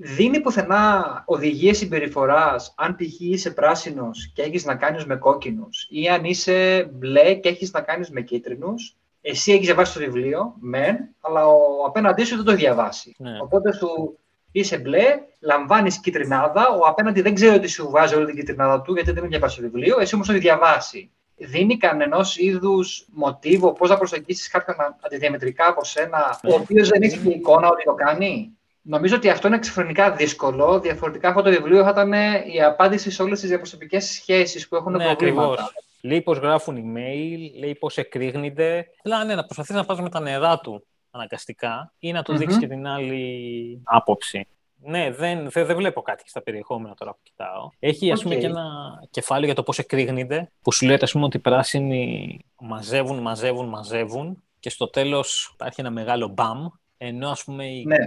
δίνει 0.02 0.40
πουθενά 0.40 1.24
οδηγίες 1.26 1.78
συμπεριφοράς 1.78 2.74
αν 2.78 2.96
π.χ. 2.96 3.20
είσαι 3.20 3.52
πράσινος 3.52 4.32
και 4.34 4.42
έχεις 4.42 4.66
να 4.66 4.76
κάνεις 4.76 5.06
με 5.06 5.16
κόκκινους, 5.16 5.88
ή 5.90 6.08
αν 6.08 6.24
είσαι 6.24 6.90
μπλε 6.94 7.34
και 7.34 7.50
έχεις 7.50 7.72
να 7.72 7.82
κάνεις 7.82 8.10
με 8.10 8.22
κίτρινους. 8.22 8.96
Εσύ 9.22 9.52
έχεις 9.52 9.66
διαβάσει 9.66 9.94
το 9.94 10.00
βιβλίο, 10.00 10.56
μεν, 10.60 10.98
αλλά 11.22 11.48
ο 11.48 11.86
απέναντί 11.88 12.24
σου 12.24 12.36
δεν 12.36 12.46
το 12.46 12.56
διαβάσει. 12.56 13.16
Ναι. 13.18 13.38
Οπότε 13.42 13.74
σου 13.74 14.18
είσαι 14.52 14.78
μπλε, 14.78 15.20
λαμβάνεις 15.40 16.00
κίτρινάδα, 16.00 16.70
ο 16.70 16.88
απέναντι 16.88 17.22
δεν 17.22 17.34
ξέρει 17.34 17.56
ότι 17.56 17.68
σου 17.68 17.90
βάζει 17.90 18.16
όλη 18.16 18.26
την 18.26 18.36
κίτρινάδα 18.36 18.82
του, 18.82 18.94
γιατί 18.94 19.12
δεν 19.12 19.18
έχει 19.24 19.32
διαβάσει 19.32 19.56
το 19.56 19.62
βιβλίο, 19.62 20.00
εσύ 20.00 20.16
όμως 20.16 20.28
το 20.28 20.34
έχεις 20.34 20.46
διαβάσει. 20.46 21.12
Δίνει 21.36 21.78
κανένα 21.78 22.26
είδους 22.36 23.06
μοτίβο 23.14 23.74
πώς 23.74 23.90
να 23.90 23.98
προσεγγίσεις 23.98 24.48
κάποιον 24.48 24.78
αντιδιαμετρικά 25.06 25.68
από 25.68 25.84
σένα, 25.84 26.40
ο 26.44 26.54
οποίος 26.54 26.90
δεν 26.90 27.02
έχει 27.02 27.18
και 27.18 27.30
εικόνα 27.30 27.70
ότι 27.70 27.84
το 27.84 27.94
κάνει; 27.94 28.58
Νομίζω 28.82 29.16
ότι 29.16 29.30
αυτό 29.30 29.48
είναι 29.48 29.56
εξωφρενικά 29.56 30.12
δύσκολο. 30.12 30.80
Διαφορετικά 30.80 31.30
αυτό 31.30 31.42
το 31.42 31.50
βιβλίο 31.50 31.84
θα 31.84 31.90
ήταν 31.90 32.14
η 32.54 32.64
απάντηση 32.64 33.12
σε 33.12 33.22
όλες 33.22 33.40
τις 33.40 33.50
διαπροσωπικές 33.50 34.06
σχέσεις 34.06 34.68
που 34.68 34.76
έχουν 34.76 34.92
ναι, 34.92 35.04
προβλήματα. 35.04 35.52
Ακριβώς. 35.52 35.74
Λέει 36.02 36.22
πώ 36.22 36.34
γράφουν 36.34 36.76
email, 36.76 37.60
λέει 37.60 37.76
πώ 37.76 37.90
εκρήγνεται. 37.96 38.88
Απλά 39.00 39.24
ναι, 39.24 39.36
να 39.36 39.44
προσπαθείς 39.44 39.76
να 39.76 39.86
πα 39.86 40.02
με 40.02 40.10
τα 40.10 40.20
νερά 40.20 40.60
του 40.60 40.86
αναγκαστικά 41.12 41.94
ή 42.00 42.12
να 42.12 42.24
του 42.24 42.34
mm-hmm. 42.34 42.38
δείξει 42.38 42.58
και 42.58 42.68
την 42.68 42.88
άλλη 42.88 43.82
άποψη. 43.84 44.48
Ναι, 44.82 45.12
δεν, 45.12 45.50
δεν, 45.50 45.66
δεν 45.66 45.76
βλέπω 45.76 46.02
κάτι 46.02 46.30
στα 46.30 46.42
περιεχόμενα 46.42 46.94
τώρα 46.94 47.12
που 47.12 47.20
κοιτάω. 47.24 47.70
Έχει 47.80 48.12
ας 48.12 48.24
πούμε 48.24 48.36
και 48.36 48.46
ένα 48.46 48.68
κεφάλαιο 49.12 49.46
για 49.46 49.56
το 49.56 49.64
πώς 49.64 49.80
εκρήγνεται, 49.80 50.52
που 50.62 50.72
σου 50.72 50.86
λέει 50.86 50.98
ας 51.02 51.12
πούμε 51.12 51.26
ότι 51.26 51.38
οι 51.38 51.40
πράσινοι 51.40 52.40
μαζεύουν, 52.60 53.20
μαζεύουν, 53.20 53.68
μαζεύουν 53.68 54.44
και 54.60 54.70
στο 54.70 54.90
τέλος 54.90 55.52
υπάρχει 55.54 55.82
ένα 55.82 55.90
μεγάλο 55.90 56.28
μπαμ, 56.28 56.68
ενώ 56.98 57.30
ας 57.30 57.44
πούμε 57.44 57.66
οι 57.66 57.84
ναι. 57.86 57.98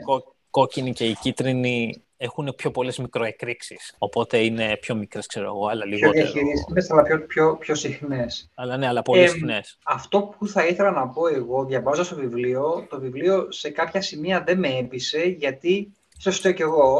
Κόκκινοι 0.52 0.92
και 0.92 1.04
οι 1.04 1.16
κίτρινοι 1.20 2.02
έχουν 2.16 2.52
πιο 2.56 2.70
πολλές 2.70 2.98
μικροεκρήξεις. 2.98 3.94
Οπότε 3.98 4.38
είναι 4.38 4.76
πιο 4.80 4.94
μικρές, 4.94 5.26
ξέρω 5.26 5.46
εγώ, 5.46 5.66
αλλά 5.66 5.84
λιγότερο. 5.84 6.12
Πιο 6.12 6.22
διαχειρίσιμες, 6.22 6.90
αλλά 6.90 7.02
πιο, 7.02 7.20
πιο, 7.26 7.56
πιο 7.56 7.74
συχνές. 7.74 8.50
Αλλά 8.54 8.76
ναι, 8.76 8.86
αλλά 8.86 9.02
πολύ 9.02 9.22
ε, 9.22 9.26
συχνές. 9.26 9.78
Αυτό 9.84 10.20
που 10.20 10.46
θα 10.48 10.66
ήθελα 10.66 10.90
να 10.90 11.08
πω 11.08 11.28
εγώ, 11.28 11.64
διαβάζω 11.64 12.04
στο 12.04 12.16
βιβλίο, 12.16 12.86
το 12.90 13.00
βιβλίο 13.00 13.46
σε 13.50 13.70
κάποια 13.70 14.00
σημεία 14.00 14.42
δεν 14.46 14.58
με 14.58 14.68
έπεισε, 14.68 15.24
γιατί, 15.24 15.92
σωστό 16.18 16.52
και 16.52 16.62
εγώ, 16.62 16.98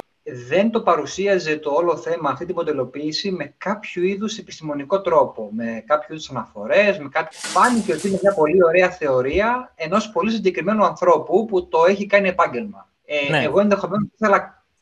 δεν 0.49 0.71
το 0.71 0.81
παρουσίαζε 0.83 1.57
το 1.57 1.71
όλο 1.71 1.97
θέμα, 1.97 2.31
αυτή 2.31 2.45
την 2.45 2.55
μοντελοποίηση, 2.55 3.31
με 3.31 3.55
κάποιο 3.59 4.03
είδους 4.03 4.39
επιστημονικό 4.39 5.01
τρόπο. 5.01 5.51
Με 5.53 5.83
κάποιο 5.87 6.15
είδους 6.15 6.31
αναφορές, 6.31 6.99
με 6.99 7.09
κάτι. 7.09 7.37
Φάνηκε 7.37 7.93
ότι 7.93 8.09
είναι 8.09 8.19
μια 8.23 8.35
πολύ 8.35 8.65
ωραία 8.65 8.91
θεωρία 8.91 9.73
ενός 9.75 10.11
πολύ 10.11 10.31
συγκεκριμένου 10.31 10.85
ανθρώπου 10.85 11.47
που 11.47 11.69
το 11.69 11.85
έχει 11.85 12.07
κάνει 12.07 12.29
επάγγελμα. 12.29 12.87
Ε, 13.05 13.31
ναι. 13.31 13.43
Εγώ 13.43 13.61
ενδεχομένως 13.61 14.09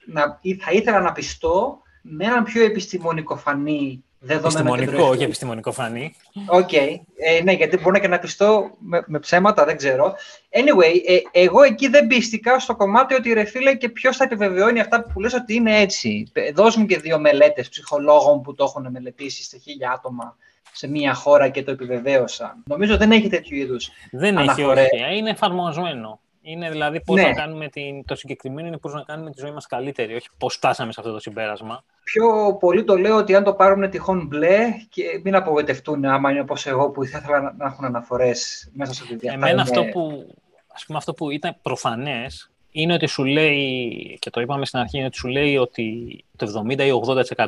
να, 0.07 0.39
θα 0.61 0.73
ήθελα 0.73 1.01
να 1.01 1.13
πειστώ 1.13 1.83
με 2.03 2.25
έναν 2.25 2.45
πιο 2.45 2.65
επιστημονικοφανή 2.65 4.05
δεδομένο 4.21 4.75
Επιστημονικό, 4.75 5.11
όχι 5.11 5.23
επιστημονικοφανή. 5.23 6.15
OK. 6.47 6.69
Okay. 6.71 7.01
Ε, 7.17 7.43
ναι, 7.43 7.53
γιατί 7.53 7.79
μπορεί 7.79 8.01
και 8.01 8.09
να 8.09 8.19
πειστώ 8.19 8.71
με, 8.79 9.05
με 9.07 9.19
ψέματα, 9.19 9.65
δεν 9.65 9.77
ξέρω. 9.77 10.15
Anyway, 10.51 10.95
ε, 11.07 11.41
εγώ 11.41 11.63
εκεί 11.63 11.89
δεν 11.89 12.07
πίστηκα 12.07 12.59
στο 12.59 12.77
κομμάτι 12.77 13.15
ότι 13.15 13.33
ρε 13.33 13.45
φίλε 13.45 13.75
και 13.75 13.89
ποιος 13.89 14.17
θα 14.17 14.25
επιβεβαιώνει 14.25 14.81
αυτά 14.81 15.03
που 15.03 15.21
λες 15.21 15.35
ότι 15.35 15.55
είναι 15.55 15.81
έτσι. 15.81 16.27
Ε, 16.33 16.53
δώσ' 16.53 16.77
μου 16.77 16.87
και 16.87 16.99
δύο 16.99 17.19
μελέτες 17.19 17.69
ψυχολόγων 17.69 18.43
που 18.43 18.55
το 18.55 18.65
έχουν 18.65 18.91
μελετήσει 18.91 19.43
σε 19.43 19.59
χίλια 19.59 19.91
άτομα 19.91 20.37
σε 20.73 20.89
μία 20.89 21.15
χώρα 21.15 21.49
και 21.49 21.63
το 21.63 21.71
επιβεβαίωσαν. 21.71 22.63
Νομίζω 22.67 22.97
δεν 22.97 23.11
έχει 23.11 23.29
τέτοιου 23.29 23.57
είδους. 23.57 23.91
Δεν 24.11 24.37
έχει, 24.37 24.63
όχι. 24.63 25.17
Είναι 25.17 25.31
εφαρμοσμένο. 25.31 26.21
Είναι 26.43 26.71
δηλαδή 26.71 27.01
πώς 27.01 27.17
ναι. 27.17 27.23
να 27.23 27.33
κάνουμε 27.33 27.69
την, 27.69 28.05
το 28.05 28.15
συγκεκριμένο 28.15 28.69
είναι 28.69 28.79
πώς 28.79 28.95
να 28.95 29.03
κάνουμε 29.03 29.31
τη 29.31 29.41
ζωή 29.41 29.51
μας 29.51 29.67
καλύτερη, 29.67 30.15
όχι 30.15 30.29
πώς 30.39 30.55
φτάσαμε 30.55 30.93
σε 30.93 31.01
αυτό 31.01 31.13
το 31.13 31.21
συμπέρασμα. 31.21 31.85
Πιο 32.05 32.57
πολύ 32.61 32.85
το 32.85 32.97
λέω 32.97 33.17
ότι 33.17 33.35
αν 33.35 33.45
το 33.45 33.53
πάρουν 33.53 33.91
τυχόν 33.91 34.27
μπλε 34.27 34.59
και 34.89 35.21
μην 35.25 35.35
απογοητευτούν 35.35 36.05
άμα 36.05 36.31
είναι 36.31 36.41
όπως 36.41 36.67
εγώ 36.67 36.91
που 36.91 37.05
θα 37.05 37.19
ήθελα 37.19 37.41
να, 37.41 37.55
να 37.57 37.67
έχουν 37.67 37.85
αναφορές 37.85 38.71
μέσα 38.73 38.95
στο 38.95 39.07
βιβλίο. 39.07 39.33
Εμένα 39.33 39.51
είναι... 39.51 39.61
αυτό, 39.61 39.85
που, 39.85 40.35
ας 40.75 40.85
πούμε, 40.87 40.99
αυτό 40.99 41.15
που 41.15 41.31
ήταν 41.31 41.57
προφανές 41.63 42.51
είναι 42.71 42.93
ότι 42.93 43.07
σου 43.07 43.25
λέει, 43.25 44.19
και 44.21 44.31
το 44.31 44.41
είπαμε 44.41 44.67
στην 44.67 44.79
αρχή, 44.79 44.97
είναι 44.97 45.07
ότι 45.07 45.17
σου 45.17 45.29
λέει 45.29 45.57
ότι 45.57 46.19
το 46.37 46.65
70 46.69 46.79
ή 46.79 46.91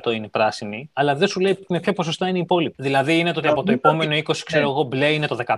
80% 0.08 0.12
είναι 0.14 0.28
πράσινη, 0.28 0.90
αλλά 0.92 1.14
δεν 1.14 1.28
σου 1.28 1.40
λέει 1.40 1.58
με 1.68 1.80
ποια 1.80 1.92
ποσοστά 1.92 2.28
είναι 2.28 2.38
οι 2.38 2.40
υπόλοιποι. 2.40 2.74
Δηλαδή 2.78 3.18
είναι 3.18 3.32
το 3.32 3.38
ότι 3.38 3.48
από 3.48 3.62
το 3.62 3.72
επόμενο 3.72 4.16
20 4.16 4.37
ξέρω 4.44 4.70
εγώ 4.70 4.82
μπλε 4.82 5.12
είναι 5.12 5.26
το 5.26 5.38
15 5.46 5.56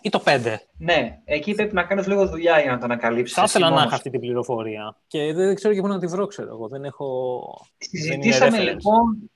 ή 0.00 0.08
το 0.08 0.22
5. 0.26 0.30
Ναι, 0.78 1.18
εκεί 1.24 1.54
πρέπει 1.54 1.74
να 1.74 1.82
κάνεις 1.82 2.06
λίγο 2.06 2.26
δουλειά 2.26 2.60
για 2.60 2.70
να 2.70 2.78
το 2.78 2.84
ανακαλύψεις. 2.84 3.36
Θα 3.36 3.42
ήθελα 3.42 3.70
να 3.70 3.82
έχω 3.82 3.94
αυτή 3.94 4.10
την 4.10 4.20
πληροφορία. 4.20 4.96
Και 5.06 5.32
δεν 5.32 5.54
ξέρω 5.54 5.74
και 5.74 5.80
πού 5.80 5.88
να 5.88 5.98
τη 5.98 6.06
βρω, 6.06 6.26
ξέρω 6.26 6.48
εγώ. 6.48 6.68
Δεν 6.68 6.84
έχω. 6.84 7.06
Συζητήσαμε 7.78 8.58
λοιπόν 8.58 9.30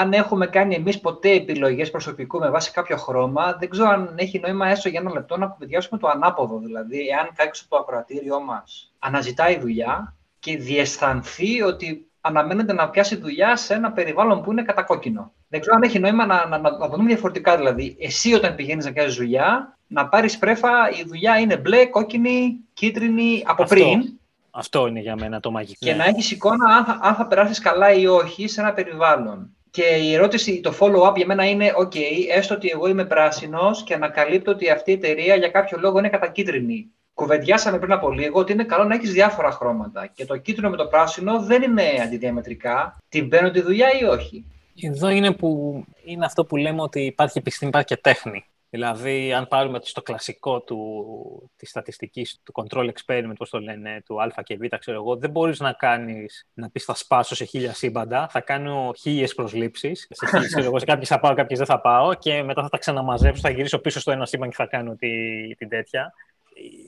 αν 0.00 0.12
έχουμε 0.12 0.46
κάνει 0.46 0.74
εμείς 0.74 1.00
ποτέ 1.00 1.30
επιλογές 1.30 1.90
προσωπικού 1.90 2.38
με 2.38 2.50
βάση 2.50 2.70
κάποιο 2.70 2.96
χρώμα, 2.96 3.56
δεν 3.58 3.68
ξέρω 3.68 3.88
αν 3.88 4.14
έχει 4.16 4.38
νόημα 4.38 4.68
έστω 4.68 4.88
για 4.88 5.00
ένα 5.00 5.12
λεπτό 5.12 5.36
να 5.36 5.46
κουβεντιάσουμε 5.46 6.00
το 6.00 6.08
ανάποδο. 6.08 6.58
Δηλαδή, 6.58 7.08
εάν 7.08 7.30
κάποιος 7.34 7.60
από 7.60 7.70
το 7.70 7.76
ακροατήριό 7.76 8.40
μας 8.40 8.92
αναζητάει 8.98 9.58
δουλειά 9.58 10.14
και 10.38 10.56
διαισθανθεί 10.56 11.62
ότι 11.62 12.06
αναμένεται 12.20 12.72
να 12.72 12.88
πιάσει 12.88 13.16
δουλειά 13.16 13.56
σε 13.56 13.74
ένα 13.74 13.92
περιβάλλον 13.92 14.42
που 14.42 14.50
είναι 14.50 14.62
κατακόκκινο. 14.62 15.32
Δεν 15.48 15.60
ξέρω 15.60 15.76
αν 15.76 15.82
έχει 15.82 15.98
νόημα 15.98 16.26
να, 16.26 16.46
να, 16.46 16.58
να, 16.58 16.70
να 16.70 16.88
το 16.88 16.96
δούμε 16.96 17.08
διαφορετικά. 17.08 17.56
Δηλαδή, 17.56 17.96
εσύ 18.00 18.34
όταν 18.34 18.54
πηγαίνεις 18.54 18.84
να 18.84 18.90
κάνεις 18.90 19.14
δουλειά, 19.14 19.78
να 19.86 20.08
πάρεις 20.08 20.38
πρέφα, 20.38 20.90
η 21.00 21.04
δουλειά 21.06 21.38
είναι 21.38 21.56
μπλε, 21.56 21.86
κόκκινη, 21.86 22.58
κίτρινη 22.72 23.42
από 23.46 23.62
Αυτό. 23.62 23.74
πριν. 23.74 24.18
Αυτό 24.50 24.86
είναι 24.86 25.00
για 25.00 25.16
μένα 25.16 25.40
το 25.40 25.50
μαγικό. 25.50 25.86
Και 25.86 25.94
να 25.94 26.04
έχεις 26.04 26.30
εικόνα 26.30 26.76
αν 26.76 26.84
θα, 26.84 26.98
αν 27.02 27.14
θα 27.14 27.26
περάσεις 27.26 27.58
καλά 27.58 27.92
ή 27.92 28.06
όχι 28.06 28.48
σε 28.48 28.60
ένα 28.60 28.72
περιβάλλον. 28.72 29.50
Και 29.72 29.82
η 29.82 30.14
ερώτηση, 30.14 30.60
το 30.60 30.74
follow-up 30.80 31.16
για 31.16 31.26
μένα 31.26 31.48
είναι, 31.48 31.72
OK, 31.78 31.96
έστω 32.36 32.54
ότι 32.54 32.68
εγώ 32.68 32.88
είμαι 32.88 33.04
πράσινος 33.04 33.82
και 33.82 33.94
ανακαλύπτω 33.94 34.50
ότι 34.50 34.70
αυτή 34.70 34.90
η 34.90 34.94
εταιρεία 34.94 35.34
για 35.34 35.48
κάποιο 35.48 35.78
λόγο 35.80 35.98
είναι 35.98 36.08
κατακίτρινη. 36.08 36.90
Κουβεντιάσαμε 37.14 37.78
πριν 37.78 37.92
από 37.92 38.10
λίγο 38.10 38.38
ότι 38.38 38.52
είναι 38.52 38.64
καλό 38.64 38.84
να 38.84 38.94
έχεις 38.94 39.12
διάφορα 39.12 39.50
χρώματα. 39.50 40.06
Και 40.06 40.26
το 40.26 40.36
κίτρινο 40.36 40.70
με 40.70 40.76
το 40.76 40.86
πράσινο 40.86 41.42
δεν 41.42 41.62
είναι 41.62 41.82
αντιδιαμετρικά. 42.04 42.96
Την 43.08 43.28
παίρνω 43.28 43.50
τη 43.50 43.60
δουλειά 43.60 43.86
ή 44.00 44.04
όχι; 44.04 44.44
Εδώ 44.82 45.08
είναι, 45.08 45.32
που, 45.32 45.82
είναι 46.04 46.24
αυτό 46.24 46.44
που 46.44 46.56
λέμε 46.56 46.82
ότι 46.82 47.00
υπάρχει 47.00 47.38
επιστήμη, 47.38 47.70
υπάρχει 47.70 47.86
και 47.86 47.96
τέχνη. 47.96 48.44
Δηλαδή, 48.74 49.32
αν 49.32 49.48
πάρουμε 49.48 49.78
στο 49.82 50.02
κλασικό 50.02 50.60
του, 50.60 51.50
της 51.56 51.68
στατιστικής, 51.68 52.40
του 52.42 52.52
control 52.56 52.90
experiment, 52.90 53.32
πώς 53.36 53.50
το 53.50 53.60
λένε, 53.60 54.02
του 54.04 54.22
α 54.22 54.42
και 54.42 54.56
β, 54.56 54.76
ξέρω 54.78 54.96
εγώ, 54.96 55.16
δεν 55.16 55.30
μπορείς 55.30 55.60
να 55.60 55.72
κάνεις, 55.72 56.48
να 56.54 56.70
πεις 56.70 56.84
θα 56.84 56.94
σπάσω 56.94 57.34
σε 57.34 57.44
χίλια 57.44 57.74
σύμπαντα, 57.74 58.28
θα 58.28 58.40
κάνω 58.40 58.92
χίλιες 58.98 59.34
προσλήψεις, 59.34 60.06
σε, 60.10 60.26
χίλιες, 60.26 60.46
ξέρω 60.46 60.64
εγώ, 60.64 60.78
σε 60.78 60.84
κάποιες 60.84 61.08
θα 61.08 61.20
πάω, 61.20 61.34
κάποιες 61.34 61.58
δεν 61.58 61.68
θα 61.68 61.80
πάω 61.80 62.14
και 62.14 62.42
μετά 62.42 62.62
θα 62.62 62.68
τα 62.68 62.78
ξαναμαζέψω, 62.78 63.40
θα 63.40 63.50
γυρίσω 63.50 63.78
πίσω 63.78 64.00
στο 64.00 64.10
ένα 64.10 64.26
σύμπαν 64.26 64.48
και 64.48 64.56
θα 64.56 64.66
κάνω 64.66 64.94
τη, 64.94 65.08
την 65.54 65.68
τέτοια. 65.68 66.14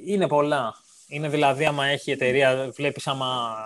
Είναι 0.07 0.29
πολλά. 0.29 0.75
Είναι 1.15 1.29
δηλαδή, 1.29 1.65
άμα 1.65 1.87
έχει 1.87 2.11
εταιρεία, 2.11 2.71
βλέπεις 2.75 3.07
άμα. 3.07 3.57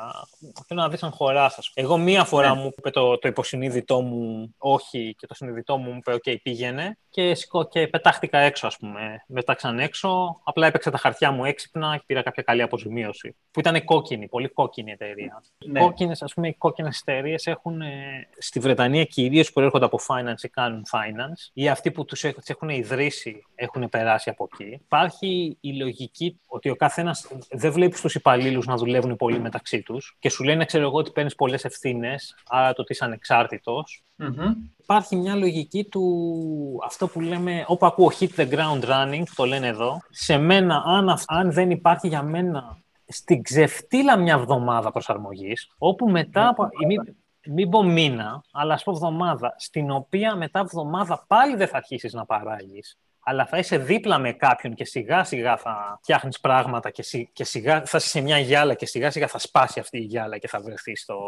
Θέλω 0.66 0.80
να 0.80 0.88
δεις 0.88 1.02
αν 1.02 1.10
χωράς, 1.10 1.70
Εγώ 1.74 1.96
μία 1.96 2.24
φορά 2.24 2.54
ναι. 2.54 2.60
μου 2.60 2.70
είπε 2.76 2.90
το, 2.90 3.18
το 3.18 3.28
υποσυνείδητό 3.28 4.00
μου 4.00 4.54
όχι 4.58 5.14
και 5.18 5.26
το 5.26 5.34
συνειδητό 5.34 5.76
μου 5.76 5.90
μου 5.90 5.96
είπε: 5.96 6.14
OK, 6.14 6.36
πήγαινε. 6.42 6.98
Και, 7.10 7.36
και 7.68 7.86
πετάχτηκα 7.86 8.38
έξω, 8.38 8.66
ας 8.66 8.76
πούμε. 8.76 9.24
Πετάξαν 9.32 9.78
έξω. 9.78 10.40
Απλά 10.44 10.66
έπαιξα 10.66 10.90
τα 10.90 10.98
χαρτιά 10.98 11.30
μου 11.30 11.44
έξυπνα 11.44 11.96
και 11.96 12.02
πήρα 12.06 12.22
κάποια 12.22 12.42
καλή 12.42 12.62
αποζημίωση. 12.62 13.36
Που 13.50 13.60
ήταν 13.60 13.84
κόκκινη, 13.84 14.28
πολύ 14.28 14.48
κόκκινη 14.48 14.90
εταιρεία. 14.90 15.42
Ναι. 15.66 15.80
Κόκκινες, 15.80 16.22
ας 16.22 16.34
πούμε, 16.34 16.48
οι 16.48 16.54
κόκκινες 16.54 17.00
εταιρείες 17.06 17.46
έχουν 17.46 17.80
ε, 17.80 18.28
στη 18.38 18.60
Βρετανία 18.60 19.04
κυρίως 19.04 19.52
που 19.52 19.60
έρχονται 19.60 19.84
από 19.84 19.98
finance 20.08 20.42
ή 20.42 20.48
κάνουν 20.48 20.82
finance 20.92 21.50
ή 21.52 21.68
αυτοί 21.68 21.90
που 21.90 22.04
τους 22.04 22.24
έχουν 22.24 22.68
ιδρύσει 22.68 23.42
έχουν 23.54 23.88
περάσει 23.88 24.30
από 24.30 24.48
εκεί. 24.52 24.72
Υπάρχει 24.72 25.56
η 25.60 25.72
λογική 25.72 26.40
ότι 26.46 26.70
ο 26.70 26.76
καθένας 26.76 27.28
δεν 27.50 27.72
βλέπεις 27.72 28.00
τους 28.00 28.14
υπαλλήλους 28.14 28.66
να 28.66 28.76
δουλεύουν 28.76 29.16
πολύ 29.16 29.40
μεταξύ 29.40 29.82
τους 29.82 30.16
και 30.18 30.30
σου 30.30 30.44
λένε, 30.44 30.64
ξέρω 30.64 30.84
εγώ, 30.84 30.96
ότι 30.96 31.10
παίρνεις 31.10 31.34
πολλές 31.34 31.64
ευθύνες, 31.64 32.36
άρα 32.48 32.72
το 32.72 32.82
ότι 32.82 32.92
είσαι 32.92 33.04
ανεξάρτητος. 33.04 34.04
Mm-hmm. 34.22 34.54
Υπάρχει 34.76 35.16
μια 35.16 35.34
λογική 35.34 35.84
του 35.84 36.80
αυτό 36.84 37.08
που 37.08 37.20
λέμε, 37.20 37.64
όπου 37.66 37.86
ακούω 37.86 38.12
hit 38.20 38.28
the 38.36 38.48
ground 38.50 38.84
running, 38.84 39.22
το 39.34 39.44
λένε 39.44 39.66
εδώ. 39.66 40.00
Σε 40.10 40.38
μένα, 40.38 40.82
αν, 40.86 41.18
αν 41.26 41.52
δεν 41.52 41.70
υπάρχει 41.70 42.08
για 42.08 42.22
μένα 42.22 42.78
στην 43.06 43.42
ξεφτύλα 43.42 44.16
μια 44.16 44.34
εβδομάδα 44.34 44.90
προσαρμογής, 44.90 45.74
όπου 45.78 46.10
μετά 46.10 46.48
από. 46.48 46.68
Μην, 46.86 47.16
μην 47.50 47.70
πω 47.70 47.82
μήνα, 47.82 48.42
αλλά 48.52 48.74
ας 48.74 48.82
πω 48.82 48.90
εβδομάδα, 48.90 49.54
στην 49.58 49.90
οποία 49.90 50.36
μετά 50.36 50.60
εβδομάδα 50.60 51.24
πάλι 51.26 51.56
δεν 51.56 51.68
θα 51.68 51.76
αρχίσεις 51.76 52.12
να 52.12 52.24
παράγεις 52.24 52.98
αλλά 53.28 53.46
θα 53.46 53.58
είσαι 53.58 53.78
δίπλα 53.78 54.18
με 54.18 54.32
κάποιον 54.32 54.74
και 54.74 54.84
σιγά 54.84 55.24
σιγά 55.24 55.56
θα 55.56 55.98
φτιάχνεις 56.02 56.40
πράγματα 56.40 56.90
και, 56.90 57.28
και 57.32 57.44
σιγά 57.44 57.82
θα 57.84 57.98
είσαι 57.98 58.08
σε 58.08 58.20
μια 58.20 58.38
γυάλα 58.38 58.74
και 58.74 58.86
σιγά 58.86 59.10
σιγά 59.10 59.26
θα 59.26 59.38
σπάσει 59.38 59.80
αυτή 59.80 59.98
η 59.98 60.00
γυάλα 60.00 60.38
και 60.38 60.48
θα 60.48 60.60
βρεθεί 60.60 60.96
στο, 60.96 61.18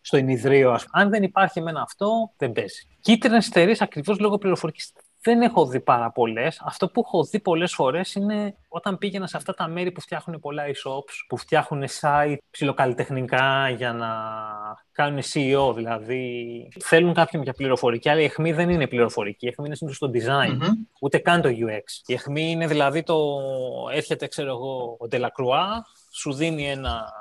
στο 0.00 0.16
ενιδρίο. 0.16 0.78
Αν 0.90 1.10
δεν 1.10 1.22
υπάρχει 1.22 1.58
εμένα 1.58 1.82
αυτό, 1.82 2.32
δεν 2.36 2.52
παίζει. 2.52 2.88
Κίτρινες 3.00 3.46
εταιρείε 3.46 3.74
ακριβώς 3.78 4.18
λόγω 4.18 4.38
πληροφορικής 4.38 4.92
δεν 5.22 5.42
έχω 5.42 5.66
δει 5.66 5.80
πάρα 5.80 6.10
πολλές. 6.10 6.60
Αυτό 6.64 6.88
που 6.88 7.02
έχω 7.06 7.24
δει 7.24 7.40
πολλές 7.40 7.74
φορές 7.74 8.14
είναι 8.14 8.56
όταν 8.68 8.98
πήγαινα 8.98 9.26
σε 9.26 9.36
αυτά 9.36 9.54
τα 9.54 9.68
μέρη 9.68 9.92
που 9.92 10.00
φτιάχνουν 10.00 10.40
πολλά 10.40 10.62
e-shops, 10.66 11.24
που 11.28 11.36
φτιάχνουν 11.36 11.84
site 12.00 12.36
ψιλοκαλλιτεχνικά 12.50 13.68
για 13.68 13.92
να 13.92 14.08
κάνουν 14.92 15.20
CEO, 15.32 15.74
δηλαδή 15.74 16.68
θέλουν 16.80 17.14
κάποιον 17.14 17.42
για 17.42 17.52
πληροφορική, 17.52 18.08
αλλά 18.08 18.20
η 18.20 18.24
αιχμή 18.24 18.52
δεν 18.52 18.70
είναι 18.70 18.86
πληροφορική. 18.86 19.46
Η 19.46 19.48
αιχμή 19.48 19.66
είναι 19.66 19.74
συνήθως 19.74 19.96
στο 19.96 20.10
design, 20.14 20.58
ούτε 21.00 21.18
καν 21.18 21.40
το 21.40 21.48
UX. 21.48 22.02
Η 22.06 22.12
αιχμή 22.12 22.50
είναι 22.50 22.66
δηλαδή 22.66 23.02
το 23.02 23.18
έρχεται, 23.92 24.26
ξέρω 24.26 24.48
εγώ, 24.48 24.96
ο 25.00 25.06
Delacroix, 25.10 25.80
σου 26.12 26.32
δίνει 26.32 26.70
ένα 26.70 27.12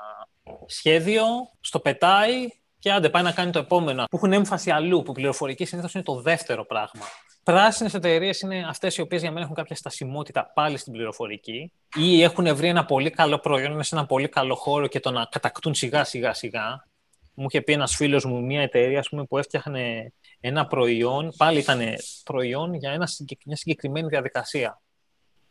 σχέδιο, 0.66 1.26
στο 1.62 1.80
πετάει 1.80 2.48
και 2.80 2.92
άντε 2.92 3.10
πάει 3.10 3.24
να 3.24 3.32
κάνει 3.32 3.52
το 3.52 3.60
επόμενο. 3.60 4.04
Που 4.10 4.16
έχουν 4.16 4.34
έμφαση 4.34 4.72
αλλού, 4.72 5.04
που 5.04 5.12
πληροφορική 5.12 5.66
συνήθως 5.66 5.94
είναι 5.94 6.04
το 6.04 6.22
δεύτερο 6.22 6.66
πράγμα 6.66 7.06
πράσινες 7.52 7.94
εταιρείες 7.94 8.42
είναι 8.42 8.66
αυτές 8.68 8.98
οι 8.98 9.02
οποίες 9.02 9.22
για 9.22 9.32
μένα 9.32 9.44
έχουν 9.44 9.56
κάποια 9.56 9.76
στασιμότητα 9.76 10.52
πάλι 10.54 10.78
στην 10.78 10.94
πληροφορική 10.94 11.72
ή 11.96 12.24
έχουν 12.24 12.56
βρει 12.56 12.68
ένα 12.68 12.86
πολύ 12.86 13.10
καλό 13.10 13.40
προϊόν, 13.40 13.72
είναι 13.72 13.84
σε 13.84 13.96
ένα 13.96 14.06
πολύ 14.06 14.30
καλό 14.30 14.56
χώρο 14.56 14.88
και 14.88 15.00
το 15.00 15.12
να 15.12 15.28
κατακτούν 15.32 15.74
σιγά 15.74 16.04
σιγά 16.04 16.34
σιγά. 16.34 16.88
Μου 17.34 17.46
είχε 17.50 17.62
πει 17.62 17.74
ένας 17.74 17.96
φίλος 17.96 18.26
μου 18.26 18.46
μια 18.46 18.62
εταιρεία 18.62 19.06
πούμε, 19.10 19.24
που 19.24 19.38
έφτιαχνε 19.38 20.14
ένα 20.40 20.68
προϊόν, 20.68 21.34
πάλι 21.38 21.60
ήταν 21.60 21.82
προϊόν 22.24 22.74
για 22.74 22.92
ένα, 22.92 23.08
μια 23.46 23.56
συγκεκριμένη 23.56 24.08
διαδικασία. 24.08 24.82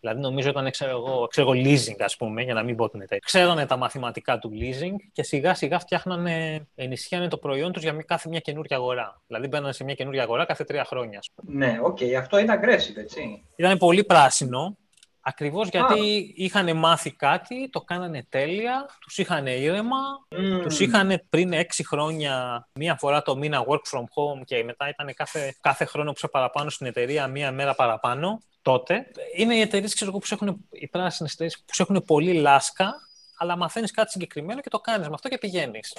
Δηλαδή, 0.00 0.20
νομίζω 0.20 0.48
ήταν, 0.48 0.70
ξέρω 0.70 0.90
εγώ, 0.90 1.26
ξέρω 1.26 1.50
leasing, 1.50 1.96
ας 1.98 2.16
πούμε, 2.16 2.42
για 2.42 2.54
να 2.54 2.62
μην 2.62 2.76
πω 2.76 2.90
την 2.90 3.00
εταιρεία. 3.00 3.22
Ξέρανε 3.26 3.66
τα 3.66 3.76
μαθηματικά 3.76 4.38
του 4.38 4.50
leasing 4.52 4.94
και 5.12 5.22
σιγά 5.22 5.54
σιγά 5.54 5.78
φτιάχνανε, 5.78 6.66
ενισχύανε 6.74 7.28
το 7.28 7.36
προϊόν 7.36 7.72
τους 7.72 7.82
για 7.82 7.92
κάθε 8.06 8.28
μια 8.28 8.40
καινούργια 8.40 8.76
αγορά. 8.76 9.22
Δηλαδή, 9.26 9.48
μπαίνανε 9.48 9.72
σε 9.72 9.84
μια 9.84 9.94
καινούργια 9.94 10.22
αγορά 10.22 10.44
κάθε 10.44 10.64
τρία 10.64 10.84
χρόνια. 10.84 11.20
Ναι, 11.34 11.78
OK, 11.82 11.98
okay. 12.00 12.12
αυτό 12.12 12.38
είναι 12.38 12.60
aggressive, 12.60 12.96
έτσι. 12.96 13.44
Ήταν 13.56 13.78
πολύ 13.78 14.04
πράσινο. 14.04 14.76
Ακριβώς 15.20 15.68
γιατί 15.68 16.32
είχαν 16.36 16.76
μάθει 16.76 17.10
κάτι, 17.10 17.68
το 17.70 17.80
κάνανε 17.80 18.26
τέλεια, 18.28 18.88
τους 19.00 19.18
είχαν 19.18 19.46
ήρεμα, 19.46 19.96
mm. 20.28 20.62
τους 20.62 20.80
είχαν 20.80 21.22
πριν 21.30 21.52
έξι 21.52 21.86
χρόνια 21.86 22.66
μία 22.72 22.96
φορά 22.96 23.22
το 23.22 23.36
μήνα 23.36 23.64
work 23.68 23.98
from 23.98 24.00
home 24.00 24.44
και 24.44 24.64
μετά 24.64 24.88
ήταν 24.88 25.14
κάθε, 25.14 25.54
κάθε 25.60 25.84
χρόνο 25.84 26.10
που 26.10 26.16
είσαι 26.16 26.28
παραπάνω 26.28 26.70
στην 26.70 26.86
εταιρεία 26.86 27.26
μία 27.26 27.52
μέρα 27.52 27.74
παραπάνω 27.74 28.40
τότε. 28.68 29.06
Είναι 29.36 29.54
οι 29.54 29.60
εταιρείες 29.60 30.08
που 30.10 30.20
έχουν, 30.30 30.68
οι 30.70 30.88
πράσινες 30.88 31.32
εταιρείες 31.32 31.58
που 31.58 31.64
έχουν 31.78 32.04
πολύ 32.06 32.32
λάσκα, 32.32 32.94
αλλά 33.38 33.56
μαθαίνεις 33.56 33.90
κάτι 33.90 34.10
συγκεκριμένο 34.10 34.60
και 34.60 34.68
το 34.68 34.78
κάνεις 34.78 35.08
με 35.08 35.14
αυτό 35.14 35.28
και 35.28 35.38
πηγαίνεις. 35.38 35.96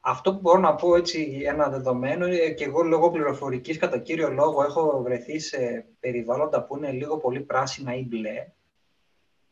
Αυτό 0.00 0.34
που 0.34 0.40
μπορώ 0.40 0.58
να 0.58 0.74
πω 0.74 0.96
έτσι 0.96 1.42
ένα 1.46 1.68
δεδομένο 1.68 2.26
είναι 2.26 2.50
και 2.50 2.64
εγώ 2.64 2.82
λόγω 2.82 3.10
πληροφορικής 3.10 3.78
κατά 3.78 3.98
κύριο 3.98 4.30
λόγο 4.30 4.62
έχω 4.62 5.02
βρεθεί 5.02 5.38
σε 5.38 5.86
περιβάλλοντα 6.00 6.64
που 6.64 6.76
είναι 6.76 6.90
λίγο 6.90 7.16
πολύ 7.16 7.40
πράσινα 7.40 7.94
ή 7.94 8.02
μπλε 8.02 8.46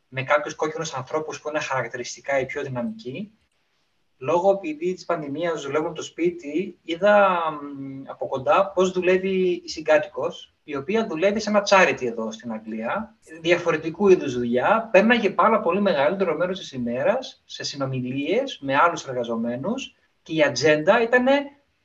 με 0.07 0.23
κάποιους 0.23 0.55
κόκκινους 0.55 0.93
ανθρώπους 0.93 1.41
που 1.41 1.49
είναι 1.49 1.59
χαρακτηριστικά 1.59 2.39
οι 2.39 2.45
πιο 2.45 2.63
δυναμικοί. 2.63 3.31
Λόγω 4.17 4.51
επειδή 4.51 4.93
της 4.93 5.05
πανδημίας 5.05 5.61
δουλεύω 5.61 5.91
το 5.91 6.01
σπίτι, 6.01 6.77
είδα 6.83 7.39
από 8.05 8.27
κοντά 8.27 8.71
πώς 8.71 8.91
δουλεύει 8.91 9.61
η 9.63 9.69
συγκάτοικος, 9.69 10.53
η 10.63 10.75
οποία 10.75 11.07
δουλεύει 11.07 11.39
σε 11.39 11.49
ένα 11.49 11.67
charity 11.69 12.05
εδώ 12.05 12.31
στην 12.31 12.51
Αγγλία. 12.51 13.15
Διαφορετικού 13.41 14.07
είδους 14.07 14.33
δουλειά. 14.33 14.89
Πέρναγε 14.91 15.29
πάρα 15.29 15.59
πολύ 15.59 15.81
μεγαλύτερο 15.81 16.35
μέρος 16.35 16.59
της 16.59 16.71
ημέρας 16.71 17.43
σε 17.45 17.63
συνομιλίες 17.63 18.59
με 18.61 18.75
άλλους 18.75 19.07
εργαζομένους 19.07 19.95
και 20.23 20.33
η 20.33 20.43
ατζέντα 20.43 21.01
ήταν 21.01 21.25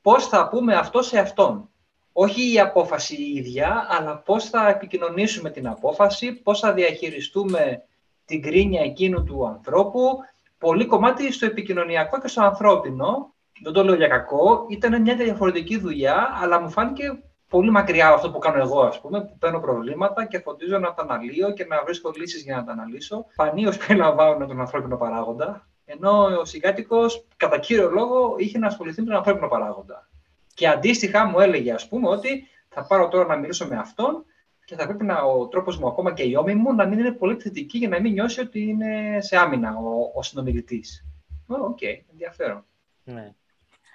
πώς 0.02 0.26
θα 0.28 0.48
πούμε 0.48 0.74
αυτό 0.74 1.02
σε 1.02 1.18
αυτόν. 1.18 1.68
Όχι 2.12 2.52
η 2.52 2.60
απόφαση 2.60 3.22
η 3.22 3.32
ίδια, 3.36 3.86
αλλά 3.88 4.18
πώς 4.18 4.44
θα 4.44 4.68
επικοινωνήσουμε 4.68 5.50
την 5.50 5.68
απόφαση, 5.68 6.32
πώς 6.32 6.60
θα 6.60 6.72
διαχειριστούμε 6.72 7.82
την 8.24 8.42
κρίνια 8.42 8.82
εκείνου 8.82 9.24
του 9.24 9.46
ανθρώπου, 9.46 10.18
πολύ 10.60 10.86
κομμάτι 10.86 11.32
στο 11.32 11.46
επικοινωνιακό 11.46 12.20
και 12.20 12.28
στο 12.28 12.42
ανθρώπινο. 12.42 13.34
Δεν 13.62 13.72
το 13.72 13.84
λέω 13.84 13.94
για 13.94 14.08
κακό, 14.08 14.66
ήταν 14.68 15.00
μια 15.02 15.14
διαφορετική 15.14 15.78
δουλειά, 15.78 16.38
αλλά 16.42 16.60
μου 16.60 16.70
φάνηκε 16.70 17.22
πολύ 17.48 17.70
μακριά 17.70 18.06
από 18.06 18.14
αυτό 18.14 18.30
που 18.30 18.38
κάνω 18.38 18.62
εγώ, 18.62 18.80
ας 18.80 19.00
πούμε, 19.00 19.20
που 19.24 19.38
παίρνω 19.38 19.60
προβλήματα 19.60 20.26
και 20.26 20.38
φροντίζω 20.38 20.78
να 20.78 20.94
τα 20.94 21.02
αναλύω 21.02 21.52
και 21.52 21.64
να 21.64 21.82
βρίσκω 21.84 22.12
λύσεις 22.16 22.42
για 22.42 22.56
να 22.56 22.64
τα 22.64 22.72
αναλύσω. 22.72 23.26
Πανίως 23.36 23.76
περιλαμβάνουν 23.76 24.48
τον 24.48 24.60
ανθρώπινο 24.60 24.96
παράγοντα, 24.96 25.68
ενώ 25.84 26.24
ο 26.40 26.44
συγκάτοικος, 26.44 27.26
κατά 27.36 27.58
κύριο 27.58 27.90
λόγο, 27.90 28.34
είχε 28.38 28.58
να 28.58 28.66
ασχοληθεί 28.66 29.00
με 29.00 29.06
τον 29.06 29.16
ανθρώπινο 29.16 29.48
παράγοντα. 29.48 30.08
Και 30.54 30.68
αντίστοιχα 30.68 31.24
μου 31.24 31.40
έλεγε, 31.40 31.72
ας 31.72 31.88
πούμε, 31.88 32.08
ότι 32.08 32.48
θα 32.68 32.86
πάρω 32.86 33.08
τώρα 33.08 33.26
να 33.26 33.36
μιλήσω 33.36 33.66
με 33.66 33.76
αυτόν 33.76 34.24
και 34.70 34.76
θα 34.76 34.86
πρέπει 34.86 35.04
να, 35.04 35.22
ο 35.22 35.46
τρόπος 35.46 35.78
μου, 35.78 35.88
ακόμα 35.88 36.12
και 36.12 36.22
οι 36.22 36.34
ώμοι 36.34 36.54
μου, 36.54 36.74
να 36.74 36.86
μην 36.86 36.98
είναι 36.98 37.12
πολύ 37.12 37.36
θετική 37.40 37.78
για 37.78 37.88
να 37.88 38.00
μην 38.00 38.12
νιώσει 38.12 38.40
ότι 38.40 38.60
είναι 38.60 39.18
σε 39.20 39.36
άμυνα 39.36 39.76
ο, 39.76 40.12
ο 40.14 40.22
συνομιλητής. 40.22 41.04
OK, 41.46 41.78
okay, 41.80 42.00
ενδιαφέρον. 42.12 42.64
Ναι. 43.04 43.32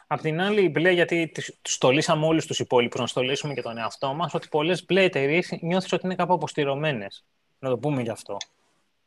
Απ' 0.07 0.21
την 0.21 0.41
άλλη, 0.41 0.69
μπλε, 0.69 0.91
γιατί 0.91 1.31
τους 1.61 1.73
στολίσαμε 1.73 2.25
όλους 2.25 2.45
τους 2.45 2.59
υπόλοιπους 2.59 2.99
να 2.99 3.07
στολίσουμε 3.07 3.53
και 3.53 3.61
τον 3.61 3.77
εαυτό 3.77 4.13
μας, 4.13 4.33
ότι 4.33 4.47
πολλές 4.47 4.85
μπλε 4.85 5.03
εταιρείες 5.03 5.57
νιώθεις 5.61 5.93
ότι 5.93 6.05
είναι 6.05 6.15
κάπου 6.15 6.33
αποστειρωμένες. 6.33 7.25
Να 7.59 7.69
το 7.69 7.77
πούμε 7.77 8.01
γι' 8.01 8.09
αυτό. 8.09 8.37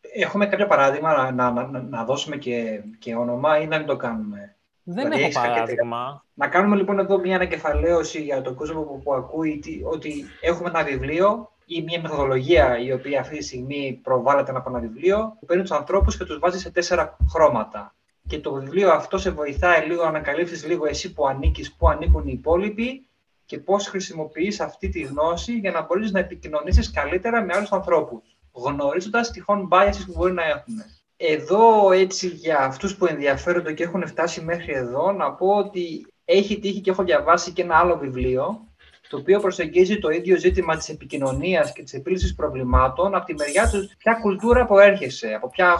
Έχουμε 0.00 0.46
κάποιο 0.46 0.66
παράδειγμα 0.66 1.30
να, 1.30 1.50
να, 1.50 1.66
να, 1.66 1.82
να 1.82 2.04
δώσουμε 2.04 2.36
και, 2.36 2.82
και 2.98 3.14
όνομα 3.14 3.58
ή 3.58 3.66
να 3.66 3.78
μην 3.78 3.86
το 3.86 3.96
κάνουμε; 3.96 4.56
Δεν 4.82 5.04
δηλαδή, 5.04 5.22
έχω 5.22 5.32
παράδειγμα. 5.32 6.24
Να 6.34 6.48
κάνουμε 6.48 6.76
λοιπόν 6.76 6.98
εδώ 6.98 7.18
μια 7.18 7.36
ανακεφαλαίωση 7.36 8.22
για 8.22 8.42
τον 8.42 8.54
κόσμο 8.54 8.82
που, 8.82 9.02
που 9.02 9.14
ακούει 9.14 9.62
ότι 9.90 10.24
έχουμε 10.40 10.68
ένα 10.68 10.84
βιβλίο 10.84 11.50
ή 11.68 11.82
μια 11.82 12.00
μεθοδολογία 12.00 12.78
η 12.78 12.92
οποία 12.92 13.20
αυτή 13.20 13.36
τη 13.36 13.44
στιγμή 13.44 14.00
προβάλλεται 14.02 14.50
από 14.50 14.70
ένα 14.70 14.78
βιβλίο 14.78 15.36
που 15.40 15.46
παίρνει 15.46 15.62
τους 15.62 15.70
ανθρώπους 15.70 16.16
και 16.16 16.24
τους 16.24 16.38
βάζει 16.38 16.58
σε 16.58 16.70
τέσσερα 16.70 17.16
χρώματα. 17.30 17.94
Και 18.26 18.38
το 18.40 18.52
βιβλίο 18.52 18.90
αυτό 18.90 19.18
σε 19.18 19.30
βοηθάει 19.30 19.86
λίγο 19.86 20.02
να 20.02 20.08
ανακαλύψεις 20.08 20.66
λίγο 20.66 20.86
εσύ 20.86 21.12
που 21.12 21.26
ανήκεις, 21.26 21.74
πού 21.74 21.88
ανήκουν 21.88 22.26
οι 22.26 22.32
υπόλοιποι 22.32 23.06
και 23.44 23.58
πώς 23.58 23.86
χρησιμοποιείς 23.86 24.60
αυτή 24.60 24.88
τη 24.88 25.00
γνώση 25.00 25.52
για 25.52 25.70
να 25.70 25.82
μπορείς 25.82 26.12
να 26.12 26.18
επικοινωνήσεις 26.18 26.90
καλύτερα 26.90 27.42
με 27.42 27.54
άλλους 27.54 27.72
ανθρώπους, 27.72 28.36
γνωρίζοντας 28.52 29.30
τυχόν 29.30 29.68
biases 29.72 30.02
που 30.06 30.12
μπορεί 30.16 30.32
να 30.32 30.44
έχουν. 30.44 30.74
Εδώ 31.16 31.92
έτσι 31.92 32.28
για 32.28 32.58
αυτούς 32.58 32.96
που 32.96 33.06
ενδιαφέρονται 33.06 33.72
και 33.72 33.82
έχουν 33.82 34.06
φτάσει 34.06 34.40
μέχρι 34.40 34.72
εδώ 34.72 35.12
να 35.12 35.32
πω 35.32 35.46
ότι 35.46 36.06
έχει 36.24 36.58
τύχει 36.58 36.80
και 36.80 36.90
έχω 36.90 37.02
διαβάσει 37.02 37.52
και 37.52 37.62
ένα 37.62 37.76
άλλο 37.76 37.98
βιβλίο 37.98 38.68
το 39.08 39.16
οποίο 39.16 39.40
προσεγγίζει 39.40 39.98
το 39.98 40.08
ίδιο 40.08 40.36
ζήτημα 40.36 40.76
της 40.76 40.88
επικοινωνίας 40.88 41.72
και 41.72 41.82
της 41.82 41.92
επίλυσης 41.92 42.34
προβλημάτων 42.34 43.14
από 43.14 43.26
τη 43.26 43.34
μεριά 43.34 43.70
του 43.70 43.90
ποια 43.98 44.14
κουλτούρα 44.14 44.64
προέρχεσαι, 44.64 45.34
από 45.34 45.48
ποια 45.48 45.76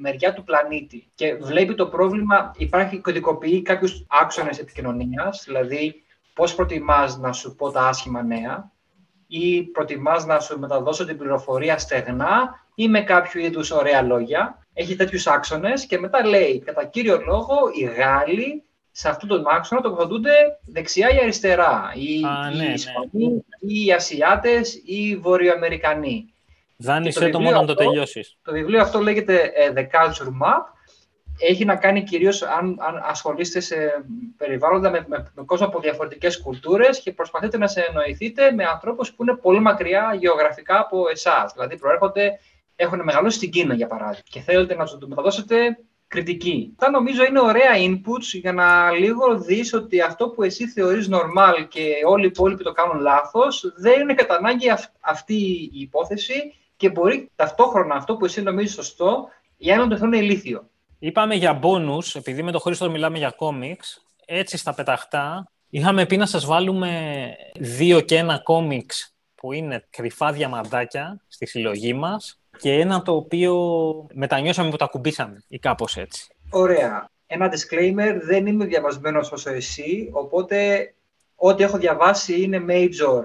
μεριά 0.00 0.32
του 0.32 0.44
πλανήτη. 0.44 1.10
Και 1.14 1.34
βλέπει 1.34 1.74
το 1.74 1.86
πρόβλημα, 1.86 2.54
υπάρχει 2.56 2.98
κωδικοποιεί 3.00 3.62
κάποιους 3.62 4.04
άξονες 4.08 4.58
επικοινωνίας, 4.58 5.42
δηλαδή 5.46 6.02
πώς 6.34 6.54
προτιμάς 6.54 7.18
να 7.18 7.32
σου 7.32 7.54
πω 7.54 7.70
τα 7.70 7.86
άσχημα 7.86 8.22
νέα 8.22 8.72
ή 9.26 9.62
προτιμάς 9.62 10.26
να 10.26 10.40
σου 10.40 10.58
μεταδώσω 10.58 11.04
την 11.04 11.18
πληροφορία 11.18 11.78
στεγνά 11.78 12.64
ή 12.74 12.88
με 12.88 13.02
κάποιο 13.02 13.40
είδους 13.40 13.70
ωραία 13.70 14.02
λόγια 14.02 14.66
έχει 14.72 14.96
τέτοιους 14.96 15.26
άξονες 15.26 15.86
και 15.86 15.98
μετά 15.98 16.26
λέει 16.26 16.58
κατά 16.58 16.84
κύριο 16.84 17.20
λόγο 17.26 17.56
οι 17.74 17.84
Γάλλοι 17.84 18.64
σε 19.00 19.08
αυτόν 19.08 19.28
τον 19.28 19.44
άξονα 19.48 19.80
τοποθετούνται 19.80 20.30
δεξιά 20.66 21.10
ή 21.10 21.18
αριστερά. 21.22 21.92
Οι, 21.94 22.24
Α, 22.24 22.50
ναι, 22.50 22.64
οι 22.64 22.72
Ισπανοί, 22.72 23.26
ναι. 23.26 23.72
οι 23.72 23.92
Ασιάτες 23.92 24.74
ή 24.74 24.82
οι 24.84 25.16
Βορειοαμερικανοί. 25.16 26.34
Δάνεισε 26.76 27.28
το, 27.28 27.40
μόνο 27.40 27.60
να 27.60 27.66
το 27.66 27.74
τελειώσεις. 27.74 28.36
Το 28.42 28.52
βιβλίο 28.52 28.80
αυτό 28.80 28.98
λέγεται 28.98 29.52
ε, 29.54 29.72
The 29.76 29.80
Culture 29.80 30.26
Map. 30.26 30.62
Έχει 31.38 31.64
να 31.64 31.76
κάνει 31.76 32.02
κυρίως 32.02 32.42
αν, 32.42 32.76
αν 32.78 33.02
ασχολείστε 33.04 33.60
σε 33.60 33.76
περιβάλλοντα 34.36 34.90
με, 34.90 35.04
με, 35.08 35.32
με 35.34 35.44
κόσμο 35.44 35.66
από 35.66 35.80
διαφορετικές 35.80 36.40
κουλτούρες 36.40 37.00
και 37.00 37.12
προσπαθείτε 37.12 37.58
να 37.58 37.66
σε 37.66 37.80
εννοηθείτε 37.88 38.52
με 38.52 38.64
ανθρώπους 38.64 39.12
που 39.12 39.22
είναι 39.22 39.36
πολύ 39.36 39.60
μακριά 39.60 40.16
γεωγραφικά 40.18 40.80
από 40.80 41.08
εσάς. 41.10 41.52
Δηλαδή 41.52 41.76
προέρχονται 41.76 42.38
έχουν 42.76 43.00
μεγαλώσει 43.02 43.36
στην 43.36 43.50
Κίνα, 43.50 43.74
για 43.74 43.86
παράδειγμα, 43.86 44.22
και 44.30 44.40
θέλετε 44.40 44.74
να 44.74 44.84
τους 44.84 44.98
μεταδώσετε 45.06 45.78
κριτική. 46.10 46.74
Αυτά 46.78 46.90
νομίζω 46.90 47.24
είναι 47.24 47.40
ωραία 47.40 47.72
inputs 47.76 48.40
για 48.40 48.52
να 48.52 48.90
λίγο 48.90 49.38
δεις 49.38 49.72
ότι 49.72 50.00
αυτό 50.00 50.28
που 50.28 50.42
εσύ 50.42 50.68
θεωρείς 50.68 51.08
normal 51.10 51.66
και 51.68 51.92
όλοι 52.06 52.24
οι 52.24 52.26
υπόλοιποι 52.26 52.62
το 52.62 52.72
κάνουν 52.72 53.00
λάθος, 53.00 53.72
δεν 53.76 54.00
είναι 54.00 54.14
κατά 54.14 54.34
ανάγκη 54.36 54.66
αυτή 55.00 55.34
η 55.72 55.80
υπόθεση 55.80 56.54
και 56.76 56.90
μπορεί 56.90 57.30
ταυτόχρονα 57.36 57.94
αυτό 57.94 58.16
που 58.16 58.24
εσύ 58.24 58.42
νομίζεις 58.42 58.74
σωστό, 58.74 59.28
οι 59.56 59.70
άλλοι 59.70 59.82
να 59.82 59.88
το 59.88 59.96
θέλουν 59.96 60.12
ηλίθιο. 60.12 60.68
Είπαμε 60.98 61.34
για 61.34 61.60
bonus, 61.62 62.14
επειδή 62.14 62.42
με 62.42 62.52
το 62.52 62.58
Χρήστο 62.58 62.90
μιλάμε 62.90 63.18
για 63.18 63.34
comics, 63.38 64.02
έτσι 64.24 64.56
στα 64.56 64.74
πεταχτά, 64.74 65.50
είχαμε 65.70 66.06
πει 66.06 66.16
να 66.16 66.26
σας 66.26 66.46
βάλουμε 66.46 67.32
δύο 67.58 68.00
και 68.00 68.16
ένα 68.16 68.42
comics 68.46 69.10
που 69.34 69.52
είναι 69.52 69.86
κρυφά 69.90 70.32
διαμαντάκια 70.32 71.20
στη 71.28 71.46
συλλογή 71.46 71.94
μας 71.94 72.39
και 72.60 72.72
ένα 72.72 73.02
το 73.02 73.14
οποίο 73.14 73.54
μετανιώσαμε 74.12 74.70
που 74.70 74.76
τα 74.76 74.86
κουμπίσαμε 74.86 75.44
ή 75.48 75.58
κάπως 75.58 75.96
έτσι. 75.96 76.26
Ωραία. 76.50 77.08
Ένα 77.26 77.52
disclaimer, 77.52 78.20
δεν 78.22 78.46
είμαι 78.46 78.64
διαβασμένος 78.64 79.32
όσο 79.32 79.50
εσύ, 79.50 80.08
οπότε 80.12 80.88
ό,τι 81.34 81.62
έχω 81.62 81.78
διαβάσει 81.78 82.42
είναι 82.42 82.64
major 82.68 83.24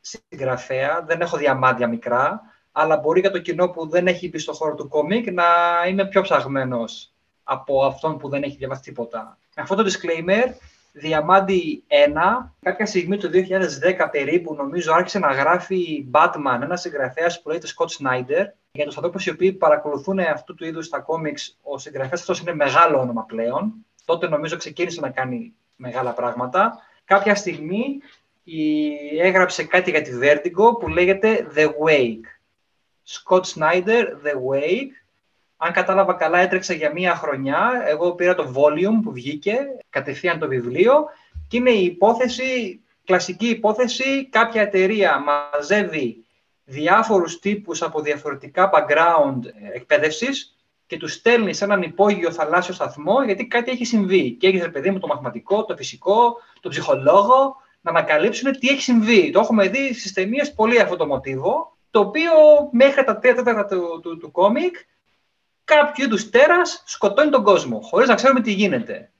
συγγραφέα, 0.00 1.04
δεν 1.06 1.20
έχω 1.20 1.36
διαμάντια 1.36 1.88
μικρά, 1.88 2.40
αλλά 2.72 2.96
μπορεί 2.96 3.20
για 3.20 3.30
το 3.30 3.38
κοινό 3.38 3.68
που 3.68 3.88
δεν 3.88 4.06
έχει 4.06 4.28
μπει 4.28 4.38
στο 4.38 4.52
χώρο 4.52 4.74
του 4.74 4.88
κόμικ 4.88 5.32
να 5.32 5.44
είμαι 5.88 6.06
πιο 6.06 6.22
ψαγμένος 6.22 7.12
από 7.42 7.84
αυτόν 7.84 8.18
που 8.18 8.28
δεν 8.28 8.42
έχει 8.42 8.56
διαβάσει 8.56 8.82
τίποτα. 8.82 9.38
Με 9.56 9.62
αυτό 9.62 9.74
το 9.74 9.84
disclaimer, 9.84 10.52
Διαμάντι 10.92 11.84
1, 11.88 12.52
κάποια 12.62 12.86
στιγμή 12.86 13.16
το 13.16 13.30
2010 13.32 14.08
περίπου, 14.10 14.54
νομίζω, 14.54 14.92
άρχισε 14.92 15.18
να 15.18 15.32
γράφει 15.32 16.06
Batman, 16.12 16.58
ένας 16.62 16.80
συγγραφέας 16.80 17.42
που 17.42 17.48
λέγεται 17.48 17.68
Scott 17.76 17.86
Snyder. 17.86 18.44
Για 18.74 18.84
τους 18.84 18.96
ανθρώπους 18.96 19.26
οι 19.26 19.30
οποίοι 19.30 19.52
παρακολουθούν 19.52 20.18
αυτού 20.18 20.54
του 20.54 20.64
είδους 20.64 20.88
τα 20.88 20.98
κόμιξ, 20.98 21.58
ο 21.62 21.78
συγγραφέας 21.78 22.20
αυτός 22.20 22.40
είναι 22.40 22.54
μεγάλο 22.54 22.98
όνομα 22.98 23.24
πλέον. 23.24 23.72
Τότε 24.04 24.28
νομίζω 24.28 24.56
ξεκίνησε 24.56 25.00
να 25.00 25.10
κάνει 25.10 25.54
μεγάλα 25.76 26.12
πράγματα. 26.12 26.78
Κάποια 27.04 27.34
στιγμή 27.34 28.00
έγραψε 29.20 29.64
κάτι 29.64 29.90
για 29.90 30.02
τη 30.02 30.10
Vertigo 30.22 30.78
που 30.80 30.88
λέγεται 30.88 31.46
The 31.56 31.66
Wake. 31.66 32.24
Scott 33.06 33.42
Snyder, 33.42 34.04
The 34.24 34.34
Wake, 34.50 34.92
αν 35.56 35.72
κατάλαβα 35.72 36.14
καλά, 36.14 36.38
έτρεξε 36.38 36.74
για 36.74 36.92
μία 36.92 37.14
χρονιά. 37.14 37.82
Εγώ 37.86 38.14
πήρα 38.14 38.34
το 38.34 38.52
volume 38.56 39.00
που 39.02 39.12
βγήκε, 39.12 39.58
κατευθείαν 39.90 40.38
το 40.38 40.48
βιβλίο 40.48 41.04
και 41.48 41.56
είναι 41.56 41.70
η 41.70 41.84
υπόθεση, 41.84 42.80
κλασική 43.04 43.46
υπόθεση, 43.46 44.28
κάποια 44.28 44.62
εταιρεία 44.62 45.18
μαζεύει 45.20 46.24
διάφορους 46.64 47.38
τύπους 47.38 47.82
από 47.82 48.00
διαφορετικά 48.00 48.70
background 48.74 49.40
εκπαίδευσης 49.72 50.56
και 50.86 50.96
τους 50.96 51.12
στέλνεις 51.12 51.56
σε 51.56 51.64
έναν 51.64 51.82
υπόγειο 51.82 52.32
θαλάσσιο 52.32 52.74
σταθμό 52.74 53.22
γιατί 53.22 53.46
κάτι 53.46 53.70
έχει 53.70 53.84
συμβεί. 53.84 54.32
Και 54.32 54.46
έχεις, 54.46 54.70
παιδί 54.70 54.90
μου, 54.90 54.98
το 54.98 55.06
μαθηματικό, 55.06 55.64
το 55.64 55.76
φυσικό, 55.76 56.36
το 56.60 56.68
ψυχολόγο, 56.68 57.56
να 57.80 57.90
ανακαλύψουν 57.90 58.52
τι 58.52 58.68
έχει 58.68 58.82
συμβεί. 58.82 59.30
Το 59.30 59.40
έχουμε 59.40 59.68
δει 59.68 59.94
στις 59.94 60.12
ταινίες 60.12 60.52
πολύ 60.52 60.80
αυτό 60.80 60.96
το 60.96 61.06
μοτίβο, 61.06 61.76
το 61.90 62.00
οποίο 62.00 62.32
μέχρι 62.72 63.04
τα 63.04 63.18
τρία 63.18 63.34
τέταρτα 63.34 63.66
του, 63.66 64.00
του, 64.02 64.18
του 64.18 64.30
κόμικ 64.30 64.76
κάποιο 65.64 66.04
είδους 66.04 66.30
τέρας 66.30 66.82
σκοτώνει 66.86 67.30
τον 67.30 67.42
κόσμο, 67.42 67.80
χωρίς 67.80 68.08
να 68.08 68.14
ξέρουμε 68.14 68.40
τι 68.40 68.52
γίνεται. 68.52 69.10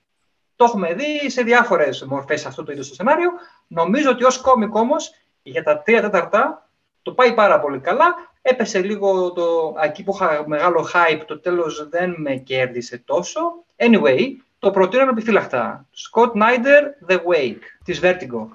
Το 0.55 0.63
έχουμε 0.63 0.93
δει 0.93 1.29
σε 1.29 1.41
διάφορες 1.41 2.03
μορφές 2.03 2.45
αυτό 2.45 2.63
το 2.63 2.71
είδος 2.71 2.89
το 2.89 2.93
σενάριο. 2.93 3.29
Νομίζω 3.67 4.09
ότι 4.09 4.23
ως 4.23 4.37
κόμικ 4.37 4.75
όμως 4.75 5.11
για 5.43 5.63
τα 5.63 5.81
τρία 5.81 6.01
τέταρτα 6.01 6.69
το 7.03 7.11
πάει 7.11 7.33
πάρα 7.33 7.59
πολύ 7.59 7.79
καλά. 7.79 8.15
Έπεσε 8.41 8.81
λίγο 8.81 9.31
το, 9.31 9.75
εκεί 9.83 10.03
που 10.03 10.13
είχα 10.15 10.43
μεγάλο 10.47 10.87
hype, 10.93 11.21
το 11.25 11.39
τέλος 11.39 11.89
δεν 11.89 12.15
με 12.17 12.35
κέρδισε 12.35 12.97
τόσο. 13.05 13.39
Anyway, 13.77 14.21
το 14.59 14.71
προτείνω 14.71 15.09
επιφύλακτα. 15.09 15.85
Scott 15.91 16.31
Snyder, 16.31 17.11
The 17.11 17.15
Wake, 17.15 17.61
της 17.83 17.99
Vertigo. 18.03 18.47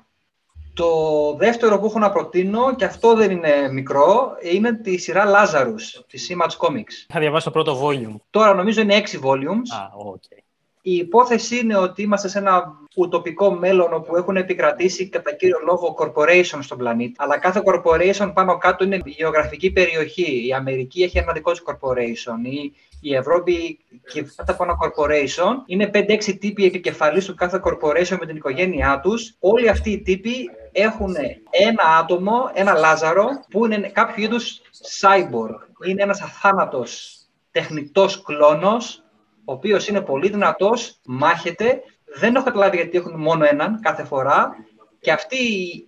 Το 0.75 0.91
δεύτερο 1.39 1.79
που 1.79 1.87
έχω 1.87 1.99
να 1.99 2.11
προτείνω, 2.11 2.75
και 2.75 2.85
αυτό 2.85 3.15
δεν 3.15 3.31
είναι 3.31 3.69
μικρό, 3.73 4.37
είναι 4.43 4.73
τη 4.73 4.97
σειρά 4.97 5.25
Lazarus, 5.27 6.05
της 6.07 6.33
Image 6.35 6.67
Comics. 6.67 7.07
Είχα 7.09 7.21
διαβάσει 7.21 7.45
το 7.45 7.51
πρώτο 7.51 7.81
volume. 7.83 8.17
Τώρα 8.31 8.55
νομίζω 8.55 8.81
είναι 8.81 8.95
έξι 8.95 9.21
volumes. 9.23 9.71
Ah, 9.79 10.13
okay. 10.13 10.39
Η 10.83 10.93
υπόθεση 10.93 11.59
είναι 11.59 11.77
ότι 11.77 12.03
είμαστε 12.03 12.29
σε 12.29 12.39
ένα 12.39 12.73
ουτοπικό 12.95 13.51
μέλλον 13.51 13.93
όπου 13.93 14.17
έχουν 14.17 14.37
επικρατήσει 14.37 15.09
κατά 15.09 15.33
κύριο 15.35 15.59
λόγο 15.65 15.97
corporation 15.99 16.59
στον 16.61 16.79
πλανήτη. 16.79 17.15
Αλλά 17.17 17.39
κάθε 17.39 17.63
corporation 17.65 18.31
πάνω 18.35 18.59
κάτω 18.59 18.85
είναι 18.85 19.01
γεωγραφική 19.05 19.71
περιοχή. 19.71 20.47
Η 20.47 20.53
Αμερική 20.53 21.03
έχει 21.03 21.19
ένα 21.19 21.33
δικό 21.33 21.51
της 21.53 21.63
corporation. 21.67 22.39
Η, 22.43 22.73
η 23.01 23.15
Ευρώπη 23.15 23.79
και 24.13 24.23
κάτω 24.37 24.53
από 24.53 24.65
ένα 24.65 24.77
corporation 24.83 25.53
είναι 25.67 25.91
5-6 25.95 26.39
τύποι 26.39 26.65
επικεφαλής 26.65 27.25
του 27.25 27.35
κάθε 27.35 27.61
corporation 27.65 28.17
με 28.21 28.27
την 28.27 28.37
οικογένειά 28.37 29.01
τους. 29.03 29.35
Όλοι 29.39 29.69
αυτοί 29.69 29.91
οι 29.91 30.03
τύποι 30.03 30.51
έχουν 30.73 31.15
ένα 31.51 31.97
άτομο, 32.01 32.51
ένα 32.55 32.75
Λάζαρο, 32.75 33.27
που 33.51 33.65
είναι 33.65 33.89
κάποιο 33.89 34.25
είδους 34.25 34.61
cyborg. 35.01 35.87
Είναι 35.87 36.03
ένας 36.03 36.21
αθάνατος 36.21 37.19
τεχνητός 37.51 38.23
κλόνος 38.23 39.03
ο 39.49 39.53
οποίος 39.53 39.89
είναι 39.89 40.01
πολύ 40.01 40.29
δυνατός, 40.29 40.99
μάχεται. 41.05 41.83
Δεν 42.19 42.35
έχω 42.35 42.45
καταλάβει 42.45 42.77
γιατί 42.77 42.99
έχουν 42.99 43.21
μόνο 43.21 43.45
έναν 43.45 43.81
κάθε 43.81 44.05
φορά. 44.05 44.57
Και 45.01 45.13
αυτοί 45.13 45.37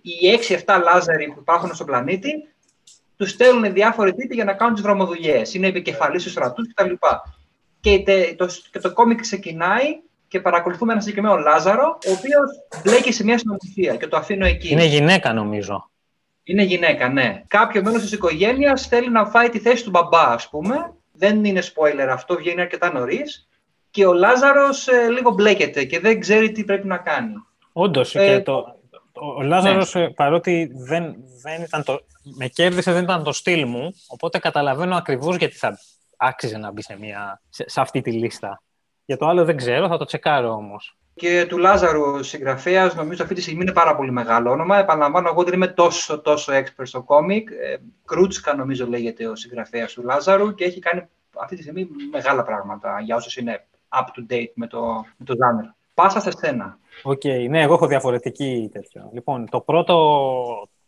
οι 0.01 0.39
6-7 0.65 0.81
λάζαροι 0.83 1.27
που 1.27 1.39
υπάρχουν 1.39 1.73
στον 1.73 1.85
πλανήτη 1.85 2.31
τους 3.17 3.29
στέλνουν 3.29 3.73
διάφοροι 3.73 4.13
τύποι 4.13 4.35
για 4.35 4.43
να 4.43 4.53
κάνουν 4.53 4.73
τις 4.73 4.83
δρομοδουλειές. 4.83 5.53
Είναι 5.53 5.67
επικεφαλής 5.67 6.23
του 6.23 6.29
στρατούς 6.29 6.73
κτλ. 6.73 6.93
Και 7.79 8.03
το, 8.37 8.47
και 8.71 8.79
το 8.79 8.93
κόμικ 8.93 9.21
ξεκινάει 9.21 10.01
και 10.27 10.39
παρακολουθούμε 10.41 10.91
ένα 10.91 11.01
συγκεκριμένο 11.01 11.37
Λάζαρο, 11.37 11.97
ο 12.07 12.11
οποίος 12.11 12.49
μπλέκει 12.83 13.11
σε 13.11 13.23
μια 13.23 13.37
συνωμοσία 13.37 13.95
και 13.95 14.07
το 14.07 14.17
αφήνω 14.17 14.45
εκεί. 14.45 14.71
Είναι 14.71 14.85
γυναίκα, 14.85 15.33
νομίζω. 15.33 15.89
Είναι 16.43 16.63
γυναίκα, 16.63 17.09
ναι. 17.09 17.43
Κάποιο 17.47 17.81
μέλος 17.83 18.01
της 18.01 18.11
οικογένειας 18.11 18.87
θέλει 18.87 19.09
να 19.09 19.25
φάει 19.25 19.49
τη 19.49 19.59
θέση 19.59 19.83
του 19.83 19.89
μπαμπά, 19.89 20.23
ας 20.23 20.49
πούμε. 20.49 20.93
Δεν 21.11 21.45
είναι 21.45 21.61
spoiler 21.61 22.07
αυτό, 22.09 22.35
βγαίνει 22.35 22.61
αρκετά 22.61 22.91
νωρίς 22.91 23.45
και 23.91 24.05
ο 24.05 24.13
Λάζαρος 24.13 24.87
ε, 24.87 25.09
λίγο 25.09 25.31
μπλέκεται 25.31 25.83
και 25.83 25.99
δεν 25.99 26.19
ξέρει 26.19 26.51
τι 26.51 26.63
πρέπει 26.63 26.87
να 26.87 26.97
κάνει. 26.97 27.33
Όντως, 27.73 28.15
ε, 28.15 28.25
και 28.25 28.43
το, 28.43 28.75
ο 29.37 29.41
Λάζαρος, 29.41 29.93
ναι. 29.93 30.03
Ε, 30.03 30.07
παρότι 30.07 30.71
δεν, 30.73 31.15
δεν 31.41 31.61
ήταν 31.61 31.83
το, 31.83 31.99
με 32.37 32.47
κέρδισε, 32.47 32.91
δεν 32.91 33.03
ήταν 33.03 33.23
το 33.23 33.31
στυλ 33.31 33.67
μου, 33.67 33.93
οπότε 34.07 34.39
καταλαβαίνω 34.39 34.95
ακριβώς 34.95 35.35
γιατί 35.35 35.55
θα 35.55 35.77
άξιζε 36.17 36.57
να 36.57 36.71
μπει 36.71 36.81
σε, 36.81 36.97
μια, 36.99 37.41
σε, 37.49 37.81
αυτή 37.81 38.01
τη 38.01 38.11
λίστα. 38.11 38.61
Για 39.05 39.17
το 39.17 39.27
άλλο 39.27 39.45
δεν 39.45 39.57
ξέρω, 39.57 39.87
θα 39.87 39.97
το 39.97 40.05
τσεκάρω 40.05 40.51
όμως. 40.53 40.95
Και 41.15 41.45
του 41.49 41.57
Λάζαρου 41.57 42.23
συγγραφέας, 42.23 42.95
νομίζω 42.95 43.23
αυτή 43.23 43.35
τη 43.35 43.41
στιγμή 43.41 43.61
είναι 43.61 43.71
πάρα 43.71 43.95
πολύ 43.95 44.11
μεγάλο 44.11 44.51
όνομα. 44.51 44.77
Επαναλαμβάνω, 44.77 45.29
εγώ 45.29 45.43
δεν 45.43 45.53
είμαι 45.53 45.67
τόσο, 45.67 46.21
τόσο 46.21 46.53
expert 46.53 46.83
στο 46.83 47.01
κόμικ. 47.01 47.49
Ε, 47.49 47.77
Κρούτσκα, 48.05 48.55
νομίζω 48.55 48.87
λέγεται 48.87 49.27
ο 49.27 49.35
συγγραφέας 49.35 49.93
του 49.93 50.03
Λάζαρου 50.03 50.53
και 50.53 50.63
έχει 50.63 50.79
κάνει 50.79 51.07
αυτή 51.39 51.55
τη 51.55 51.61
στιγμή 51.61 51.87
μεγάλα 52.11 52.43
πράγματα 52.43 53.01
για 53.01 53.15
όσους 53.15 53.37
είναι 53.37 53.65
up 53.99 54.05
to 54.05 54.33
date 54.33 54.51
με 54.53 54.67
το, 54.67 55.05
με 55.17 55.25
το 55.25 55.33
genre. 55.33 55.73
Πάσα 55.93 56.19
σε 56.19 56.31
σένα. 56.37 56.77
OK, 57.03 57.21
okay, 57.23 57.47
ναι, 57.49 57.61
εγώ 57.61 57.73
έχω 57.73 57.87
διαφορετική 57.87 58.69
τέτοιο. 58.71 59.09
Λοιπόν, 59.13 59.49
το 59.49 59.61
πρώτο 59.61 59.95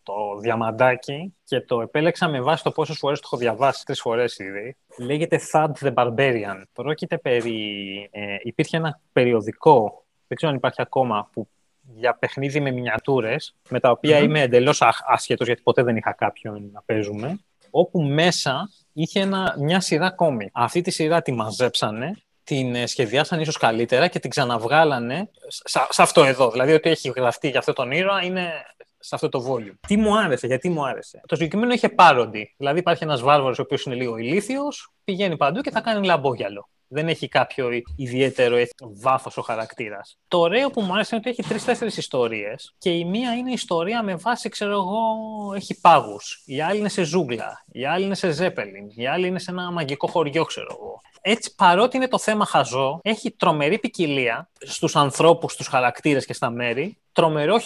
το 0.04 0.38
διαμαντάκι 0.40 1.34
και 1.44 1.62
το 1.62 1.82
επέλεξα 1.82 2.28
με 2.28 2.42
βάση 2.42 2.64
το 2.64 2.72
πόσες 2.72 2.98
φορές 2.98 3.20
το 3.20 3.28
έχω 3.32 3.38
διαβάσει 3.38 3.86
τρεις 3.86 4.02
φορές 4.02 4.40
ήδη. 4.40 4.76
Λέγεται 4.98 5.40
Thad 5.52 5.72
the 5.82 5.94
Barbarian. 5.94 6.62
Πρόκειται 6.74 7.18
περί... 7.18 8.10
Ε, 8.12 8.36
υπήρχε 8.42 8.78
ένα 8.78 9.00
περιοδικό, 9.14 10.04
δεν 10.28 10.38
ξέρω 10.38 10.52
αν 10.52 10.58
υπάρχει 10.58 10.82
ακόμα, 10.82 11.30
που 11.34 11.48
για 11.96 12.14
παιχνίδι 12.14 12.60
με 12.60 12.72
μινιατούρες, 12.72 13.56
με 13.70 13.80
τα 13.80 13.92
οποία 13.92 14.20
mm-hmm. 14.20 14.24
είμαι 14.24 14.42
εντελώς 14.42 14.82
άσχετος, 15.08 15.48
γιατί 15.48 15.62
ποτέ 15.62 15.84
δεν 15.84 15.96
είχα 15.96 16.14
κάποιον 16.14 16.70
να 16.72 16.82
παίζουμε, 16.86 17.40
όπου 17.70 18.02
μέσα 18.02 18.70
είχε 18.94 19.20
ένα, 19.20 19.56
μια 19.60 19.80
σειρά 19.80 20.12
κόμικ. 20.12 20.50
Αυτή 20.54 20.82
τη 20.82 20.92
σειρά 20.92 21.22
τη 21.22 21.32
μαζέψανε 21.32 22.16
την 22.44 22.76
ε, 22.76 22.86
σχεδιάσαν 22.86 23.40
ίσως 23.40 23.58
καλύτερα 23.58 24.08
και 24.08 24.20
την 24.20 24.30
ξαναβγάλανε 24.30 25.30
σε, 25.90 26.02
αυτό 26.02 26.24
εδώ. 26.24 26.52
Δηλαδή 26.52 26.74
ότι 26.74 26.90
έχει 26.90 27.14
γραφτεί 27.16 27.50
για 27.50 27.60
αυτό 27.60 27.74
τον 27.74 27.92
ήρωα 27.92 28.24
είναι 28.24 28.52
σε 29.00 29.16
αυτό 29.16 29.30
το 29.30 29.46
volume. 29.50 29.78
Τι 29.88 29.98
μου 29.98 30.18
άρεσε, 30.18 30.48
γιατί 30.48 30.70
μου 30.70 30.86
άρεσε. 30.86 31.22
Το 31.28 31.36
συγκεκριμένο 31.36 31.74
είχε 31.74 31.90
πάροντι. 31.90 32.54
Δηλαδή 32.58 32.80
υπάρχει 32.80 33.04
ένας 33.04 33.22
βάρβαρος 33.22 33.60
ο 33.60 33.62
οποίος 33.62 33.84
είναι 33.84 33.96
λίγο 33.96 34.18
ηλίθιος, 34.18 34.94
πηγαίνει 35.04 35.38
παντού 35.38 35.62
και 35.62 35.72
θα 35.72 35.82
κάνει 35.82 36.06
λαμπόγιαλο. 36.06 36.70
Δεν 36.88 37.08
έχει 37.08 37.28
κάποιο 37.28 37.70
ιδιαίτερο 37.96 38.58
βάθος 38.80 39.38
ο 39.38 39.42
χαρακτήρας. 39.42 40.18
Το 40.28 40.40
ωραίο 40.40 40.70
που 40.70 40.82
μου 40.82 40.94
άρεσε 40.94 41.16
είναι 41.16 41.24
ότι 41.28 41.40
έχει 41.40 41.50
τρει-τέσσερι 41.50 41.92
ιστορίες 41.98 42.74
και 42.78 42.90
η 42.90 43.06
μία 43.06 43.34
είναι 43.34 43.52
ιστορία 43.52 44.04
με 44.04 44.16
βάση, 44.16 44.50
ξέρω 44.50 44.72
εγώ, 44.72 45.02
έχει 45.56 45.80
πάγους. 45.82 46.44
Η 46.46 46.62
άλλη 46.62 46.80
είναι 46.80 46.90
σε 46.90 47.04
ζούγκλα. 47.04 47.66
Η 47.72 47.86
άλλη 47.86 48.06
είναι 48.06 48.16
σε 48.16 48.32
ζέπελιν. 48.32 48.90
Η 48.96 49.08
άλλη 49.08 49.28
είναι 49.28 49.40
σε 49.40 49.52
ένα 49.52 49.72
μαγικό 49.72 50.08
χωριό, 50.08 50.44
ξέρω 50.44 50.68
εγώ 50.72 51.02
έτσι 51.26 51.56
παρότι 51.56 51.98
είναι 51.98 52.08
το 52.08 52.20
θέμα 52.20 52.46
χαζό, 52.46 53.00
έχει 53.04 53.32
τρομερή 53.32 53.80
ποικιλία 53.80 54.50
στους 54.60 54.96
ανθρώπους, 54.96 55.52
στους 55.54 55.68
χαρακτήρες 55.68 56.26
και 56.26 56.34
στα 56.34 56.50
μέρη, 56.50 56.98
τρομερό 57.12 57.60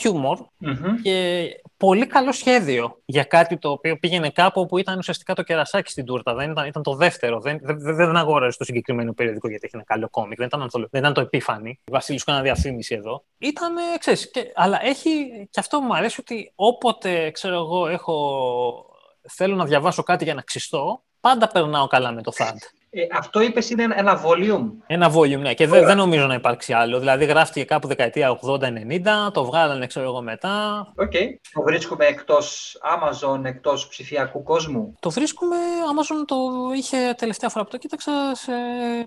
και 1.03 1.47
πολύ 1.77 2.07
καλό 2.07 2.31
σχέδιο 2.31 3.01
για 3.05 3.23
κάτι 3.23 3.57
το 3.57 3.69
οποίο 3.69 3.97
πήγαινε 3.97 4.29
κάπου 4.29 4.65
που 4.65 4.77
ήταν 4.77 4.97
ουσιαστικά 4.97 5.33
το 5.33 5.43
κερασάκι 5.43 5.91
στην 5.91 6.05
τούρτα. 6.05 6.33
Δεν 6.33 6.51
ήταν, 6.51 6.67
ήταν 6.67 6.83
το 6.83 6.95
δεύτερο. 6.95 7.39
Δεν, 7.39 7.59
δεν, 7.61 7.95
δεν 7.95 8.17
αγόρασε 8.17 8.57
το 8.57 8.63
συγκεκριμένο 8.63 9.13
περιοδικό 9.13 9.49
γιατί 9.49 9.65
έχει 9.65 9.75
ένα 9.75 9.85
καλό 9.85 10.09
κόμικ. 10.09 10.37
Δεν 10.37 10.47
ήταν, 10.47 10.69
δεν 10.71 11.01
ήταν 11.01 11.13
το 11.13 11.21
επίφανη. 11.21 11.79
Βασίλη, 11.91 12.19
σου 12.19 12.41
διαφήμιση 12.41 12.95
εδώ. 12.95 13.23
Ήταν, 13.37 13.73
ξέρεις, 13.99 14.31
και, 14.31 14.51
αλλά 14.55 14.79
έχει 14.83 15.27
και 15.49 15.59
αυτό 15.59 15.81
μου 15.81 15.95
αρέσει 15.95 16.19
ότι 16.19 16.51
όποτε 16.55 17.31
ξέρω 17.31 17.55
εγώ 17.55 17.87
έχω, 17.87 18.85
θέλω 19.29 19.55
να 19.55 19.65
διαβάσω 19.65 20.03
κάτι 20.03 20.23
για 20.23 20.33
να 20.33 20.41
ξυστώ, 20.41 21.03
πάντα 21.19 21.47
περνάω 21.47 21.87
καλά 21.87 22.11
με 22.11 22.21
το 22.21 22.31
θάντ. 22.31 22.57
Ε, 22.99 23.07
αυτό 23.11 23.41
είπες 23.41 23.69
είναι 23.69 23.87
ένα 23.95 24.23
volume. 24.25 24.71
Ένα 24.87 25.13
volume, 25.13 25.39
ναι. 25.39 25.53
Και 25.53 25.67
δεν, 25.67 25.85
δεν 25.85 25.97
νομίζω 25.97 26.27
να 26.27 26.33
υπάρξει 26.33 26.73
άλλο. 26.73 26.99
Δηλαδή 26.99 27.25
γράφτηκε 27.25 27.65
κάπου 27.65 27.87
δεκαετία 27.87 28.39
80-90, 28.41 29.31
το 29.33 29.45
βγάλανε 29.45 29.87
ξέρω 29.87 30.05
εγώ 30.05 30.21
μετά. 30.21 30.87
OK. 30.95 31.11
Okay. 31.13 31.25
Το 31.53 31.61
βρίσκουμε 31.61 32.05
εκτός 32.05 32.77
Amazon, 32.97 33.43
εκτός 33.43 33.87
ψηφιακού 33.87 34.43
κόσμου; 34.43 34.95
Το 34.99 35.09
βρίσκουμε, 35.09 35.55
Amazon 35.93 36.25
το 36.25 36.35
είχε 36.75 37.13
τελευταία 37.17 37.49
φορά 37.49 37.63
που 37.63 37.71
το 37.71 37.77
κοίταξα 37.77 38.35
σε, 38.35 38.51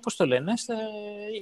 πώς 0.02 0.16
το 0.16 0.26
λένε, 0.26 0.56
σε, 0.56 0.74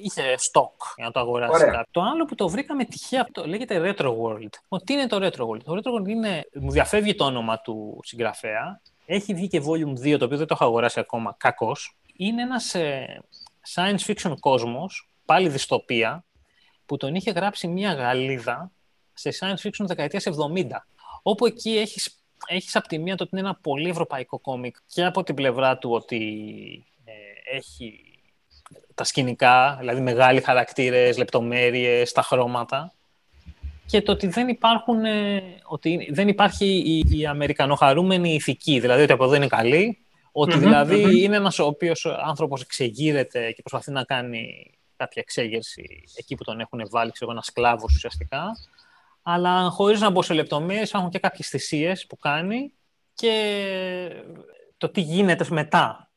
είχε 0.02 0.22
stock 0.22 0.94
για 0.96 1.04
να 1.04 1.10
το 1.10 1.20
αγοράσει 1.20 1.64
κάτι. 1.64 1.88
Το 1.90 2.00
άλλο 2.00 2.24
που 2.24 2.34
το 2.34 2.48
βρήκαμε 2.48 2.84
τυχαία, 2.84 3.26
το 3.32 3.46
λέγεται 3.46 3.80
Retro 3.84 4.06
World. 4.06 4.78
Τι 4.84 4.92
είναι 4.92 5.06
το 5.06 5.16
Retro 5.16 5.42
World; 5.42 5.62
Το 5.64 5.72
Retro 5.74 6.00
World 6.00 6.08
είναι, 6.08 6.48
μου 6.60 6.70
διαφεύγει 6.70 7.14
το 7.14 7.24
όνομα 7.24 7.60
του 7.60 8.00
συγγραφέα, 8.02 8.80
έχει 9.06 9.34
βγει 9.34 9.48
και 9.48 9.62
Volume 9.64 10.06
2, 10.06 10.18
το 10.18 10.24
οποίο 10.24 10.36
δεν 10.36 10.46
το 10.46 10.54
έχω 10.54 10.64
αγοράσει 10.64 11.00
ακόμα, 11.00 11.34
κακός 11.38 11.96
είναι 12.18 12.42
ένας 12.42 12.74
ε, 12.74 13.22
science 13.74 14.00
fiction 14.06 14.34
κόσμος, 14.40 15.10
πάλι 15.24 15.48
δυστοπία, 15.48 16.24
που 16.86 16.96
τον 16.96 17.14
είχε 17.14 17.30
γράψει 17.30 17.68
μια 17.68 17.92
Γαλλίδα 17.92 18.70
σε 19.12 19.30
science 19.40 19.66
fiction 19.66 19.86
δεκαετίας 19.86 20.24
70. 20.26 20.66
Όπου 21.22 21.46
εκεί 21.46 21.76
έχεις, 21.76 22.20
έχεις 22.46 22.76
από 22.76 22.88
τη 22.88 22.98
μία 22.98 23.16
το 23.16 23.22
ότι 23.22 23.36
είναι 23.36 23.48
ένα 23.48 23.58
πολύ 23.62 23.88
ευρωπαϊκό 23.88 24.38
κόμικ 24.38 24.76
και 24.86 25.04
από 25.04 25.22
την 25.22 25.34
πλευρά 25.34 25.78
του 25.78 25.90
ότι 25.90 26.20
ε, 27.04 27.56
έχει 27.56 28.00
τα 28.94 29.04
σκηνικά, 29.04 29.76
δηλαδή 29.78 30.00
μεγάλοι 30.00 30.40
χαρακτήρες, 30.40 31.18
λεπτομέρειες, 31.18 32.12
τα 32.12 32.22
χρώματα 32.22 32.92
και 33.86 34.02
το 34.02 34.12
ότι 34.12 34.26
δεν, 34.26 34.48
υπάρχουν, 34.48 35.04
ε, 35.04 35.42
ότι 35.64 36.08
δεν 36.10 36.28
υπάρχει 36.28 36.66
η, 36.66 37.18
η 37.18 37.26
αμερικανοχαρούμενη 37.26 38.34
ηθική, 38.34 38.80
δηλαδή 38.80 39.02
ότι 39.02 39.12
από 39.12 39.24
εδώ 39.24 39.34
είναι 39.34 39.46
καλή, 39.46 39.98
ότι 40.32 40.58
δηλαδή 40.58 41.22
είναι 41.22 41.36
ένας 41.36 41.58
ο 41.58 41.64
οποίος 41.64 42.06
άνθρωπος 42.06 42.62
εξεγείρεται 42.62 43.52
και 43.52 43.62
προσπαθεί 43.62 43.90
να 43.90 44.04
κάνει 44.04 44.70
κάποια 44.96 45.22
εξέγερση 45.24 46.04
εκεί 46.16 46.34
που 46.34 46.44
τον 46.44 46.60
έχουν 46.60 46.88
βάλει, 46.90 47.10
ξέρω, 47.10 47.30
ένας 47.30 47.46
σκλάβος 47.46 47.94
ουσιαστικά. 47.94 48.56
Αλλά 49.22 49.70
χωρίς 49.70 50.00
να 50.00 50.10
μπω 50.10 50.22
σε 50.22 50.34
λεπτομέρειες, 50.34 50.88
υπάρχουν 50.88 51.10
και 51.10 51.18
κάποιες 51.18 51.48
θυσίες 51.48 52.06
που 52.06 52.16
κάνει 52.16 52.72
και 53.14 54.22
το 54.76 54.88
τι 54.88 55.00
γίνεται 55.00 55.46
μετά, 55.50 56.10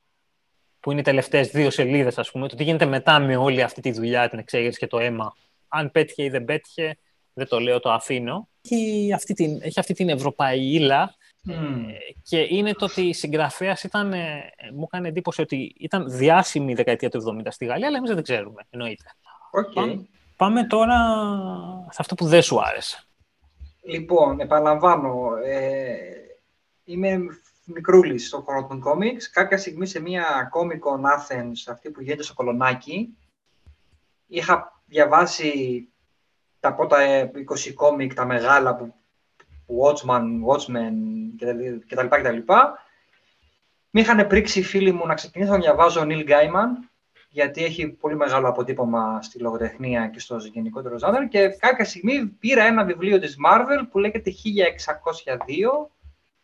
που 0.79 0.91
είναι 0.91 0.99
οι 0.99 1.03
τελευταίες 1.03 1.47
δύο 1.47 1.69
σελίδες, 1.69 2.17
ας 2.17 2.31
πούμε, 2.31 2.47
το 2.47 2.55
τι 2.55 2.63
γίνεται 2.63 2.85
μετά 2.85 3.19
με 3.19 3.35
όλη 3.35 3.61
αυτή 3.61 3.81
τη 3.81 3.91
δουλειά, 3.91 4.29
την 4.29 4.39
εξέγερση 4.39 4.79
και 4.79 4.87
το 4.87 4.99
αίμα. 4.99 5.35
Αν 5.67 5.91
πέτυχε 5.91 6.23
ή 6.23 6.29
δεν 6.29 6.45
πέτυχε, 6.45 6.97
δεν 7.33 7.47
το 7.47 7.59
λέω, 7.59 7.79
το 7.79 7.91
αφήνω. 7.91 8.49
Έχει 8.61 9.13
αυτή 9.13 9.33
την, 9.33 9.59
έχει 9.61 9.79
αυτή 9.79 9.93
την 9.93 10.09
ευρωπαϊκή 10.09 10.79
Mm. 11.47 11.85
Και 12.23 12.37
είναι 12.49 12.73
το 12.73 12.85
ότι 12.85 13.01
η 13.01 13.13
συγγραφέας 13.13 13.83
ήταν, 13.83 14.13
ε, 14.13 14.51
μου 14.73 14.83
έκανε 14.83 15.07
εντύπωση 15.07 15.41
ότι 15.41 15.75
ήταν 15.77 16.09
διάσημη 16.09 16.71
η 16.71 16.75
δεκαετία 16.75 17.09
του 17.09 17.41
70 17.45 17.51
στη 17.51 17.65
Γαλλία, 17.65 17.87
αλλά 17.87 17.97
εμείς 17.97 18.13
δεν 18.13 18.23
ξέρουμε, 18.23 18.61
εννοείται. 18.69 19.03
Okay. 19.51 19.99
Πάμε, 20.35 20.63
τώρα 20.63 20.97
σε 21.89 21.97
αυτό 21.99 22.15
που 22.15 22.25
δεν 22.25 22.41
σου 22.41 22.61
άρεσε. 22.61 23.03
Λοιπόν, 23.83 24.39
επαναλαμβάνω, 24.39 25.35
ε, 25.45 25.97
είμαι 26.83 27.19
μικρούλης 27.65 28.27
στο 28.27 28.41
χώρο 28.41 28.67
των 28.67 28.79
κόμιξ. 28.79 29.29
Κάποια 29.29 29.57
στιγμή 29.57 29.85
σε 29.85 29.99
μια 29.99 30.51
Comic 30.53 30.79
Con 30.79 31.01
Athens, 31.01 31.71
αυτή 31.71 31.89
που 31.89 32.01
γίνεται 32.01 32.23
στο 32.23 32.33
Κολονάκι, 32.33 33.17
είχα 34.27 34.81
διαβάσει 34.85 35.87
τα 36.59 36.73
πρώτα 36.73 36.97
20 37.67 37.73
κόμικ, 37.73 38.13
τα 38.13 38.25
μεγάλα 38.25 38.75
που 38.75 38.93
Watchman, 39.79 40.23
Watchmen 40.47 40.93
κτλ. 41.87 42.07
κτλ. 42.09 42.37
Με 43.89 44.01
είχαν 44.01 44.27
πρίξει 44.27 44.59
οι 44.59 44.63
φίλοι 44.63 44.91
μου 44.91 45.05
να 45.05 45.13
ξεκινήσω 45.13 45.51
να 45.51 45.57
διαβάζω 45.57 46.01
Neil 46.05 46.29
Gaiman, 46.29 46.89
γιατί 47.29 47.63
έχει 47.63 47.87
πολύ 47.87 48.15
μεγάλο 48.15 48.47
αποτύπωμα 48.47 49.21
στη 49.21 49.39
λογοτεχνία 49.39 50.07
και 50.07 50.19
στο 50.19 50.37
γενικότερο 50.37 50.97
ζάνερ 50.97 51.27
και 51.27 51.47
κάποια 51.47 51.85
στιγμή 51.85 52.25
πήρα 52.25 52.63
ένα 52.63 52.83
βιβλίο 52.83 53.19
της 53.19 53.35
Marvel 53.47 53.85
που 53.91 53.99
λέγεται 53.99 54.31
1602 54.31 55.87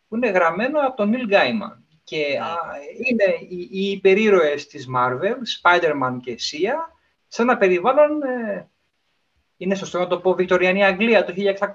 που 0.08 0.16
είναι 0.16 0.28
γραμμένο 0.28 0.80
από 0.80 0.96
τον 0.96 1.12
Neil 1.14 1.32
Gaiman. 1.32 1.82
Και 2.04 2.16
ναι. 2.16 2.44
α, 2.44 2.56
είναι 3.08 3.36
οι, 3.48 3.68
οι 3.70 3.90
υπερήρωες 3.90 4.66
της 4.66 4.88
Marvel, 4.96 5.36
Spider-Man 5.62 6.16
και 6.22 6.38
Sia, 6.38 6.94
σε 7.28 7.42
ένα 7.42 7.56
περιβάλλον, 7.56 8.22
ε, 8.22 8.68
είναι 9.56 9.74
σωστό 9.74 9.98
να 9.98 10.06
το 10.06 10.18
πω, 10.18 10.34
Βικτωριανή 10.34 10.84
Αγγλία 10.84 11.24
το 11.24 11.34
1600. 11.36 11.74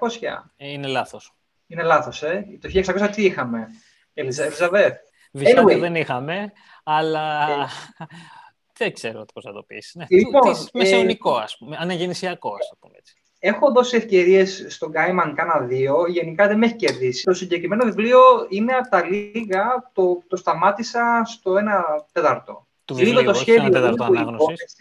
Ε, 0.56 0.70
είναι 0.70 0.86
λάθος. 0.86 1.34
Είναι 1.66 1.82
λάθος, 1.82 2.22
ε. 2.22 2.44
Το 2.60 2.68
1600 2.68 3.10
τι 3.14 3.24
είχαμε, 3.24 3.68
Ελιζαβέθ. 4.14 4.94
Anyway. 5.38 5.78
δεν 5.78 5.94
είχαμε, 5.94 6.52
αλλά 6.84 7.48
ε. 7.50 7.66
δεν 8.78 8.92
ξέρω 8.92 9.24
πώς 9.34 9.44
θα 9.44 9.52
το 9.52 9.62
πεις. 9.62 9.92
Ναι, 9.94 10.04
λοιπόν, 10.08 10.50
ε, 10.50 10.54
μεσαιωνικό, 10.72 11.34
ας 11.34 11.56
πούμε, 11.58 11.76
αναγεννησιακό, 11.80 12.54
ας 12.54 12.68
το 12.68 12.76
πούμε 12.80 12.94
έτσι. 12.98 13.14
Έχω 13.38 13.72
δώσει 13.72 13.96
ευκαιρίες 13.96 14.66
στον 14.68 14.90
Γκάιμαν 14.90 15.34
κάνα 15.34 15.60
δύο, 15.60 16.06
γενικά 16.06 16.46
δεν 16.46 16.58
με 16.58 16.66
έχει 16.66 16.76
κερδίσει. 16.76 17.24
Το 17.24 17.32
συγκεκριμένο 17.32 17.84
βιβλίο 17.84 18.20
είναι 18.48 18.72
από 18.72 18.88
τα 18.88 19.04
λίγα, 19.04 19.90
το, 19.92 20.22
το 20.28 20.36
σταμάτησα 20.36 21.22
στο 21.24 21.56
ένα 21.56 21.84
τέταρτο. 22.12 22.66
Του 22.84 22.94
βιβλίου, 22.94 23.24
το 23.24 23.34
σχέδιο, 23.34 23.62
ένα 23.62 23.70
τέταρτο 23.70 24.04
ανάγνωσης. 24.04 24.76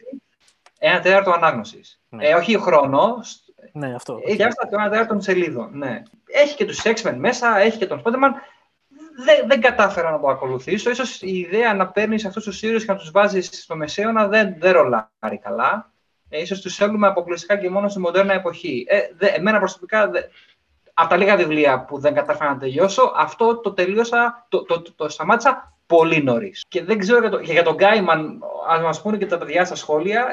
Ένα 0.80 1.00
τέταρτο 1.00 1.32
ανάγνωσης. 1.32 2.02
Ναι. 2.10 2.28
Ε, 2.28 2.34
όχι 2.34 2.58
χρόνο. 2.58 3.20
Ναι, 3.72 3.96
αυτό. 3.96 4.20
Έχει 4.26 4.38
okay. 4.42 4.48
το 4.70 4.78
ένα 4.80 4.90
τέταρτο 4.90 5.08
των 5.08 5.22
σελίδων. 5.22 5.70
Ναι. 5.74 6.02
Έχει 6.26 6.56
και 6.56 6.66
τους 6.66 6.82
X-Men 6.84 7.16
μέσα, 7.18 7.58
έχει 7.58 7.78
και 7.78 7.88
τον 7.88 8.02
Spider-Man. 8.06 8.32
Δεν, 9.26 9.48
δεν 9.48 9.62
κατάφερα 9.62 10.12
να 10.12 10.20
το 10.20 10.28
ακολουθήσω. 10.28 10.90
Ίσως 10.90 11.22
η 11.22 11.38
ιδέα 11.38 11.74
να 11.74 11.88
παίρνεις 11.88 12.26
αυτούς 12.26 12.44
τους 12.44 12.62
ήρωες 12.62 12.86
και 12.86 12.92
να 12.92 12.98
τους 12.98 13.12
βάζεις 13.12 13.50
στο 13.62 13.76
μεσαίωνα 13.76 14.28
δεν, 14.28 14.56
δεν 14.60 14.72
ρολάρει 14.72 15.40
καλά. 15.42 15.92
Ε, 16.30 16.42
ίσως 16.42 16.62
τους 16.62 16.76
θέλουμε 16.76 17.08
αποκλειστικά 17.08 17.58
και 17.58 17.70
μόνο 17.70 17.90
στη 17.90 18.00
μοντέρνα 18.00 18.34
εποχή. 18.34 18.86
Ε, 18.88 19.00
δε, 19.18 19.28
εμένα 19.28 19.58
προσωπικά, 19.58 20.10
δε, 20.10 20.20
από 20.94 21.10
τα 21.10 21.18
λίγα 21.18 21.36
βιβλία 21.36 21.86
που 21.86 22.00
δεν 22.00 22.14
κατάφερα 22.14 22.50
να 22.50 22.58
τελειώσω, 22.58 23.14
αυτό 23.16 23.60
το 23.60 23.74
τελείωσα, 23.74 24.46
το, 24.50 24.64
το, 24.64 24.82
το, 24.82 24.94
το 24.94 25.10
σταμάτησα 25.10 25.78
πολύ 25.86 26.24
νωρίς. 26.24 26.66
Και 26.68 26.84
δεν 26.84 26.98
ξέρω 26.98 27.20
για, 27.20 27.30
το, 27.30 27.40
για 27.40 27.64
τον 27.64 27.76
Γκάιμαν, 27.76 28.40
ας 28.68 28.82
μας 28.82 29.02
πούνε 29.02 29.18
και 29.18 29.26
τα 29.26 29.38
παιδιά 29.38 29.66
στα 29.66 29.76
σχόλια, 29.76 30.26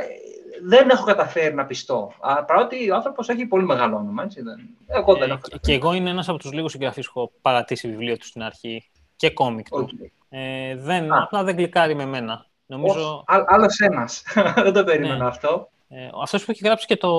δεν 0.62 0.88
έχω 0.88 1.04
καταφέρει 1.04 1.54
να 1.54 1.64
πιστώ. 1.64 2.12
Παρότι 2.46 2.90
ο 2.90 2.94
άνθρωπος 2.94 3.28
έχει 3.28 3.46
πολύ 3.46 3.64
μεγάλο 3.64 3.96
όνομα. 3.96 4.22
Έτσι, 4.22 4.42
δεν... 4.42 4.68
Εγώ 4.86 5.14
δεν 5.14 5.30
ε, 5.30 5.32
έχω 5.32 5.40
και 5.60 5.72
εγώ 5.72 5.92
είναι 5.92 6.10
ένας 6.10 6.28
από 6.28 6.38
τους 6.38 6.52
λίγους 6.52 6.70
συγγραφείς 6.70 7.06
που 7.06 7.20
έχω 7.20 7.32
παρατήσει 7.42 7.88
βιβλίο 7.88 8.16
του 8.16 8.26
στην 8.26 8.42
αρχή 8.42 8.90
και 9.16 9.30
κόμικ 9.30 9.68
του. 9.68 9.88
Ε, 10.28 10.76
δεν, 10.76 11.12
απλά 11.12 11.44
δεν 11.44 11.56
κλικάρει 11.56 11.94
με 11.94 12.04
μένα. 12.04 12.46
Νομίζω... 12.66 13.24
Άλλος 13.26 13.78
ένας. 13.78 14.22
δεν 14.64 14.72
το 14.72 14.84
περίμενα 14.84 15.16
ναι. 15.16 15.26
αυτό. 15.26 15.70
Ε, 15.92 16.08
αυτό 16.22 16.38
που 16.38 16.44
έχει 16.46 16.60
γράψει 16.64 16.86
και 16.86 16.96
το. 16.96 17.10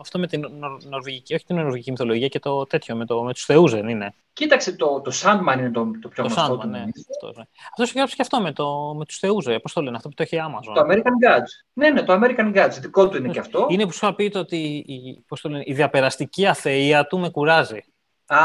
Αυτό 0.00 0.18
με 0.18 0.26
την 0.26 0.44
νορβηγική, 0.88 1.34
όχι 1.34 1.44
την 1.44 1.56
νορβηγική 1.56 1.90
μυθολογία 1.90 2.28
και 2.28 2.38
το 2.38 2.66
τέτοιο, 2.66 2.96
με, 2.96 3.06
το, 3.06 3.22
με 3.22 3.32
τους 3.32 3.44
Θεούς, 3.44 3.72
δεν 3.72 3.88
είναι. 3.88 4.14
Κοίταξε, 4.32 4.76
το, 4.76 5.00
το 5.00 5.12
Sandman 5.22 5.58
είναι 5.58 5.70
το, 5.70 5.90
το 6.00 6.08
πιο 6.08 6.22
το 6.24 6.28
γνωστό. 6.28 6.54
Sandman, 6.54 6.68
ναι. 6.68 6.84
Αυτό 7.10 7.32
ναι. 7.36 7.44
Αυτός 7.70 7.88
έχει 7.88 7.96
γράψει 7.96 8.16
και 8.16 8.22
αυτό 8.22 8.40
με, 8.40 8.52
το, 8.52 8.94
με 8.98 9.04
τους 9.04 9.18
Θεούς, 9.18 9.46
ε, 9.46 9.58
πώς 9.58 9.72
το 9.72 9.82
λένε, 9.82 9.96
αυτό 9.96 10.08
που 10.08 10.14
το 10.14 10.22
έχει 10.22 10.36
Amazon. 10.40 10.72
Το 10.74 10.80
American 10.80 11.28
Gods. 11.28 11.66
Ναι, 11.72 11.90
ναι, 11.90 12.02
το 12.02 12.12
American 12.12 12.56
Gods. 12.56 12.78
Δικό 12.80 13.08
του 13.08 13.16
είναι 13.16 13.28
και 13.28 13.38
αυτό. 13.38 13.66
Είναι 13.70 13.86
που 13.86 13.92
σου 13.92 14.00
είχα 14.02 14.14
πει 14.14 14.32
ότι 14.34 14.56
η, 14.86 15.24
πώς 15.28 15.40
το 15.40 15.48
λένε, 15.48 15.62
η 15.66 15.72
διαπεραστική 15.72 16.46
αθεία 16.46 17.06
του 17.06 17.18
με 17.18 17.28
κουράζει. 17.28 17.84
Α, 18.26 18.38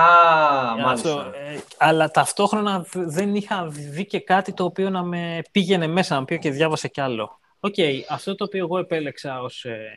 μάλιστα. 0.84 0.92
Αυτό, 0.92 1.20
ε, 1.20 1.60
αλλά 1.78 2.12
ταυτόχρονα 2.12 2.86
δεν 2.94 3.36
είχα 3.36 3.68
δει 3.68 4.06
και 4.06 4.20
κάτι 4.20 4.54
το 4.54 4.64
οποίο 4.64 4.90
να 4.90 5.04
με 5.04 5.42
πήγαινε 5.52 5.88
μέσα, 5.88 6.16
να 6.16 6.26
πει 6.26 6.40
και 6.40 6.52
διάβασε 6.52 6.88
κι 6.88 7.02
άλλο. 7.02 7.40
OK, 7.64 7.74
okay, 7.78 8.02
αυτό 8.10 8.36
το 8.36 8.44
οποίο 8.44 8.60
εγώ 8.60 8.78
επέλεξα 8.78 9.42
ως 9.42 9.66
ε, 9.66 9.92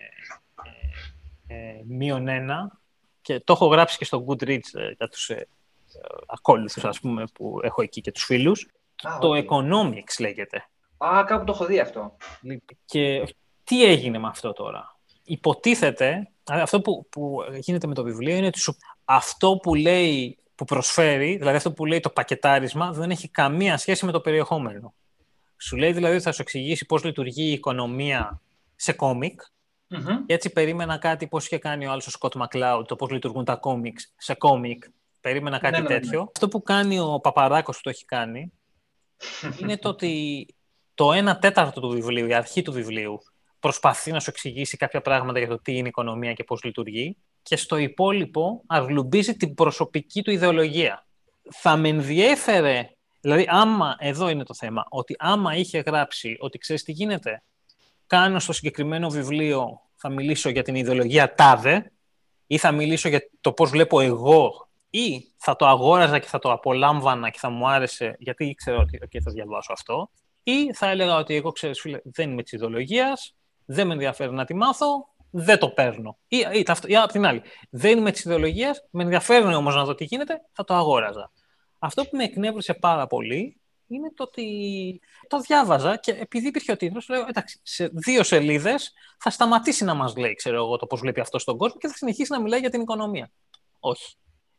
ε, 1.48 1.54
ε, 1.54 1.82
μείον 1.86 2.28
ένα 2.28 2.80
και 3.20 3.40
το 3.40 3.52
έχω 3.52 3.66
γράψει 3.66 3.98
και 3.98 4.04
στο 4.04 4.24
Goodreads 4.28 4.74
ε, 4.74 4.90
για 4.96 5.08
τους 5.08 5.30
ε, 5.30 5.48
ακόλουθους, 6.26 6.84
ας 6.84 7.00
πούμε, 7.00 7.24
που 7.34 7.58
έχω 7.62 7.82
εκεί 7.82 8.00
και 8.00 8.12
τους 8.12 8.24
φίλους. 8.24 8.68
το 9.20 9.44
Economics 9.48 10.18
λέγεται. 10.18 10.68
Α, 10.96 11.24
κάπου 11.26 11.44
το 11.44 11.52
έχω 11.52 11.64
δει 11.64 11.80
αυτό. 11.80 12.16
Και 12.84 13.34
τι 13.64 13.84
έγινε 13.84 14.18
με 14.18 14.28
αυτό 14.28 14.52
τώρα; 14.52 14.98
Υποτίθεται, 15.24 16.30
αυτό 16.44 16.80
που, 16.80 17.06
που 17.10 17.38
γίνεται 17.58 17.86
με 17.86 17.94
το 17.94 18.02
βιβλίο 18.02 18.36
είναι 18.36 18.46
ότι 18.46 18.60
αυτό 19.04 19.56
που 19.56 19.74
λέει, 19.74 20.38
που 20.54 20.64
προσφέρει, 20.64 21.36
δηλαδή 21.36 21.56
αυτό 21.56 21.72
που 21.72 21.86
λέει 21.86 22.00
το 22.00 22.10
πακετάρισμα, 22.10 22.92
δεν 22.92 23.10
έχει 23.10 23.28
καμία 23.28 23.76
σχέση 23.76 24.04
με 24.04 24.12
το 24.12 24.20
περιεχόμενο. 24.20 24.94
Σου 25.64 25.76
λέει 25.76 25.92
δηλαδή 25.92 26.14
ότι 26.14 26.22
θα 26.22 26.32
σου 26.32 26.42
εξηγήσει 26.42 26.86
πώς 26.86 27.04
λειτουργεί 27.04 27.42
η 27.42 27.52
οικονομία 27.52 28.40
σε 28.76 28.92
κόμικ. 28.92 29.40
Mm-hmm. 29.90 30.22
Έτσι 30.26 30.50
περίμενα 30.50 30.98
κάτι 30.98 31.26
πώς 31.26 31.44
είχε 31.44 31.58
κάνει 31.58 31.86
ο 31.86 31.90
άλλος 31.90 32.06
ο 32.06 32.10
Σκοτ 32.10 32.34
Μακλάουτ, 32.34 32.88
το 32.88 32.96
πώς 32.96 33.10
λειτουργούν 33.10 33.44
τα 33.44 33.56
κόμικς 33.56 34.12
σε 34.16 34.34
κόμικ. 34.34 34.84
Περίμενα 35.20 35.58
κάτι 35.58 35.80
ναι, 35.80 35.88
ναι, 35.88 35.94
ναι, 35.94 36.00
τέτοιο. 36.00 36.30
Αυτό 36.34 36.48
που 36.48 36.62
κάνει 36.62 36.98
ο 36.98 37.20
Παπαράκος 37.22 37.76
που 37.76 37.82
το 37.82 37.90
έχει 37.90 38.04
κάνει 38.04 38.52
είναι 39.60 39.78
το 39.78 39.88
ότι 39.88 40.46
το 40.94 41.30
1 41.30 41.40
τέταρτο 41.40 41.80
του 41.80 41.88
βιβλίου, 41.88 42.26
η 42.26 42.34
αρχή 42.34 42.62
του 42.62 42.72
βιβλίου, 42.72 43.18
προσπαθεί 43.60 44.10
να 44.10 44.20
σου 44.20 44.30
εξηγήσει 44.30 44.76
κάποια 44.76 45.00
πράγματα 45.00 45.38
για 45.38 45.48
το 45.48 45.60
τι 45.62 45.72
είναι 45.72 45.86
η 45.86 45.88
οικονομία 45.88 46.32
και 46.32 46.44
πώς 46.44 46.62
λειτουργεί 46.62 47.16
και 47.42 47.56
στο 47.56 47.76
υπόλοιπο 47.76 48.62
αγλουμπίζει 48.66 49.36
την 49.36 49.54
προσωπική 49.54 50.22
του 50.22 50.30
ιδεολογία. 50.30 51.06
Θα 51.50 51.76
με 51.76 51.88
ενδιέφερε 51.88 52.93
Δηλαδή, 53.24 53.46
άμα, 53.48 53.96
εδώ 53.98 54.28
είναι 54.28 54.44
το 54.44 54.54
θέμα, 54.54 54.86
ότι 54.88 55.14
άμα 55.18 55.56
είχε 55.56 55.78
γράψει 55.78 56.36
ότι 56.40 56.58
ξέρεις 56.58 56.82
τι 56.82 56.92
γίνεται, 56.92 57.42
κάνω 58.06 58.38
στο 58.38 58.52
συγκεκριμένο 58.52 59.10
βιβλίο, 59.10 59.80
θα 59.94 60.08
μιλήσω 60.08 60.48
για 60.48 60.62
την 60.62 60.74
ιδεολογία 60.74 61.34
τάδε, 61.34 61.92
ή 62.46 62.58
θα 62.58 62.72
μιλήσω 62.72 63.08
για 63.08 63.30
το 63.40 63.52
πώς 63.52 63.70
βλέπω 63.70 64.00
εγώ, 64.00 64.68
ή 64.90 65.32
θα 65.36 65.56
το 65.56 65.66
αγόραζα 65.66 66.18
και 66.18 66.26
θα 66.26 66.38
το 66.38 66.52
απολάμβανα 66.52 67.30
και 67.30 67.38
θα 67.38 67.50
μου 67.50 67.68
άρεσε 67.68 68.16
γιατί 68.18 68.44
ήξερα 68.44 68.78
ότι 68.78 69.00
okay, 69.04 69.18
θα 69.24 69.30
διαβάσω 69.30 69.72
αυτό, 69.72 70.10
ή 70.42 70.72
θα 70.72 70.90
έλεγα 70.90 71.16
ότι 71.16 71.34
εγώ, 71.34 71.52
ξέρεις 71.52 71.80
φίλε, 71.80 72.00
δεν 72.04 72.30
είμαι 72.30 72.42
της 72.42 72.52
ιδεολογίας, 72.52 73.34
δεν 73.64 73.86
με 73.86 73.92
ενδιαφέρει 73.92 74.32
να 74.32 74.44
τη 74.44 74.54
μάθω, 74.54 75.08
δεν 75.30 75.58
το 75.58 75.68
παίρνω. 75.68 76.18
Ή, 76.28 76.36
ή, 76.36 76.64
ή 76.86 76.96
απ' 76.96 77.10
την 77.10 77.26
άλλη, 77.26 77.42
δεν 77.70 77.98
είμαι 77.98 78.10
της 78.10 78.24
ιδεολογίας, 78.24 78.84
με 78.90 79.02
ενδιαφέρει 79.02 79.54
όμως 79.54 79.74
να 79.74 79.84
δω 79.84 79.94
τι 79.94 80.04
γίνεται, 80.04 80.40
θα 80.52 80.64
το 80.64 80.74
αγόραζα. 80.74 81.30
Αυτό 81.84 82.02
που 82.02 82.16
με 82.16 82.24
εκνεύρισε 82.24 82.74
πάρα 82.74 83.06
πολύ 83.06 83.60
είναι 83.86 84.12
το 84.14 84.22
ότι 84.22 85.00
το 85.28 85.38
διάβαζα 85.38 85.96
και 85.96 86.10
επειδή 86.10 86.46
υπήρχε 86.46 86.72
ο 86.72 86.76
τίτλος, 86.76 87.08
λέω 87.08 87.26
εντάξει, 87.28 87.60
σε 87.62 87.90
δύο 87.92 88.22
σελίδες 88.22 88.92
θα 89.18 89.30
σταματήσει 89.30 89.84
να 89.84 89.94
μας 89.94 90.16
λέει, 90.16 90.34
ξέρω 90.34 90.56
εγώ, 90.56 90.76
το 90.76 90.86
πώς 90.86 91.00
βλέπει 91.00 91.20
αυτό 91.20 91.38
στον 91.38 91.56
κόσμο 91.56 91.78
και 91.78 91.88
θα 91.88 91.94
συνεχίσει 91.94 92.32
να 92.32 92.40
μιλάει 92.40 92.60
για 92.60 92.70
την 92.70 92.80
οικονομία. 92.80 93.30
Όχι. 93.80 94.14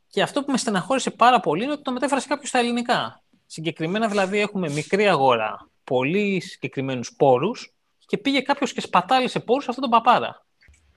Και 0.08 0.22
αυτό 0.22 0.44
που 0.44 0.52
με 0.52 0.58
στεναχώρησε 0.58 1.12
πάρα 1.12 1.40
πολύ 1.40 1.64
είναι 1.64 1.72
ότι 1.72 1.82
το 1.82 1.92
μετέφρασε 1.92 2.28
κάποιος 2.28 2.50
στα 2.50 2.60
ελληνικά. 2.60 3.24
Συγκεκριμένα 3.46 4.08
δηλαδή 4.08 4.40
έχουμε 4.40 4.70
μικρή 4.70 5.08
αγορά, 5.08 5.70
πολύ 5.84 6.40
συγκεκριμένους 6.40 7.16
πόρους 7.16 7.74
και 8.06 8.18
πήγε 8.18 8.42
κάποιος 8.42 8.74
και 8.74 8.82
σπατάλησε 8.82 9.40
πόρους 9.40 9.68
αυτόν 9.68 9.90
τον 9.90 9.92
παπάρα. 9.92 10.46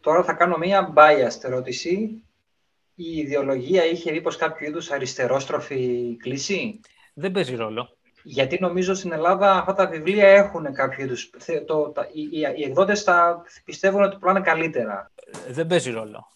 Τώρα 0.01 0.25
θα 0.25 0.33
κάνω 0.33 0.57
μία 0.57 0.93
biased 0.97 1.45
ερώτηση 1.45 2.23
η 3.01 3.19
ιδεολογία 3.19 3.85
είχε 3.85 4.13
μήπως 4.13 4.37
κάποιο 4.37 4.69
είδους 4.69 4.91
αριστερόστροφη 4.91 6.17
κλίση; 6.17 6.81
Δεν 7.15 7.33
παίζει 7.33 7.55
ρόλο. 7.55 7.97
Γιατί 8.23 8.59
νομίζω 8.61 8.95
στην 8.95 9.13
Ελλάδα 9.13 9.53
αυτά 9.53 9.75
τα 9.75 9.87
βιβλία 9.87 10.29
έχουν 10.29 10.73
κάποιο 10.73 11.05
είδους... 11.05 11.31
Το, 11.67 11.91
τα, 11.91 12.09
οι, 12.13 12.29
οι 12.57 12.63
εκδότες 12.65 13.05
τα 13.05 13.43
πιστεύουν 13.65 14.03
ότι 14.03 14.17
πουλάνε 14.17 14.41
καλύτερα. 14.41 15.13
Δεν 15.49 15.67
παίζει 15.67 15.91
ρόλο. 15.91 16.29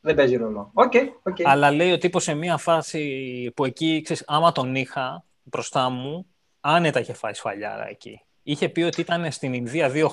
δεν 0.00 0.14
παίζει 0.14 0.36
ρόλο. 0.36 0.72
Okay, 0.74 1.30
okay. 1.30 1.42
Αλλά 1.44 1.70
λέει 1.70 1.92
ο 1.92 1.98
τύπος 1.98 2.22
σε 2.22 2.34
μια 2.34 2.56
φάση 2.56 3.52
που 3.56 3.64
εκεί, 3.64 4.00
ξέρεις, 4.00 4.24
άμα 4.26 4.52
τον 4.52 4.74
είχα 4.74 5.24
μπροστά 5.42 5.88
μου, 5.88 6.26
άνετα 6.60 7.00
είχε 7.00 7.12
φάει 7.12 7.34
σφαλιάρα 7.34 7.88
εκεί. 7.88 8.20
Είχε 8.42 8.68
πει 8.68 8.82
ότι 8.82 9.00
ήταν 9.00 9.32
στην 9.32 9.52
Ινδία 9.52 9.90
δύο 9.90 10.12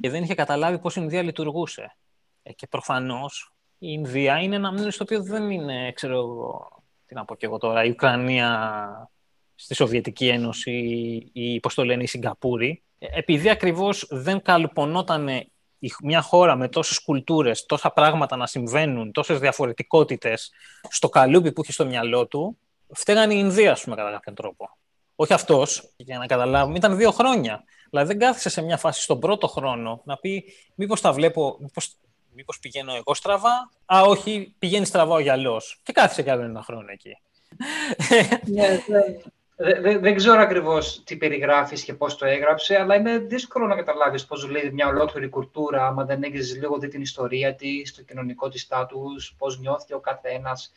και 0.00 0.10
δεν 0.10 0.22
είχε 0.22 0.34
καταλάβει 0.34 0.78
πώς 0.78 0.96
η 0.96 1.00
Ινδία 1.02 1.22
λειτουργούσε. 1.22 1.96
Ε, 2.42 2.52
και 2.52 2.66
προφανώς 2.66 3.51
η 3.84 3.88
Ινδία 3.90 4.38
είναι 4.38 4.56
ένα 4.56 4.72
μήνυμα 4.72 4.90
στο 4.90 5.04
οποίο 5.04 5.22
δεν 5.22 5.50
είναι, 5.50 5.92
ξέρω 5.92 6.18
εγώ, 6.18 6.68
τι 7.06 7.14
να 7.14 7.24
πω 7.24 7.34
και 7.34 7.46
εγώ 7.46 7.58
τώρα, 7.58 7.84
η 7.84 7.90
Ουκρανία 7.90 9.10
στη 9.54 9.74
Σοβιετική 9.74 10.28
Ένωση 10.28 10.72
ή, 11.32 11.60
πώς 11.60 11.74
το 11.74 11.84
λένε, 11.84 12.02
η 12.02 12.06
Σιγκαπούρη. 12.06 12.82
Ε, 12.98 13.06
επειδή 13.12 13.50
ακριβώς 13.50 14.06
δεν 14.10 14.42
καλυπωνόταν 14.42 15.28
μια 16.02 16.20
χώρα 16.20 16.56
με 16.56 16.68
τόσες 16.68 17.02
κουλτούρες, 17.02 17.66
τόσα 17.66 17.90
πράγματα 17.90 18.36
να 18.36 18.46
συμβαίνουν, 18.46 19.12
τόσες 19.12 19.38
διαφορετικότητες 19.38 20.50
στο 20.88 21.08
καλούπι 21.08 21.52
που 21.52 21.62
είχε 21.62 21.72
στο 21.72 21.86
μυαλό 21.86 22.26
του, 22.26 22.58
φταίγανε 22.94 23.34
η 23.34 23.38
Ινδία, 23.40 23.72
ας 23.72 23.84
πούμε, 23.84 23.96
κατά 23.96 24.10
κάποιον 24.10 24.34
τρόπο. 24.34 24.76
Όχι 25.14 25.32
αυτός, 25.32 25.92
για 25.96 26.18
να 26.18 26.26
καταλάβουμε, 26.26 26.76
ήταν 26.76 26.96
δύο 26.96 27.10
χρόνια. 27.10 27.64
Δηλαδή 27.90 28.08
δεν 28.08 28.18
κάθισε 28.18 28.48
σε 28.48 28.62
μια 28.62 28.76
φάση 28.76 29.02
στον 29.02 29.20
πρώτο 29.20 29.46
χρόνο 29.46 30.02
να 30.04 30.16
πει 30.16 30.44
μήπως 30.74 31.00
τα 31.00 31.12
βλέπω, 31.12 31.56
μήπως, 31.60 31.96
μήπως 32.34 32.58
πηγαίνω 32.58 32.94
εγώ 32.94 33.14
στραβά, 33.14 33.70
α 33.84 34.00
όχι, 34.02 34.54
πηγαίνει 34.58 34.84
στραβά 34.86 35.14
ο 35.14 35.20
γυαλός. 35.20 35.80
Και 35.82 35.92
κάθισε 35.92 36.22
κι 36.22 36.30
άλλο 36.30 36.42
ένα 36.42 36.62
χρόνο 36.62 36.86
εκεί. 36.88 37.18
Ναι, 38.44 38.68
ναι. 38.86 39.98
Δεν 39.98 40.14
ξέρω 40.16 40.40
ακριβώς 40.40 41.02
τι 41.04 41.16
περιγράφεις 41.16 41.84
και 41.84 41.94
πώς 41.94 42.16
το 42.16 42.26
έγραψε, 42.26 42.80
αλλά 42.80 42.94
είναι 42.94 43.18
δύσκολο 43.18 43.66
να 43.66 43.74
καταλάβεις 43.74 44.26
πώς 44.26 44.48
λέει 44.48 44.70
μια 44.72 44.86
ολόκληρη 44.86 45.28
κουλτούρα, 45.28 45.86
άμα 45.86 46.04
δεν 46.04 46.22
έχεις 46.22 46.56
λίγο 46.56 46.78
δει 46.78 46.88
την 46.88 47.00
ιστορία 47.00 47.54
της, 47.54 47.94
το 47.94 48.02
κοινωνικό 48.02 48.48
της 48.48 48.62
στάτους, 48.62 49.34
πώς 49.38 49.58
νιώθει 49.58 49.94
ο 49.94 50.00
καθένας. 50.00 50.72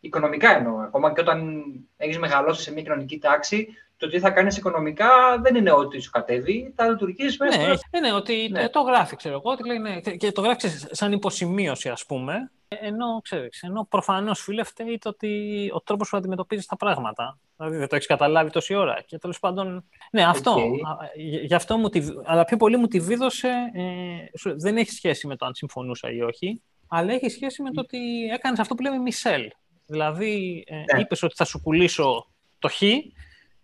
Οικονομικά 0.00 0.56
εννοώ. 0.56 0.78
Ακόμα 0.78 1.12
και 1.12 1.20
όταν 1.20 1.62
έχεις 1.96 2.18
μεγαλώσει 2.18 2.62
σε 2.62 2.72
μια 2.72 2.82
κοινωνική 2.82 3.18
τάξη, 3.18 3.68
το 3.96 4.08
τι 4.08 4.18
θα 4.18 4.30
κάνεις 4.30 4.56
οικονομικά 4.56 5.40
δεν 5.42 5.54
είναι 5.54 5.72
ότι 5.72 6.00
σου 6.00 6.10
κατέβει, 6.10 6.72
θα 6.76 6.88
λειτουργεί 6.88 7.24
μέσα. 7.38 7.58
Ναι, 7.58 7.66
ναι, 7.66 8.00
ναι, 8.00 8.12
ότι 8.12 8.48
ναι. 8.50 8.68
το 8.68 8.80
γράφει, 8.80 9.16
ξέρω 9.16 9.34
εγώ, 9.34 9.50
ότι 9.50 9.66
λέει, 9.66 9.78
ναι, 9.78 10.00
και 10.00 10.32
το 10.32 10.40
γράφει 10.40 10.68
σαν 10.90 11.12
υποσημείωση, 11.12 11.88
ας 11.88 12.06
πούμε. 12.06 12.50
Ενώ, 12.68 13.20
ξέρεις, 13.22 13.62
ενώ 13.62 13.86
προφανώς 13.90 14.40
φίλε 14.40 14.64
φταίει 14.64 14.98
το 14.98 15.08
ότι 15.08 15.70
ο 15.74 15.80
τρόπος 15.80 16.08
που 16.08 16.16
αντιμετωπίζεις 16.16 16.66
τα 16.66 16.76
πράγματα. 16.76 17.38
Δηλαδή 17.56 17.76
δεν 17.76 17.88
το 17.88 17.94
έχεις 17.94 18.06
καταλάβει 18.06 18.50
τόση 18.50 18.74
ώρα. 18.74 19.02
Και 19.06 19.18
τέλος 19.18 19.38
πάντων. 19.38 19.84
Ναι, 20.12 20.24
αυτό. 20.24 20.56
Okay. 20.56 21.42
Γι' 21.44 21.54
αυτό 21.54 21.76
μου 21.76 21.88
τη, 21.88 22.02
αλλά 22.24 22.44
πιο 22.44 22.56
πολύ 22.56 22.76
μου 22.76 22.86
τη 22.86 23.00
βίδωσε. 23.00 23.52
Ε, 23.74 24.52
δεν 24.56 24.76
έχει 24.76 24.90
σχέση 24.90 25.26
με 25.26 25.36
το 25.36 25.46
αν 25.46 25.54
συμφωνούσα 25.54 26.10
ή 26.10 26.20
όχι, 26.20 26.62
αλλά 26.88 27.12
έχει 27.12 27.28
σχέση 27.28 27.62
με 27.62 27.70
το 27.70 27.80
ότι 27.80 27.98
έκανες 28.32 28.58
αυτό 28.58 28.74
που 28.74 28.82
λέμε 28.82 28.98
Μισελ. 28.98 29.50
Δηλαδή, 29.86 30.64
ε, 30.66 30.94
ναι. 30.94 31.00
είπες 31.00 31.22
ότι 31.22 31.34
θα 31.36 31.44
σου 31.44 31.60
πουλήσω 31.60 32.26
το 32.58 32.68
χ 32.68 32.82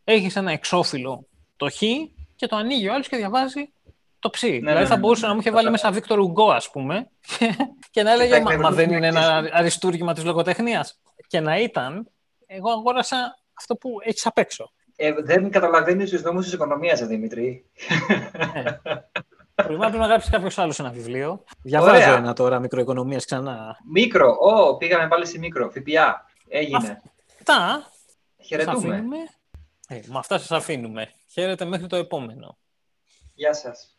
έχεις 0.05 0.37
ένα 0.37 0.53
εξώφυλλο 0.53 1.27
το 1.57 1.71
χ 1.71 1.79
και 2.37 2.47
το 2.47 2.57
ανοίγει 2.57 2.89
ο 2.89 2.93
άλλος 2.93 3.09
και 3.09 3.17
διαβάζει 3.17 3.73
το 4.19 4.31
ψ. 4.31 4.43
Ναι, 4.43 4.49
δηλαδή 4.49 4.79
ναι, 4.79 4.87
θα 4.87 4.95
ναι, 4.95 5.01
μπορούσε 5.01 5.27
να 5.27 5.35
μου 5.35 5.41
είχε 5.41 5.51
βάλει 5.51 5.71
μέσα 5.71 5.93
Βίκτορ 5.93 6.19
Ουγκό, 6.19 6.51
ας 6.51 6.71
πούμε, 6.71 7.11
και 7.91 8.03
να 8.03 8.13
έλεγε 8.13 8.41
Μα, 8.41 8.57
μα 8.57 8.71
δεν 8.71 8.91
είναι 8.91 9.07
ένα 9.07 9.51
αριστούργημα 9.53 10.13
της 10.13 10.25
λογοτεχνίας. 10.25 11.01
Και 11.27 11.41
να 11.41 11.59
ήταν, 11.59 12.09
εγώ 12.47 12.71
αγόρασα 12.71 13.39
αυτό 13.59 13.77
που 13.77 13.91
έχεις 14.05 14.27
απ' 14.27 14.39
έξω. 14.39 14.73
Ε, 14.97 15.13
δεν 15.13 15.51
καταλαβαίνεις 15.51 16.11
τους 16.11 16.23
νόμους 16.23 16.45
της 16.45 16.53
οικονομίας, 16.53 17.01
ε, 17.01 17.07
Δημήτρη. 17.07 17.65
Ε. 19.55 19.65
Πρέπει 19.67 19.97
να 19.99 20.07
γράψει 20.07 20.31
κάποιος 20.31 20.59
άλλος 20.59 20.79
ένα 20.79 20.91
βιβλίο. 20.91 21.45
Διαβάζω 21.63 22.13
ένα 22.13 22.33
τώρα 22.33 22.59
μικροοικονομίας 22.59 23.25
ξανά. 23.25 23.77
Μικρο, 23.93 24.37
ω, 24.41 24.77
πήγαμε 24.77 25.09
πάλι 25.09 25.27
στη 25.27 25.39
μικρο. 25.39 25.71
ΦΠΑ. 25.71 26.27
Έγινε. 26.49 27.03
Αυτά. 27.39 27.91
Χαιρετούμε. 28.47 29.05
Ε, 29.93 30.03
με 30.07 30.19
αυτά 30.19 30.39
σας 30.39 30.51
αφήνουμε. 30.51 31.13
Χαίρετε 31.29 31.65
μέχρι 31.65 31.87
το 31.87 31.97
επόμενο. 31.97 32.59
Γεια 33.35 33.55
σας. 33.55 33.97